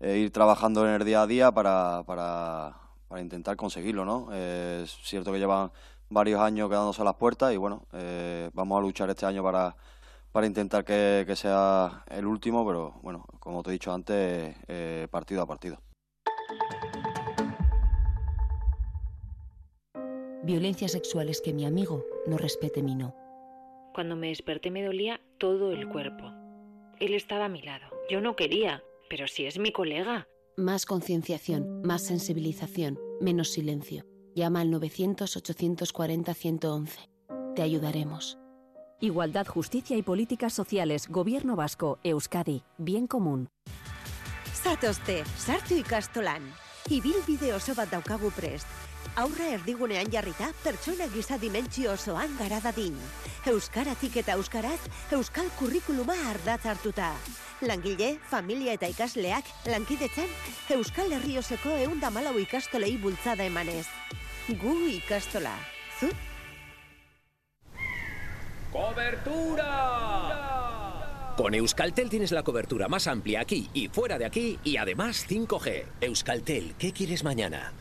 ir 0.00 0.30
trabajando 0.32 0.84
en 0.86 0.94
el 0.94 1.04
día 1.04 1.22
a 1.22 1.26
día 1.28 1.52
para, 1.52 2.02
para 3.12 3.20
intentar 3.20 3.56
conseguirlo, 3.56 4.06
¿no? 4.06 4.32
es 4.32 4.90
cierto 5.02 5.32
que 5.32 5.38
llevan 5.38 5.70
varios 6.08 6.40
años 6.40 6.70
quedándose 6.70 7.02
a 7.02 7.04
las 7.04 7.16
puertas 7.16 7.52
y 7.52 7.58
bueno, 7.58 7.86
eh, 7.92 8.48
vamos 8.54 8.78
a 8.78 8.80
luchar 8.80 9.10
este 9.10 9.26
año 9.26 9.42
para, 9.42 9.76
para 10.32 10.46
intentar 10.46 10.82
que, 10.82 11.30
sea 11.36 12.04
el 12.08 12.24
último, 12.24 12.66
pero 12.66 12.94
bueno, 13.02 13.26
como 13.38 13.62
te 13.62 13.68
he 13.68 13.72
dicho 13.74 13.92
antes, 13.92 14.56
eh, 14.66 15.08
partido 15.10 15.42
a 15.42 15.46
partido. 15.46 15.76
Violencia 20.42 20.88
sexual 20.88 21.28
es 21.28 21.42
que 21.42 21.52
mi 21.52 21.66
amigo 21.66 22.06
no 22.26 22.38
respete 22.38 22.82
mi 22.82 22.94
no. 22.94 23.14
Cuando 23.92 24.16
me 24.16 24.28
desperté 24.28 24.70
me 24.70 24.82
dolía 24.82 25.20
todo 25.36 25.70
el 25.70 25.86
cuerpo. 25.86 26.32
Él 26.98 27.12
estaba 27.12 27.44
a 27.44 27.50
mi 27.50 27.60
lado. 27.60 27.84
Yo 28.08 28.22
no 28.22 28.36
quería, 28.36 28.82
pero 29.10 29.28
si 29.28 29.44
es 29.44 29.58
mi 29.58 29.70
colega. 29.70 30.26
Más 30.58 30.84
concienciación, 30.84 31.80
más 31.82 32.02
sensibilización, 32.02 32.98
menos 33.22 33.52
silencio. 33.52 34.04
Llama 34.34 34.60
al 34.60 34.70
900-840-111. 34.70 36.90
Te 37.56 37.62
ayudaremos. 37.62 38.36
Igualdad, 39.00 39.46
Justicia 39.46 39.96
y 39.96 40.02
Políticas 40.02 40.52
Sociales, 40.52 41.08
Gobierno 41.08 41.56
Vasco, 41.56 42.00
Euskadi, 42.04 42.64
Bien 42.76 43.06
Común. 43.06 43.48
Zatozte, 44.52 45.24
sartu 45.38 45.72
ikastolan. 45.74 46.42
Ibilbide 46.90 47.54
oso 47.54 47.74
bat 47.74 47.90
daukagu 47.90 48.30
prest. 48.30 48.66
Aurra 49.14 49.50
erdigunean 49.58 50.08
jarrita, 50.08 50.46
pertsona 50.64 51.04
gisa 51.12 51.36
dimentsio 51.36 51.92
osoan 51.92 52.32
gara 52.38 52.60
dadin. 52.64 52.96
Euskaratik 53.50 54.16
eta 54.22 54.38
euskaraz, 54.40 54.80
euskal 55.12 55.50
kurrikuluma 55.58 56.16
ardatz 56.30 56.64
hartuta. 56.72 57.10
Langile, 57.60 58.16
familia 58.30 58.72
eta 58.78 58.88
ikasleak, 58.88 59.44
lankidetzen, 59.68 60.30
Euskal 60.72 61.12
Herrioseko 61.12 61.76
eunda 61.84 62.10
malau 62.10 62.38
ikastolei 62.40 62.96
bultzada 62.98 63.44
emanez. 63.44 63.86
Gu 64.48 64.74
ikastola. 64.96 65.54
Zu? 66.00 66.08
¡Cobertura! 68.72 70.22
Con 71.36 71.54
Euskaltel 71.54 72.08
tienes 72.08 72.32
la 72.32 72.42
cobertura 72.42 72.88
más 72.88 73.06
amplia 73.06 73.40
aquí 73.40 73.68
y 73.74 73.88
fuera 73.88 74.16
de 74.18 74.24
aquí 74.24 74.58
y 74.64 74.78
además 74.78 75.26
5G. 75.28 75.84
Euskaltel, 76.00 76.74
¿qué 76.78 76.92
quieres 76.92 77.24
mañana? 77.24 77.72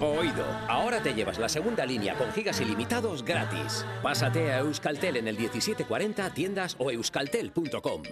Oído, 0.00 0.44
ahora 0.68 1.02
te 1.02 1.14
llevas 1.14 1.38
la 1.38 1.48
segunda 1.48 1.86
línea 1.86 2.14
con 2.14 2.32
gigas 2.32 2.60
ilimitados 2.60 3.24
gratis. 3.24 3.86
Pásate 4.02 4.52
a 4.52 4.58
Euskaltel 4.58 5.16
en 5.16 5.28
el 5.28 5.36
1740, 5.36 6.30
tiendas 6.30 6.76
o 6.78 6.90
euskaltel.com. 6.90 8.02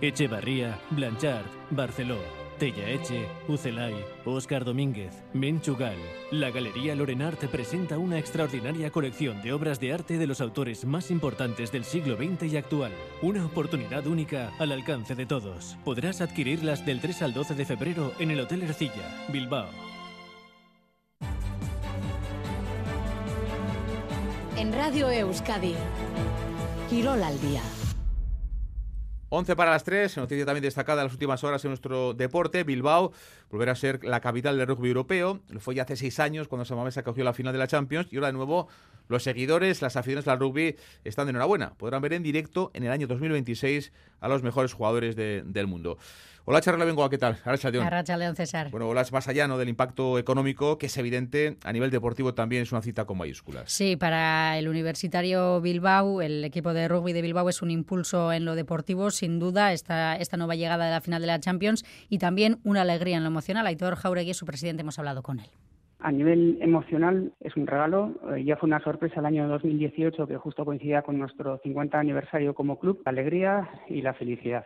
Echevarría, 0.00 0.78
Blanchard, 0.90 1.46
Barceló. 1.70 2.18
Tella 2.58 2.88
Eche, 2.88 3.28
Ucelay, 3.48 3.94
Óscar 4.24 4.64
Domínguez, 4.64 5.12
Menchugal. 5.34 5.96
La 6.30 6.50
Galería 6.50 6.94
Lorenart 6.94 7.44
presenta 7.48 7.98
una 7.98 8.18
extraordinaria 8.18 8.90
colección 8.90 9.42
de 9.42 9.52
obras 9.52 9.78
de 9.78 9.92
arte 9.92 10.16
de 10.16 10.26
los 10.26 10.40
autores 10.40 10.86
más 10.86 11.10
importantes 11.10 11.70
del 11.70 11.84
siglo 11.84 12.16
XX 12.16 12.44
y 12.44 12.56
actual. 12.56 12.92
Una 13.20 13.44
oportunidad 13.44 14.06
única 14.06 14.52
al 14.58 14.72
alcance 14.72 15.14
de 15.14 15.26
todos. 15.26 15.76
Podrás 15.84 16.22
adquirirlas 16.22 16.86
del 16.86 17.00
3 17.00 17.22
al 17.22 17.34
12 17.34 17.54
de 17.54 17.66
febrero 17.66 18.12
en 18.18 18.30
el 18.30 18.40
Hotel 18.40 18.62
Ercilla, 18.62 19.26
Bilbao. 19.28 19.85
En 24.56 24.72
Radio 24.72 25.10
Euskadi. 25.10 25.74
Quirol 26.88 27.22
al 27.22 27.38
día. 27.40 27.62
11 29.28 29.56
para 29.56 29.72
las 29.72 29.84
3, 29.84 30.16
noticia 30.18 30.46
también 30.46 30.62
destacada 30.62 31.02
en 31.02 31.06
las 31.06 31.12
últimas 31.12 31.42
horas 31.44 31.64
en 31.64 31.70
nuestro 31.70 32.14
deporte, 32.14 32.62
Bilbao 32.64 33.12
volverá 33.50 33.72
a 33.72 33.74
ser 33.74 34.02
la 34.04 34.20
capital 34.20 34.56
del 34.56 34.68
rugby 34.68 34.88
europeo, 34.88 35.40
lo 35.48 35.60
fue 35.60 35.74
ya 35.74 35.82
hace 35.82 35.96
seis 35.96 36.20
años 36.20 36.46
cuando 36.48 36.64
Samamés 36.64 36.96
acogió 36.96 37.24
la 37.24 37.32
final 37.32 37.52
de 37.52 37.58
la 37.58 37.66
Champions 37.66 38.06
y 38.12 38.16
ahora 38.16 38.28
de 38.28 38.34
nuevo 38.34 38.68
los 39.08 39.24
seguidores, 39.24 39.82
las 39.82 39.96
aficiones 39.96 40.24
del 40.24 40.38
rugby 40.38 40.76
están 41.04 41.26
de 41.26 41.30
enhorabuena, 41.30 41.74
podrán 41.74 42.02
ver 42.02 42.12
en 42.12 42.22
directo 42.22 42.70
en 42.72 42.84
el 42.84 42.92
año 42.92 43.08
2026 43.08 43.92
a 44.20 44.28
los 44.28 44.42
mejores 44.42 44.72
jugadores 44.72 45.16
del 45.16 45.66
mundo. 45.66 45.98
Hola 46.48 46.60
Charla 46.60 46.84
Bengoa, 46.84 47.10
¿qué 47.10 47.18
tal? 47.18 47.38
Arracha 47.44 47.72
León 48.16 48.36
César. 48.36 48.70
Bueno, 48.70 48.88
hola, 48.88 49.02
más 49.10 49.26
allá 49.26 49.48
¿no? 49.48 49.58
del 49.58 49.68
impacto 49.68 50.16
económico, 50.16 50.78
que 50.78 50.86
es 50.86 50.96
evidente, 50.96 51.56
a 51.64 51.72
nivel 51.72 51.90
deportivo 51.90 52.34
también 52.34 52.62
es 52.62 52.70
una 52.70 52.82
cita 52.82 53.04
con 53.04 53.18
mayúsculas. 53.18 53.64
Sí, 53.68 53.96
para 53.96 54.56
el 54.56 54.68
Universitario 54.68 55.60
Bilbao, 55.60 56.22
el 56.22 56.44
equipo 56.44 56.72
de 56.72 56.86
rugby 56.86 57.12
de 57.12 57.22
Bilbao 57.22 57.48
es 57.48 57.62
un 57.62 57.72
impulso 57.72 58.32
en 58.32 58.44
lo 58.44 58.54
deportivo, 58.54 59.10
sin 59.10 59.40
duda, 59.40 59.72
esta, 59.72 60.14
esta 60.14 60.36
nueva 60.36 60.54
llegada 60.54 60.84
de 60.84 60.92
la 60.92 61.00
final 61.00 61.20
de 61.20 61.26
la 61.26 61.40
Champions 61.40 61.84
y 62.08 62.18
también 62.18 62.58
una 62.62 62.82
alegría 62.82 63.16
en 63.16 63.24
lo 63.24 63.28
emocional. 63.30 63.66
Aitor 63.66 63.96
Jauregui, 63.96 64.32
su 64.32 64.46
presidente, 64.46 64.82
hemos 64.82 65.00
hablado 65.00 65.24
con 65.24 65.40
él. 65.40 65.48
A 65.98 66.12
nivel 66.12 66.58
emocional 66.60 67.32
es 67.40 67.56
un 67.56 67.66
regalo. 67.66 68.14
Eh, 68.36 68.44
ya 68.44 68.56
fue 68.56 68.68
una 68.68 68.78
sorpresa 68.84 69.18
el 69.18 69.26
año 69.26 69.48
2018 69.48 70.28
que 70.28 70.36
justo 70.36 70.64
coincidía 70.64 71.02
con 71.02 71.18
nuestro 71.18 71.58
50 71.64 71.98
aniversario 71.98 72.54
como 72.54 72.78
club. 72.78 73.02
La 73.04 73.10
alegría 73.10 73.68
y 73.88 74.02
la 74.02 74.14
felicidad. 74.14 74.64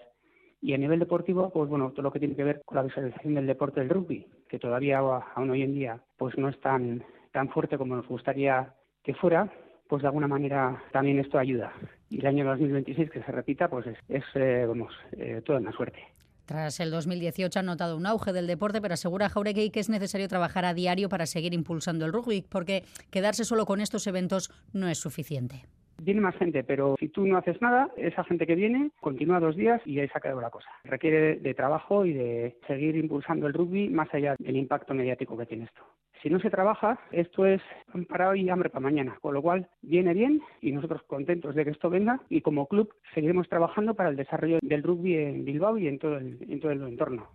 Y 0.63 0.75
a 0.75 0.79
nivel 0.79 0.99
deportivo, 0.99 1.51
pues 1.51 1.71
bueno, 1.71 1.91
todo 1.91 2.03
lo 2.03 2.13
que 2.13 2.19
tiene 2.19 2.37
que 2.37 2.45
ver 2.45 2.63
con 2.65 2.77
la 2.77 2.83
visualización 2.83 3.35
del 3.35 3.47
deporte 3.47 3.81
del 3.81 3.89
rugby, 3.89 4.27
que 4.49 4.59
todavía 4.59 4.99
aún 4.99 5.51
hoy 5.51 5.63
en 5.63 5.75
día 5.75 6.01
pues 6.19 6.37
no 6.37 6.49
es 6.49 6.61
tan, 6.61 7.03
tan 7.33 7.49
fuerte 7.49 7.79
como 7.79 7.97
nos 7.97 8.07
gustaría 8.07 8.75
que 9.03 9.15
fuera, 9.15 9.51
pues 9.89 10.03
de 10.03 10.09
alguna 10.09 10.29
manera 10.29 10.83
también 10.93 11.19
esto 11.19 11.39
ayuda. 11.39 11.73
Y 12.11 12.21
el 12.21 12.27
año 12.27 12.45
2026 12.45 13.11
que 13.11 13.23
se 13.23 13.33
repita, 13.33 13.69
pues 13.69 13.87
es, 14.09 14.25
eh, 14.35 14.65
vamos, 14.67 14.93
eh, 15.13 15.43
toda 15.45 15.61
una 15.61 15.73
suerte. 15.73 16.01
Tras 16.45 16.81
el 16.81 16.91
2018 16.91 17.61
ha 17.61 17.63
notado 17.63 17.97
un 17.97 18.07
auge 18.07 18.33
del 18.33 18.47
deporte, 18.47 18.81
pero 18.81 18.95
asegura 18.95 19.29
Jauregui 19.29 19.71
que 19.71 19.81
es 19.81 19.89
necesario 19.89 20.29
trabajar 20.29 20.65
a 20.65 20.75
diario 20.75 21.09
para 21.09 21.27
seguir 21.27 21.55
impulsando 21.55 22.05
el 22.05 22.13
rugby, 22.13 22.43
porque 22.43 22.85
quedarse 23.11 23.45
solo 23.45 23.67
con 23.67 23.81
estos 23.81 24.07
eventos 24.07 24.51
no 24.73 24.89
es 24.89 24.99
suficiente. 24.99 25.65
Viene 26.03 26.23
más 26.23 26.35
gente, 26.37 26.65
pero 26.65 26.97
si 26.99 27.09
tú 27.09 27.27
no 27.27 27.37
haces 27.37 27.61
nada, 27.61 27.91
esa 27.99 28.25
gente 28.25 28.47
que 28.47 28.55
viene 28.55 28.91
continúa 29.01 29.39
dos 29.39 29.55
días 29.55 29.83
y 29.85 30.01
ahí 30.01 30.09
se 30.09 30.17
ha 30.17 30.21
quedado 30.21 30.41
la 30.41 30.49
cosa. 30.49 30.71
Requiere 30.85 31.37
de 31.37 31.53
trabajo 31.53 32.07
y 32.07 32.15
de 32.15 32.57
seguir 32.67 32.97
impulsando 32.97 33.47
el 33.47 33.53
rugby 33.53 33.91
más 33.91 34.09
allá 34.15 34.35
del 34.39 34.57
impacto 34.57 34.95
mediático 34.95 35.37
que 35.37 35.45
tiene 35.45 35.65
esto. 35.65 35.83
Si 36.23 36.31
no 36.31 36.41
se 36.41 36.49
trabaja, 36.49 36.99
esto 37.13 37.45
es 37.45 37.61
pan 37.93 38.07
para 38.07 38.31
hoy 38.31 38.43
y 38.43 38.49
hambre 38.49 38.71
para 38.71 38.83
mañana, 38.83 39.19
con 39.21 39.35
lo 39.35 39.43
cual 39.43 39.69
viene 39.83 40.15
bien 40.15 40.41
y 40.63 40.73
nosotros 40.73 41.03
contentos 41.03 41.55
de 41.55 41.65
que 41.65 41.71
esto 41.71 41.91
venga 41.91 42.19
y 42.31 42.41
como 42.41 42.67
club 42.67 42.95
seguiremos 43.15 43.49
trabajando 43.51 43.93
para 43.95 44.09
el 44.09 44.17
desarrollo 44.17 44.59
del 44.63 44.83
rugby 44.83 45.17
en 45.17 45.45
Bilbao 45.45 45.77
y 45.77 45.87
en 45.87 45.99
todo 45.99 46.17
el, 46.17 46.39
en 46.49 46.61
todo 46.61 46.73
el 46.73 46.83
entorno. 46.83 47.29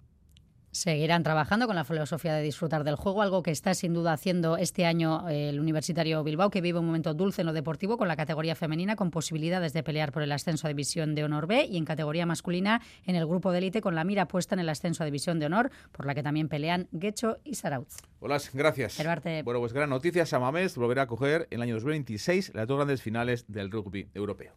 Seguirán 0.76 1.24
trabajando 1.24 1.68
con 1.68 1.78
la 1.78 1.86
filosofía 1.86 2.34
de 2.34 2.44
disfrutar 2.44 2.84
del 2.84 2.98
juego, 2.98 3.22
algo 3.22 3.42
que 3.44 3.52
está 3.52 3.74
sin 3.74 3.94
duda 3.94 4.12
haciendo 4.12 4.58
este 4.58 4.86
año 4.86 5.30
eh, 5.30 5.48
el 5.48 5.62
Universitario 5.62 6.22
Bilbao, 6.22 6.50
que 6.50 6.60
vive 6.60 6.80
un 6.80 6.86
momento 6.86 7.14
dulce 7.14 7.44
en 7.44 7.46
lo 7.46 7.54
deportivo 7.54 7.98
con 7.98 8.10
la 8.10 8.18
categoría 8.18 8.56
femenina, 8.56 8.98
con 8.98 9.10
posibilidades 9.10 9.72
de 9.72 9.84
pelear 9.84 10.12
por 10.12 10.22
el 10.22 10.34
ascenso 10.34 10.68
a 10.68 10.70
División 10.70 11.16
de 11.16 11.24
Honor 11.24 11.48
B 11.48 11.64
y 11.64 11.78
en 11.78 11.86
categoría 11.86 12.26
masculina 12.26 12.82
en 13.06 13.16
el 13.16 13.26
grupo 13.26 13.54
de 13.54 13.60
élite 13.60 13.80
con 13.80 13.96
la 13.96 14.04
mira 14.04 14.28
puesta 14.28 14.54
en 14.54 14.60
el 14.60 14.68
ascenso 14.68 15.04
a 15.04 15.06
División 15.06 15.40
de 15.40 15.46
Honor, 15.46 15.72
por 15.94 16.06
la 16.06 16.14
que 16.14 16.24
también 16.24 16.50
pelean 16.50 16.90
Guecho 16.92 17.38
y 17.46 17.56
Sarauz. 17.56 17.96
Hola, 18.20 18.42
gracias. 18.52 19.02
Bueno, 19.46 19.62
pues 19.62 19.72
gran 19.72 19.90
noticia, 19.90 20.26
Samamés 20.26 20.76
volverá 20.76 21.04
a 21.04 21.08
coger 21.08 21.48
en 21.52 21.60
el 21.60 21.62
año 21.62 21.76
2026 21.76 22.52
las 22.54 22.68
dos 22.68 22.76
grandes 22.76 23.02
finales 23.02 23.46
del 23.48 23.72
rugby 23.72 24.10
europeo. 24.14 24.52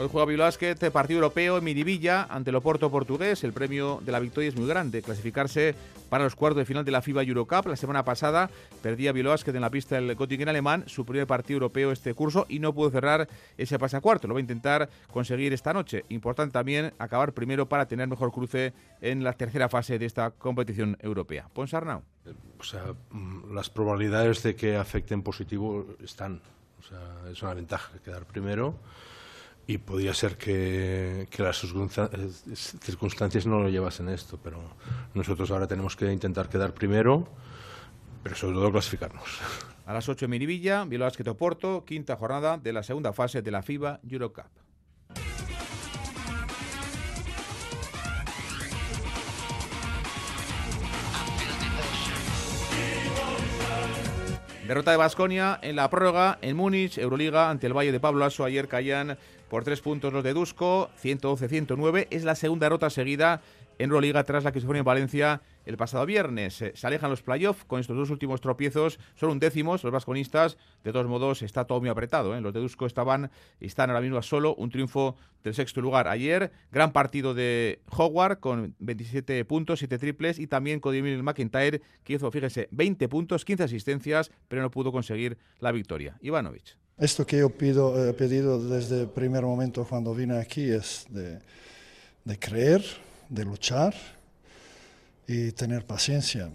Hoy 0.00 0.08
juega 0.10 0.24
Bilbao 0.24 0.46
Basket, 0.46 0.90
partido 0.90 1.18
europeo 1.18 1.58
en 1.58 1.64
Miribilla 1.64 2.26
ante 2.30 2.48
el 2.48 2.56
Oporto 2.56 2.90
portugués. 2.90 3.44
El 3.44 3.52
premio 3.52 4.00
de 4.02 4.10
la 4.12 4.18
victoria 4.18 4.48
es 4.48 4.56
muy 4.56 4.66
grande, 4.66 5.02
clasificarse 5.02 5.74
para 6.08 6.24
los 6.24 6.34
cuartos 6.34 6.56
de 6.56 6.64
final 6.64 6.86
de 6.86 6.90
la 6.90 7.02
FIBA 7.02 7.22
Eurocup. 7.22 7.66
La 7.66 7.76
semana 7.76 8.02
pasada 8.02 8.48
perdía 8.82 9.12
Bilbao 9.12 9.34
Basket 9.34 9.54
en 9.54 9.60
la 9.60 9.68
pista 9.68 9.96
del 9.96 10.16
Göttingen 10.16 10.48
alemán, 10.48 10.84
su 10.86 11.04
primer 11.04 11.26
partido 11.26 11.56
europeo 11.58 11.92
este 11.92 12.14
curso 12.14 12.46
y 12.48 12.60
no 12.60 12.72
pudo 12.72 12.90
cerrar 12.90 13.28
ese 13.58 13.78
pasacuarto. 13.78 14.26
Lo 14.26 14.32
va 14.32 14.38
a 14.38 14.40
intentar 14.40 14.88
conseguir 15.12 15.52
esta 15.52 15.74
noche. 15.74 16.06
Importante 16.08 16.54
también 16.54 16.94
acabar 16.98 17.34
primero 17.34 17.68
para 17.68 17.86
tener 17.86 18.08
mejor 18.08 18.32
cruce 18.32 18.72
en 19.02 19.22
la 19.22 19.34
tercera 19.34 19.68
fase 19.68 19.98
de 19.98 20.06
esta 20.06 20.30
competición 20.30 20.96
europea. 21.02 21.50
Ponsarnau. 21.52 22.02
O 22.58 22.64
sea, 22.64 22.94
mm, 23.10 23.52
las 23.52 23.68
probabilidades 23.68 24.42
de 24.44 24.56
que 24.56 24.76
afecten 24.76 25.20
positivo 25.20 25.84
están. 26.02 26.40
O 26.78 26.82
sea, 26.82 27.30
es 27.30 27.42
una 27.42 27.52
ventaja 27.52 27.92
quedar 28.02 28.24
primero 28.24 28.76
y 29.70 29.78
podía 29.78 30.12
ser 30.14 30.36
que, 30.36 31.28
las 31.38 31.64
circunstancias 32.80 33.46
no 33.46 33.60
lo 33.60 33.68
llevasen 33.68 34.08
esto, 34.08 34.36
pero 34.42 34.58
nosotros 35.14 35.48
ahora 35.52 35.68
tenemos 35.68 35.94
que 35.94 36.12
intentar 36.12 36.48
quedar 36.48 36.74
primero, 36.74 37.28
pero 38.24 38.34
sobre 38.34 38.56
todo 38.56 38.72
clasificarnos. 38.72 39.38
A 39.86 39.94
las 39.94 40.08
8 40.08 40.24
en 40.24 40.30
Miribilla, 40.32 40.84
Bilbao 40.86 41.36
Porto, 41.36 41.84
quinta 41.84 42.16
jornada 42.16 42.58
de 42.58 42.72
la 42.72 42.82
segunda 42.82 43.12
fase 43.12 43.42
de 43.42 43.50
la 43.52 43.62
FIBA 43.62 44.00
Eurocup. 44.08 44.50
Derrota 54.66 54.92
de 54.92 54.96
Basconia 54.96 55.58
en 55.62 55.74
la 55.74 55.90
prórroga 55.90 56.38
en 56.42 56.56
Múnich, 56.56 56.98
Euroliga, 56.98 57.50
ante 57.50 57.66
el 57.66 57.76
Valle 57.76 57.90
de 57.90 57.98
Pablo 57.98 58.24
Aso. 58.24 58.44
Ayer 58.44 58.68
caían 58.68 59.18
por 59.50 59.64
tres 59.64 59.80
puntos 59.80 60.12
los 60.12 60.24
de 60.24 60.32
Dusko, 60.32 60.90
112-109. 61.02 62.06
Es 62.10 62.24
la 62.24 62.36
segunda 62.36 62.66
derrota 62.66 62.88
seguida 62.88 63.42
en 63.78 63.90
Euroliga 63.90 64.22
tras 64.24 64.44
la 64.44 64.52
que 64.52 64.60
se 64.60 64.66
fue 64.66 64.78
en 64.78 64.84
Valencia 64.84 65.42
el 65.66 65.76
pasado 65.76 66.06
viernes. 66.06 66.54
Se 66.54 66.86
alejan 66.86 67.10
los 67.10 67.22
playoffs 67.22 67.64
con 67.64 67.80
estos 67.80 67.96
dos 67.96 68.10
últimos 68.10 68.40
tropiezos. 68.40 69.00
Son 69.16 69.30
un 69.30 69.40
décimos 69.40 69.82
los 69.82 69.92
vasconistas. 69.92 70.56
De 70.84 70.92
todos 70.92 71.06
modos, 71.08 71.42
está 71.42 71.64
todo 71.64 71.80
muy 71.80 71.88
apretado. 71.88 72.36
¿eh? 72.36 72.40
Los 72.40 72.54
de 72.54 72.60
Dusko 72.60 72.86
estaban, 72.86 73.30
están 73.58 73.90
ahora 73.90 74.00
mismo 74.00 74.18
a 74.18 74.22
solo 74.22 74.54
un 74.54 74.70
triunfo 74.70 75.16
del 75.42 75.54
sexto 75.54 75.80
lugar. 75.80 76.06
Ayer, 76.06 76.52
gran 76.70 76.92
partido 76.92 77.34
de 77.34 77.82
Howard 77.90 78.38
con 78.38 78.76
27 78.78 79.44
puntos, 79.46 79.80
7 79.80 79.98
triples 79.98 80.38
y 80.38 80.46
también 80.46 80.78
Cody 80.78 81.02
McIntyre 81.02 81.82
que 82.04 82.12
hizo, 82.12 82.30
fíjese, 82.30 82.68
20 82.70 83.08
puntos, 83.08 83.44
15 83.44 83.64
asistencias, 83.64 84.30
pero 84.46 84.62
no 84.62 84.70
pudo 84.70 84.92
conseguir 84.92 85.38
la 85.58 85.72
victoria. 85.72 86.16
Ivanovic. 86.20 86.79
Esto 87.00 87.26
que 87.26 87.38
yo 87.38 87.48
pido, 87.48 88.10
he 88.10 88.12
pedido 88.12 88.62
desde 88.62 89.00
el 89.00 89.08
primer 89.08 89.42
momento 89.42 89.86
cuando 89.88 90.14
vine 90.14 90.36
aquí 90.36 90.68
es 90.70 91.06
de, 91.08 91.40
creer, 92.38 92.84
de 93.30 93.42
luchar 93.42 93.94
y 95.26 95.50
tener 95.52 95.86
paciencia 95.86 96.50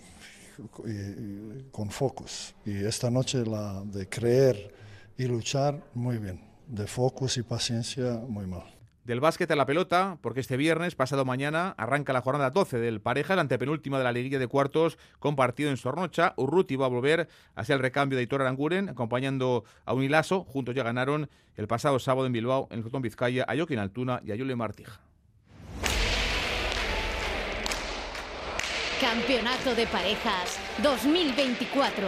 con 1.72 1.90
focus. 1.90 2.54
Y 2.64 2.86
esta 2.86 3.10
noche 3.10 3.44
la 3.44 3.82
de 3.86 4.08
creer 4.08 4.72
y 5.18 5.24
luchar, 5.26 5.82
muy 5.96 6.20
bien. 6.20 6.40
De 6.68 6.86
focus 6.86 7.38
y 7.38 7.42
paciencia, 7.42 8.12
muy 8.28 8.46
mal. 8.46 8.75
Del 9.06 9.20
básquet 9.20 9.52
a 9.52 9.56
la 9.56 9.68
pelota, 9.68 10.18
porque 10.22 10.40
este 10.40 10.58
viernes, 10.58 10.96
pasado 10.96 11.26
mañana, 11.26 11.76
arranca 11.78 12.12
la 12.12 12.22
jornada 12.22 12.50
12 12.50 12.80
del 12.80 13.02
pareja, 13.02 13.36
la 13.36 13.44
antepenúltima 13.44 14.00
de 14.00 14.04
la 14.04 14.12
liguilla 14.12 14.40
de 14.40 14.48
cuartos, 14.48 14.98
compartido 15.20 15.70
en 15.70 15.78
Sornocha. 15.78 16.34
Urruti 16.38 16.76
va 16.76 16.88
a 16.88 16.90
volver 16.90 17.28
hacia 17.54 17.76
el 17.76 17.82
recambio 17.82 18.18
de 18.18 18.24
Hitor 18.24 18.42
Aranguren, 18.42 18.90
acompañando 18.90 19.64
a 19.86 19.94
Unilaso. 19.94 20.44
Juntos 20.46 20.74
ya 20.74 20.82
ganaron 20.82 21.30
el 21.56 21.68
pasado 21.68 22.00
sábado 22.00 22.26
en 22.26 22.34
Bilbao, 22.34 22.68
en 22.72 22.80
el 22.80 22.84
Cotón 22.84 23.04
Vizcaya, 23.04 23.46
a 23.48 23.56
Joaquín 23.56 23.78
Altuna 23.78 24.22
y 24.26 24.32
a 24.32 24.36
Yule 24.36 24.56
Martija. 24.56 25.00
Campeonato 29.00 29.76
de 29.76 29.86
Parejas 29.86 30.60
2024. 30.82 32.08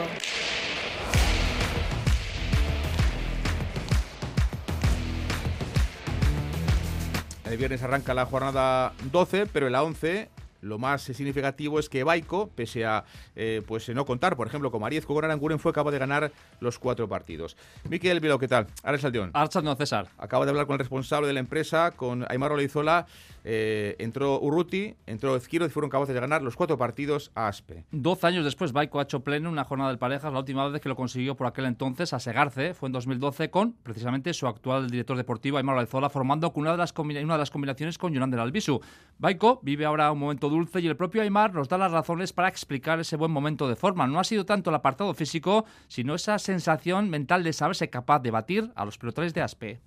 El 7.49 7.57
viernes 7.57 7.81
arranca 7.81 8.13
la 8.13 8.25
jornada 8.25 8.91
12, 9.11 9.45
pero 9.47 9.67
en 9.67 9.71
la 9.71 9.83
11 9.83 10.27
lo 10.61 10.77
más 10.77 11.03
significativo 11.03 11.79
es 11.79 11.87
que 11.87 12.03
Baico, 12.03 12.49
pese 12.49 12.85
a 12.85 13.05
eh, 13.35 13.61
pues 13.65 13.87
no 13.89 14.05
contar, 14.05 14.35
por 14.35 14.47
ejemplo, 14.47 14.69
con 14.69 14.81
Mariez 14.81 15.05
con 15.05 15.23
Aranguren, 15.23 15.59
fue 15.59 15.71
capaz 15.71 15.91
de 15.91 15.99
ganar 15.99 16.31
los 16.59 16.77
cuatro 16.77 17.07
partidos. 17.07 17.55
Miquel 17.89 18.19
Vilo, 18.19 18.37
¿qué 18.37 18.47
tal? 18.47 18.67
Ahora 18.83 18.97
Saldeón. 18.97 19.31
Archas 19.33 19.63
no, 19.63 19.75
César. 19.75 20.09
Acaba 20.17 20.45
de 20.45 20.51
hablar 20.51 20.65
con 20.65 20.73
el 20.73 20.79
responsable 20.79 21.27
de 21.27 21.33
la 21.33 21.39
empresa, 21.39 21.91
con 21.91 22.25
Aymar 22.29 22.51
Oleizola. 22.51 23.07
Eh, 23.49 23.95
entró 23.99 24.41
Urruti, 24.41 24.95
entró 25.05 25.37
Ezquiro 25.37 25.65
y 25.65 25.69
fueron 25.69 25.89
capaces 25.89 26.13
de 26.13 26.19
ganar 26.19 26.41
los 26.41 26.57
cuatro 26.57 26.77
partidos 26.77 27.31
a 27.33 27.47
Aspe. 27.47 27.85
Doce 27.91 28.27
años 28.27 28.43
después, 28.43 28.73
Baiko 28.73 28.99
ha 28.99 29.03
hecho 29.03 29.21
pleno 29.21 29.49
una 29.49 29.63
jornada 29.63 29.89
de 29.89 29.97
parejas, 29.97 30.33
la 30.33 30.39
última 30.39 30.67
vez 30.67 30.81
que 30.81 30.89
lo 30.89 30.97
consiguió 30.97 31.35
por 31.35 31.47
aquel 31.47 31.63
entonces 31.63 32.11
a 32.11 32.19
Segarce, 32.19 32.73
fue 32.73 32.87
en 32.87 32.93
2012 32.93 33.49
con 33.49 33.71
precisamente 33.83 34.33
su 34.33 34.47
actual 34.47 34.89
director 34.89 35.15
deportivo, 35.15 35.57
Aymar 35.57 35.77
Alzola, 35.77 36.09
formando 36.09 36.51
una 36.55 36.71
de 36.71 36.77
las, 36.77 36.91
combinaciones 36.91 37.97
con 37.97 38.13
Yolanda 38.13 38.41
Albisu. 38.41 38.81
Baiko 39.17 39.61
vive 39.63 39.85
ahora 39.85 40.11
un 40.11 40.19
momento 40.19 40.49
dulce 40.49 40.81
y 40.81 40.87
el 40.87 40.97
propio 40.97 41.21
Aymar 41.21 41.53
nos 41.53 41.69
da 41.69 41.77
las 41.77 41.93
razones 41.93 42.33
para 42.33 42.49
explicar 42.49 42.99
ese 42.99 43.15
buen 43.15 43.31
momento 43.31 43.69
de 43.69 43.77
forma. 43.77 44.07
No 44.07 44.19
ha 44.19 44.25
sido 44.25 44.45
tanto 44.45 44.71
el 44.71 44.75
apartado 44.75 45.13
físico, 45.13 45.63
sino 45.87 46.15
esa 46.15 46.37
sensación 46.37 47.09
mental 47.09 47.45
de 47.45 47.53
saberse 47.53 47.89
capaz 47.89 48.19
de 48.19 48.31
batir 48.31 48.73
a 48.75 48.83
los 48.83 48.97
pelotores 48.97 49.33
de 49.33 49.41
Aspe 49.41 49.79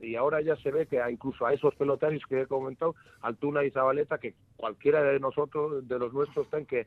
y 0.00 0.14
ahora 0.14 0.40
ya 0.40 0.56
se 0.56 0.70
ve 0.70 0.86
que 0.86 1.00
incluso 1.10 1.46
a 1.46 1.54
esos 1.54 1.74
pelotaris 1.74 2.24
que 2.26 2.42
he 2.42 2.46
comentado, 2.46 2.94
Altuna 3.22 3.64
y 3.64 3.70
Zabaleta, 3.70 4.18
que 4.18 4.34
cualquiera 4.56 5.02
de 5.02 5.18
nosotros, 5.18 5.86
de 5.88 5.98
los 5.98 6.12
nuestros, 6.12 6.46
están 6.46 6.66
que, 6.66 6.86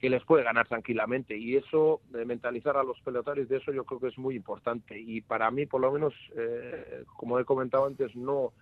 que 0.00 0.10
les 0.10 0.22
puede 0.24 0.44
ganar 0.44 0.68
tranquilamente. 0.68 1.36
Y 1.36 1.56
eso, 1.56 2.00
de 2.10 2.24
mentalizar 2.24 2.76
a 2.76 2.84
los 2.84 3.00
pelotaris, 3.00 3.48
de 3.48 3.56
eso 3.56 3.72
yo 3.72 3.84
creo 3.84 4.00
que 4.00 4.08
es 4.08 4.18
muy 4.18 4.36
importante. 4.36 4.98
Y 4.98 5.22
para 5.22 5.50
mí, 5.50 5.66
por 5.66 5.80
lo 5.80 5.90
menos, 5.92 6.12
eh, 6.36 7.04
como 7.16 7.38
he 7.38 7.44
comentado 7.44 7.86
antes, 7.86 8.14
no, 8.14 8.52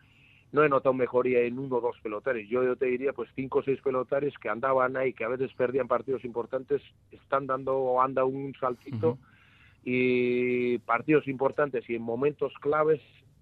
no 0.53 0.64
he 0.64 0.68
notado 0.68 0.95
mejoría 0.95 1.41
en 1.41 1.59
uno 1.59 1.76
o 1.76 1.80
dos 1.80 1.97
pelotaris. 2.03 2.49
Yo, 2.49 2.62
yo 2.62 2.76
te 2.76 2.87
diría, 2.87 3.12
pues 3.12 3.30
cinco 3.35 3.59
o 3.59 3.62
seis 3.62 3.80
pelotaris 3.80 4.39
que 4.39 4.49
andaban 4.49 4.97
ahí, 4.97 5.12
que 5.12 5.24
a 5.24 5.28
veces 5.28 5.53
perdían 5.55 5.89
partidos 5.89 6.24
importantes, 6.24 6.80
están 7.11 7.49
dando 7.49 7.76
o 7.76 8.01
anda 8.01 8.24
un 8.24 8.55
saltito. 8.61 9.18
Y 9.85 10.78
partidos 10.78 11.26
importantes 11.26 11.91
y 11.91 11.97
en 11.97 12.03
momentos 12.03 12.53
claves 12.61 13.01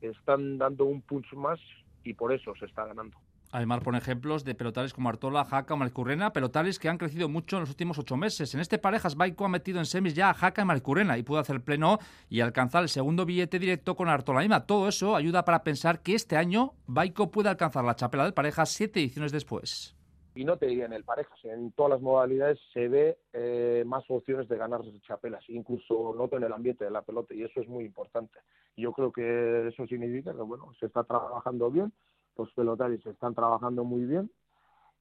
están 0.09 0.59
dando 0.59 0.84
un 0.84 1.03
punch 1.03 1.32
más 1.34 1.61
y 2.05 2.14
por 2.14 2.32
eso 2.32 2.55
se 2.59 2.66
está 2.66 2.86
ganando. 2.86 3.16
Además, 3.53 3.80
pone 3.82 3.98
ejemplos 3.98 4.44
de 4.44 4.55
pelotares 4.55 4.94
como 4.94 5.09
Artola, 5.09 5.44
Jaca 5.44 5.74
o 5.74 5.76
Marcurrena, 5.76 6.32
pelotares 6.32 6.78
que 6.78 6.88
han 6.88 6.98
crecido 6.98 7.28
mucho 7.28 7.57
en 7.57 7.62
los 7.62 7.70
últimos 7.70 7.98
ocho 7.98 8.16
meses. 8.16 8.55
En 8.55 8.61
este 8.61 8.78
parejas, 8.78 9.16
Baiko 9.16 9.44
ha 9.44 9.48
metido 9.48 9.80
en 9.80 9.86
semis 9.86 10.14
ya 10.14 10.30
a 10.30 10.34
Jaca 10.34 10.62
y 10.62 10.64
Marcurrena 10.64 11.18
y 11.18 11.24
pudo 11.24 11.40
hacer 11.40 11.61
pleno 11.61 11.98
y 12.28 12.40
alcanzar 12.40 12.84
el 12.84 12.88
segundo 12.88 13.26
billete 13.26 13.59
directo 13.59 13.96
con 13.96 14.09
Artola 14.09 14.42
Lima. 14.42 14.66
Todo 14.66 14.88
eso 14.88 15.16
ayuda 15.16 15.44
para 15.44 15.64
pensar 15.64 16.01
que 16.01 16.14
este 16.14 16.36
año 16.36 16.74
Baiko 16.86 17.32
puede 17.32 17.48
alcanzar 17.48 17.84
la 17.84 17.96
chapela 17.96 18.22
del 18.22 18.34
pareja 18.34 18.66
siete 18.66 19.01
ediciones 19.01 19.32
después 19.32 19.96
y 20.35 20.45
no 20.45 20.57
te 20.57 20.66
diría 20.66 20.87
en 20.87 20.93
el 20.93 21.05
parejas, 21.05 21.39
en 21.45 21.72
todas 21.72 21.91
las 21.91 22.01
modalidades 22.01 22.59
se 22.72 22.89
ve 22.89 23.18
eh, 23.33 23.83
más 23.87 24.05
opciones 24.09 24.49
de 24.49 24.57
ganar 24.57 24.81
chapelas, 25.07 25.45
incluso 25.49 26.14
noto 26.16 26.37
en 26.37 26.45
el 26.45 26.53
ambiente 26.53 26.85
de 26.85 26.91
la 26.91 27.03
pelota 27.03 27.35
y 27.35 27.43
eso 27.43 27.61
es 27.61 27.68
muy 27.68 27.85
importante. 27.85 28.39
Yo 28.76 28.93
creo 28.93 29.12
que 29.12 29.68
eso 29.68 29.87
significa 29.87 30.33
que 30.33 30.43
bueno, 30.43 30.72
se 30.78 30.87
está 30.87 31.05
trabajando 31.05 31.70
bien, 31.70 31.93
los 32.37 32.51
pelotaris 32.53 33.05
están 33.07 33.35
trabajando 33.35 33.85
muy 33.85 34.05
bien 34.05 34.31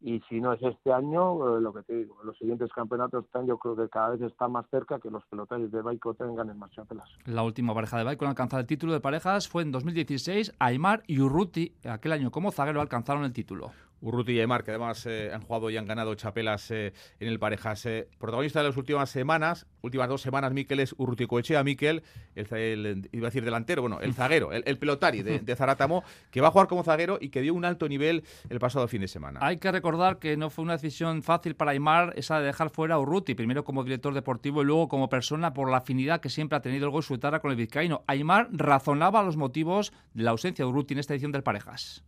y 0.01 0.21
si 0.30 0.39
no 0.39 0.53
es 0.53 0.61
este 0.61 0.93
año, 0.93 1.57
eh, 1.57 1.61
lo 1.61 1.73
que 1.73 1.84
te 1.84 1.93
digo, 1.93 2.17
los 2.23 2.38
siguientes 2.38 2.71
campeonatos 2.71 3.25
están, 3.25 3.45
yo 3.45 3.57
creo 3.57 3.75
que 3.75 3.89
cada 3.89 4.11
vez 4.11 4.21
está 4.21 4.47
más 4.47 4.65
cerca 4.69 4.97
que 4.99 5.09
los 5.09 5.25
pelotaris 5.25 5.71
de 5.71 5.82
Baiko 5.82 6.13
tengan 6.13 6.49
en 6.49 6.57
más 6.57 6.71
chapelas. 6.71 7.09
La 7.25 7.43
última 7.43 7.73
pareja 7.73 7.97
de 7.97 8.05
Baiko 8.05 8.23
en 8.23 8.30
alcanzar 8.30 8.61
el 8.61 8.65
título 8.65 8.93
de 8.93 9.01
parejas 9.01 9.49
fue 9.49 9.61
en 9.61 9.71
2016, 9.71 10.55
Aymar 10.57 11.03
y 11.05 11.19
Urruti, 11.19 11.75
aquel 11.84 12.13
año 12.13 12.32
como 12.32 12.51
zaguero 12.51 12.80
alcanzaron 12.80 13.25
el 13.25 13.34
título. 13.34 13.71
Urruti 14.01 14.33
y 14.33 14.39
Aymar, 14.39 14.63
que 14.63 14.71
además 14.71 15.05
eh, 15.05 15.31
han 15.33 15.41
jugado 15.41 15.69
y 15.69 15.77
han 15.77 15.85
ganado 15.85 16.15
chapelas 16.15 16.71
eh, 16.71 16.93
en 17.19 17.27
el 17.27 17.39
parejas. 17.39 17.85
Eh, 17.85 18.07
protagonista 18.17 18.59
de 18.59 18.69
las 18.69 18.77
últimas 18.77 19.09
semanas, 19.09 19.67
últimas 19.81 20.07
dos 20.09 20.21
semanas, 20.21 20.53
Miquel 20.53 20.79
es 20.79 20.93
Urruti 20.97 21.25
Coechea. 21.25 21.63
Miquel, 21.63 22.03
el, 22.35 23.09
iba 23.11 23.27
a 23.27 23.29
decir 23.29 23.43
delantero, 23.43 23.81
bueno, 23.81 23.99
el 24.01 24.13
zaguero, 24.13 24.51
el, 24.51 24.77
pelotari 24.77 25.23
de, 25.23 25.39
de, 25.39 25.55
Zaratamo, 25.55 26.03
que 26.31 26.41
va 26.41 26.47
a 26.47 26.51
jugar 26.51 26.67
como 26.67 26.83
zaguero 26.83 27.17
y 27.19 27.29
que 27.29 27.41
dio 27.41 27.53
un 27.53 27.65
alto 27.65 27.87
nivel 27.87 28.23
el 28.49 28.59
pasado 28.59 28.87
fin 28.87 29.01
de 29.01 29.07
semana. 29.07 29.39
Hay 29.43 29.57
que 29.57 29.71
recordar 29.71 30.19
que 30.19 30.37
no 30.37 30.49
fue 30.49 30.63
una 30.63 30.73
decisión 30.73 31.23
fácil 31.23 31.55
para 31.55 31.71
Aymar 31.71 32.13
esa 32.15 32.39
de 32.39 32.45
dejar 32.45 32.69
fuera 32.69 32.95
a 32.95 32.99
Urruti, 32.99 33.35
primero 33.35 33.63
como 33.63 33.83
director 33.83 34.13
deportivo 34.13 34.61
y 34.61 34.65
luego 34.65 34.87
como 34.87 35.09
persona 35.09 35.53
por 35.53 35.69
la 35.69 35.77
afinidad 35.77 36.21
que 36.21 36.29
siempre 36.29 36.57
ha 36.57 36.61
tenido 36.61 36.85
el 36.85 36.91
Goisuetara 36.91 37.39
con 37.39 37.51
el 37.51 37.57
vizcaíno. 37.57 38.03
Aymar 38.07 38.47
razonaba 38.51 39.23
los 39.23 39.37
motivos 39.37 39.91
de 40.13 40.23
la 40.23 40.31
ausencia 40.31 40.63
de 40.63 40.69
Urruti 40.69 40.93
en 40.93 40.99
esta 40.99 41.13
edición 41.13 41.31
del 41.31 41.43
parejas 41.43 42.03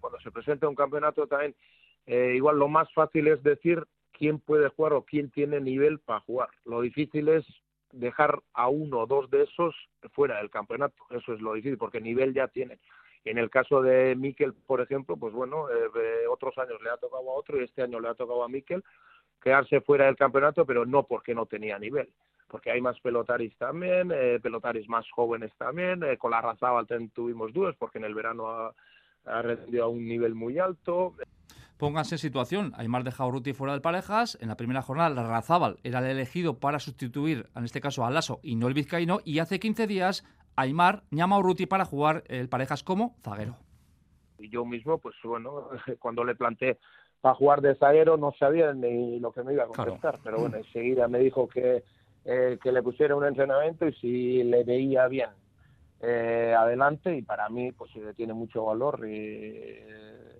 cuando 0.00 0.20
se 0.20 0.30
presenta 0.30 0.68
un 0.68 0.74
campeonato 0.74 1.26
también, 1.26 1.54
eh, 2.06 2.32
igual 2.36 2.58
lo 2.58 2.68
más 2.68 2.92
fácil 2.92 3.28
es 3.28 3.42
decir 3.42 3.84
quién 4.12 4.38
puede 4.38 4.68
jugar 4.68 4.92
o 4.92 5.02
quién 5.02 5.30
tiene 5.30 5.60
nivel 5.60 5.98
para 5.98 6.20
jugar. 6.20 6.48
Lo 6.64 6.80
difícil 6.80 7.28
es 7.28 7.44
dejar 7.92 8.40
a 8.52 8.68
uno 8.68 9.00
o 9.00 9.06
dos 9.06 9.30
de 9.30 9.42
esos 9.42 9.74
fuera 10.12 10.38
del 10.38 10.50
campeonato. 10.50 10.96
Eso 11.10 11.34
es 11.34 11.40
lo 11.40 11.54
difícil, 11.54 11.78
porque 11.78 12.00
nivel 12.00 12.34
ya 12.34 12.48
tiene. 12.48 12.78
En 13.24 13.38
el 13.38 13.48
caso 13.48 13.80
de 13.80 14.14
Miquel, 14.16 14.52
por 14.52 14.80
ejemplo, 14.80 15.16
pues 15.16 15.32
bueno, 15.32 15.68
eh, 15.70 16.26
otros 16.30 16.56
años 16.58 16.80
le 16.82 16.90
ha 16.90 16.96
tocado 16.98 17.30
a 17.30 17.34
otro 17.34 17.58
y 17.58 17.64
este 17.64 17.82
año 17.82 17.98
le 17.98 18.08
ha 18.08 18.14
tocado 18.14 18.44
a 18.44 18.48
Miquel 18.48 18.84
quedarse 19.42 19.80
fuera 19.80 20.06
del 20.06 20.16
campeonato, 20.16 20.66
pero 20.66 20.84
no 20.84 21.04
porque 21.04 21.34
no 21.34 21.46
tenía 21.46 21.78
nivel, 21.78 22.08
porque 22.48 22.70
hay 22.70 22.80
más 22.80 22.98
pelotaris 23.00 23.56
también, 23.56 24.10
eh, 24.12 24.40
pelotaris 24.42 24.88
más 24.88 25.08
jóvenes 25.10 25.52
también, 25.58 26.02
eh, 26.02 26.16
con 26.16 26.30
la 26.30 26.40
Razábal 26.40 26.86
tuvimos 27.12 27.52
dudas, 27.52 27.76
porque 27.78 27.98
en 27.98 28.04
el 28.04 28.14
verano 28.14 28.74
ha 29.26 29.42
rendido 29.42 29.84
a 29.84 29.88
un 29.88 30.06
nivel 30.06 30.34
muy 30.34 30.58
alto. 30.58 31.14
Pónganse 31.76 32.14
en 32.14 32.18
situación, 32.18 32.72
Aymar 32.76 33.02
dejado 33.02 33.30
Ruti 33.30 33.52
fuera 33.52 33.72
del 33.72 33.82
parejas, 33.82 34.38
en 34.40 34.48
la 34.48 34.56
primera 34.56 34.80
jornada 34.80 35.10
la 35.10 35.26
Razábal 35.26 35.78
era 35.82 35.98
el 35.98 36.06
elegido 36.06 36.58
para 36.58 36.78
sustituir, 36.78 37.48
en 37.56 37.64
este 37.64 37.80
caso 37.80 38.04
a 38.04 38.10
Lasso 38.10 38.38
y 38.42 38.54
no 38.54 38.68
el 38.68 38.74
vizcaíno, 38.74 39.20
y 39.24 39.40
hace 39.40 39.58
15 39.58 39.86
días 39.86 40.24
Aymar 40.56 41.02
llama 41.10 41.36
a 41.36 41.40
Urruti 41.40 41.66
para 41.66 41.84
jugar 41.84 42.22
el 42.28 42.48
parejas 42.48 42.84
como 42.84 43.16
zaguero. 43.22 43.56
Y 44.38 44.48
yo 44.50 44.64
mismo, 44.64 44.98
pues 44.98 45.16
bueno, 45.24 45.68
cuando 45.98 46.22
le 46.22 46.36
planteé 46.36 46.78
para 47.20 47.34
jugar 47.34 47.60
de 47.60 47.74
zaguero 47.74 48.16
no 48.16 48.32
sabía 48.38 48.72
ni 48.72 49.18
lo 49.18 49.32
que 49.32 49.42
me 49.42 49.54
iba 49.54 49.64
a 49.64 49.66
contestar, 49.66 50.20
pero 50.22 50.38
bueno, 50.38 50.58
enseguida 50.58 51.08
me 51.08 51.18
dijo 51.18 51.48
que, 51.48 51.82
eh, 52.24 52.58
que 52.62 52.70
le 52.70 52.82
pusiera 52.82 53.16
un 53.16 53.24
entrenamiento 53.24 53.88
y 53.88 53.94
si 53.94 54.44
le 54.44 54.62
veía 54.62 55.08
bien 55.08 55.30
eh, 56.06 56.54
adelante 56.56 57.16
y 57.16 57.22
para 57.22 57.48
mí 57.48 57.72
pues 57.72 57.90
tiene 58.16 58.34
mucho 58.34 58.64
valor 58.64 59.08
y 59.08 59.80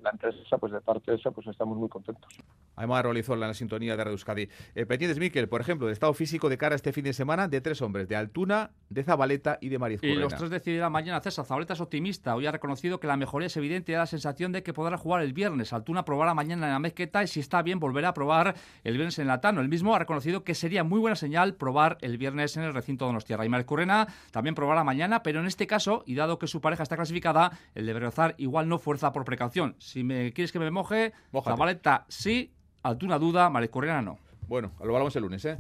la 0.02 0.10
empresa 0.10 0.58
pues 0.58 0.72
de 0.72 0.80
parte 0.80 1.10
de 1.10 1.16
eso 1.16 1.32
pues 1.32 1.46
estamos 1.46 1.76
muy 1.78 1.88
contentos. 1.88 2.32
Aymar 2.77 3.07
Olizola 3.07 3.47
en 3.47 3.49
la 3.49 3.55
sintonía 3.55 3.97
de 3.97 4.05
Radio 4.05 4.12
Euskadi. 4.12 4.49
Eh, 4.75 4.87
Miquel, 5.18 5.49
por 5.49 5.61
ejemplo, 5.61 5.87
de 5.87 5.93
estado 5.93 6.12
físico 6.14 6.49
de 6.49 6.59
cara 6.59 6.75
a 6.75 6.77
este 6.77 6.93
fin 6.93 7.05
de 7.05 7.12
semana 7.12 7.49
de 7.49 7.61
tres 7.61 7.83
hombres, 7.83 8.09
de 8.09 8.16
Altuna, 8.16 8.70
de 8.89 9.03
Zabaleta 9.03 9.59
y 9.61 9.68
de 9.68 9.79
Mariz 9.79 10.01
Y 10.03 10.14
los 10.14 10.35
tres 10.35 10.51
decidirán 10.51 10.93
mañana. 10.93 11.20
César 11.20 11.45
Zabaleta 11.45 11.75
es 11.75 11.81
optimista. 11.81 12.35
Hoy 12.35 12.47
ha 12.47 12.53
reconocido 12.53 13.01
que 13.01 13.07
la 13.07 13.16
mejoría 13.16 13.47
es 13.47 13.57
evidente 13.57 13.93
y 13.93 13.95
da 13.95 14.01
la 14.01 14.07
sensación 14.07 14.53
de 14.53 14.62
que 14.62 14.72
podrá 14.72 14.97
jugar 14.97 15.22
el 15.22 15.33
viernes. 15.33 15.72
Altuna 15.72 16.05
probará 16.05 16.35
mañana 16.35 16.66
en 16.66 16.72
la 16.72 16.79
mezqueta 16.79 17.22
y 17.22 17.27
si 17.27 17.41
está 17.41 17.62
bien 17.62 17.81
volverá 17.81 18.09
a 18.09 18.14
probar 18.14 18.55
el 18.83 18.95
viernes 18.95 19.18
en 19.18 19.27
Latano. 19.27 19.61
El 19.61 19.68
mismo 19.68 19.95
ha 19.95 19.99
reconocido 19.99 20.45
que 20.45 20.55
sería 20.55 20.85
muy 20.85 21.01
buena 21.01 21.16
señal 21.16 21.55
probar 21.55 21.99
el 22.01 22.18
viernes 22.18 22.57
en 22.57 22.64
el 22.64 22.75
recinto 22.75 23.05
de 23.05 23.09
Donostia. 23.09 23.45
Y 23.45 23.49
Mariz 23.49 23.66
Currena 23.66 24.09
también 24.31 24.55
probará 24.55 24.85
mañana, 24.85 25.22
pero 25.22 25.41
en 25.41 25.47
este 25.47 25.66
caso, 25.66 26.03
y 26.07 26.14
dado 26.14 26.39
que 26.39 26.47
su 26.47 26.61
pareja 26.61 26.83
está 26.83 26.97
clasificada, 26.97 27.53
el 27.75 27.87
de 27.87 27.93
Berrozar 27.93 28.35
igual 28.39 28.68
no 28.68 28.79
fuerza 28.79 29.12
por 29.12 29.25
precaución. 29.25 29.77
Si 29.79 30.05
me 30.05 30.33
quieres 30.33 30.53
que 30.53 30.59
me 30.59 30.70
moje, 30.70 31.12
Zabaleta 31.43 32.07
sí, 32.09 32.53
Altuna 32.85 33.18
duda, 33.18 33.51
Correa 33.70 34.03
no. 34.03 34.18
Bueno, 34.47 34.70
lo 34.78 34.87
hablamos 34.93 35.16
el 35.16 35.22
lunes, 35.22 35.45
¿eh? 35.47 35.57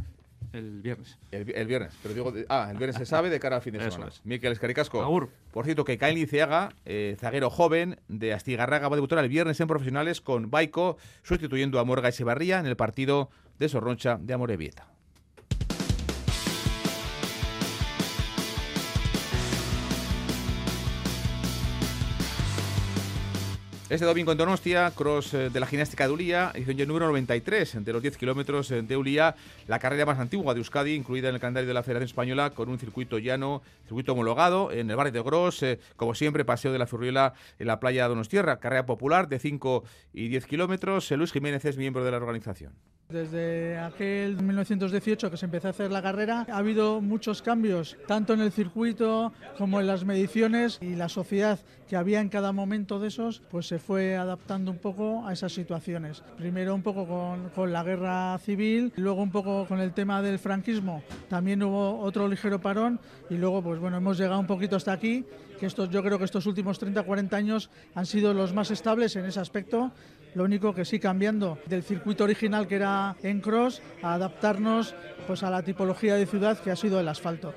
El 0.52 0.82
viernes. 0.82 1.18
El, 1.32 1.44
viernes, 1.66 1.92
pero 2.02 2.14
digo, 2.14 2.32
ah, 2.50 2.68
el 2.70 2.76
viernes 2.76 2.96
se 2.96 3.06
sabe 3.06 3.30
de 3.30 3.40
cara 3.40 3.56
al 3.56 3.62
fin 3.62 3.72
de 3.72 3.90
semana. 3.90 4.12
Miquel 4.24 4.52
Escaricasco. 4.52 5.28
Por 5.50 5.64
cierto, 5.64 5.84
que 5.84 5.98
Kyle 5.98 6.14
Liceaga, 6.14 6.68
eh, 6.84 7.16
zaguero 7.18 7.48
joven 7.48 7.98
de 8.08 8.34
Astigarraga, 8.34 8.88
va 8.88 8.94
a 8.94 8.98
debutar 8.98 9.18
el 9.18 9.28
viernes 9.28 9.58
en 9.58 9.66
profesionales 9.66 10.20
con 10.20 10.50
Baico, 10.50 10.98
sustituyendo 11.22 11.80
a 11.80 11.84
Morga 11.84 12.10
Echevarría 12.10 12.60
en 12.60 12.66
el 12.66 12.76
partido 12.76 13.30
de 13.58 13.70
Sorroncha 13.70 14.18
de 14.20 14.34
Amorebieta. 14.34 14.93
Este 23.94 24.06
domingo 24.06 24.32
en 24.32 24.38
Donostia, 24.38 24.90
cross 24.90 25.34
eh, 25.34 25.50
de 25.50 25.60
la 25.60 25.66
gimnástica 25.66 26.08
de 26.08 26.12
Ulía, 26.12 26.50
edición 26.52 26.88
número 26.88 27.06
93 27.06 27.84
de 27.84 27.92
los 27.92 28.02
10 28.02 28.16
kilómetros 28.16 28.68
eh, 28.72 28.82
de 28.82 28.96
Ulía, 28.96 29.36
la 29.68 29.78
carrera 29.78 30.04
más 30.04 30.18
antigua 30.18 30.52
de 30.52 30.58
Euskadi, 30.58 30.94
incluida 30.94 31.28
en 31.28 31.36
el 31.36 31.40
calendario 31.40 31.68
de 31.68 31.74
la 31.74 31.84
Federación 31.84 32.08
Española, 32.08 32.50
con 32.50 32.68
un 32.68 32.80
circuito 32.80 33.18
llano, 33.20 33.62
circuito 33.84 34.14
homologado 34.14 34.72
en 34.72 34.90
el 34.90 34.96
barrio 34.96 35.12
de 35.12 35.22
Gros, 35.22 35.62
eh, 35.62 35.78
como 35.94 36.16
siempre, 36.16 36.44
paseo 36.44 36.72
de 36.72 36.80
la 36.80 36.88
Zurriela 36.88 37.34
en 37.60 37.68
la 37.68 37.78
playa 37.78 38.08
Donostierra, 38.08 38.58
carrera 38.58 38.84
popular 38.84 39.28
de 39.28 39.38
5 39.38 39.84
y 40.12 40.26
10 40.26 40.46
kilómetros. 40.46 41.08
Luis 41.12 41.30
Jiménez 41.30 41.64
es 41.64 41.76
miembro 41.76 42.02
de 42.02 42.10
la 42.10 42.16
organización. 42.16 42.72
Desde 43.08 43.78
aquel 43.78 44.42
1918 44.42 45.30
que 45.30 45.36
se 45.36 45.44
empezó 45.44 45.68
a 45.68 45.70
hacer 45.70 45.90
la 45.92 46.02
carrera, 46.02 46.46
ha 46.50 46.56
habido 46.56 47.02
muchos 47.02 47.42
cambios, 47.42 47.98
tanto 48.08 48.32
en 48.32 48.40
el 48.40 48.50
circuito 48.50 49.32
como 49.58 49.78
en 49.78 49.86
las 49.86 50.04
mediciones 50.04 50.78
y 50.80 50.96
la 50.96 51.10
sociedad 51.10 51.58
que 51.86 51.96
había 51.96 52.20
en 52.20 52.30
cada 52.30 52.52
momento 52.52 52.98
de 52.98 53.08
esos, 53.08 53.42
pues 53.50 53.66
se 53.66 53.78
fue 53.78 54.16
adaptando 54.16 54.70
un 54.70 54.78
poco 54.78 55.26
a 55.26 55.34
esas 55.34 55.52
situaciones. 55.52 56.22
Primero 56.38 56.74
un 56.74 56.82
poco 56.82 57.06
con, 57.06 57.50
con 57.50 57.72
la 57.72 57.84
guerra 57.84 58.38
civil, 58.38 58.92
luego 58.96 59.22
un 59.22 59.30
poco 59.30 59.66
con 59.66 59.80
el 59.80 59.92
tema 59.92 60.22
del 60.22 60.38
franquismo, 60.38 61.02
también 61.28 61.62
hubo 61.62 62.00
otro 62.00 62.26
ligero 62.26 62.60
parón 62.60 62.98
y 63.28 63.34
luego 63.34 63.62
pues 63.62 63.78
bueno, 63.80 63.98
hemos 63.98 64.16
llegado 64.16 64.40
un 64.40 64.46
poquito 64.46 64.76
hasta 64.76 64.92
aquí, 64.92 65.26
que 65.60 65.66
estos, 65.66 65.90
yo 65.90 66.02
creo 66.02 66.18
que 66.18 66.24
estos 66.24 66.46
últimos 66.46 66.80
30-40 66.80 67.32
años 67.34 67.70
han 67.94 68.06
sido 68.06 68.32
los 68.32 68.54
más 68.54 68.70
estables 68.70 69.14
en 69.16 69.26
ese 69.26 69.40
aspecto 69.40 69.92
lo 70.34 70.44
único 70.44 70.74
que 70.74 70.84
sí 70.84 70.98
cambiando 70.98 71.58
del 71.66 71.82
circuito 71.82 72.24
original 72.24 72.66
que 72.66 72.76
era 72.76 73.16
en 73.22 73.40
cross 73.40 73.82
a 74.02 74.14
adaptarnos 74.14 74.94
pues 75.26 75.42
a 75.42 75.50
la 75.50 75.62
tipología 75.62 76.16
de 76.16 76.26
ciudad 76.26 76.58
que 76.58 76.70
ha 76.70 76.76
sido 76.76 77.00
el 77.00 77.08
asfalto. 77.08 77.54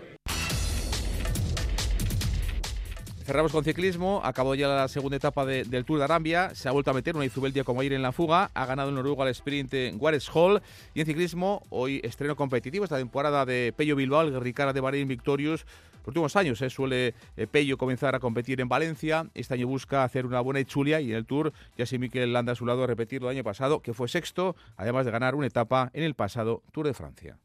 Cerramos 3.27 3.51
con 3.51 3.65
ciclismo, 3.65 4.21
acabó 4.23 4.55
ya 4.55 4.69
la 4.69 4.87
segunda 4.87 5.17
etapa 5.17 5.45
del 5.45 5.83
Tour 5.83 5.97
de 5.97 6.05
Arambia, 6.05 6.55
se 6.55 6.69
ha 6.69 6.71
vuelto 6.71 6.91
a 6.91 6.93
meter 6.93 7.13
una 7.13 7.25
Izubeldia 7.25 7.65
como 7.65 7.81
aire 7.81 7.97
en 7.97 8.01
la 8.01 8.13
fuga, 8.13 8.51
ha 8.53 8.65
ganado 8.65 8.87
el 8.87 8.95
noruego 8.95 9.21
al 9.21 9.27
sprint 9.27 9.73
en 9.73 9.99
Juárez 9.99 10.29
Hall 10.33 10.61
y 10.93 11.01
en 11.01 11.07
ciclismo 11.07 11.61
hoy 11.69 11.99
estreno 12.05 12.37
competitivo 12.37 12.85
esta 12.85 12.95
temporada 12.95 13.45
de 13.45 13.73
Pello 13.75 13.97
Bilbao, 13.97 14.21
el 14.21 14.31
Guerricara 14.31 14.71
de 14.71 14.79
Bahrein 14.79 15.09
Victorious. 15.09 15.65
Los 16.07 16.11
últimos 16.11 16.37
años 16.37 16.61
eh, 16.61 16.69
suele 16.69 17.15
eh, 17.35 17.47
Pello 17.47 17.77
comenzar 17.77 18.15
a 18.15 18.21
competir 18.21 18.61
en 18.61 18.69
Valencia, 18.69 19.29
este 19.33 19.55
año 19.55 19.67
busca 19.67 20.05
hacer 20.05 20.25
una 20.25 20.39
buena 20.39 20.63
chulia 20.63 21.01
y 21.01 21.11
en 21.11 21.17
el 21.17 21.25
Tour 21.25 21.51
ya 21.77 21.85
si 21.85 21.99
Miquel 21.99 22.31
Landa 22.31 22.53
a 22.53 22.55
su 22.55 22.65
lado 22.65 22.85
a 22.85 22.87
repetirlo 22.87 23.29
el 23.29 23.35
año 23.35 23.43
pasado, 23.43 23.81
que 23.81 23.93
fue 23.93 24.07
sexto, 24.07 24.55
además 24.77 25.05
de 25.05 25.11
ganar 25.11 25.35
una 25.35 25.47
etapa 25.47 25.91
en 25.91 26.03
el 26.03 26.13
pasado 26.13 26.63
Tour 26.71 26.87
de 26.87 26.93
Francia. 26.93 27.37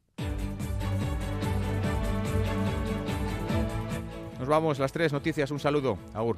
Nos 4.39 4.47
vamos, 4.47 4.79
las 4.79 4.93
tres 4.93 5.11
noticias. 5.11 5.51
Un 5.51 5.59
saludo. 5.59 5.97
Agur. 6.13 6.37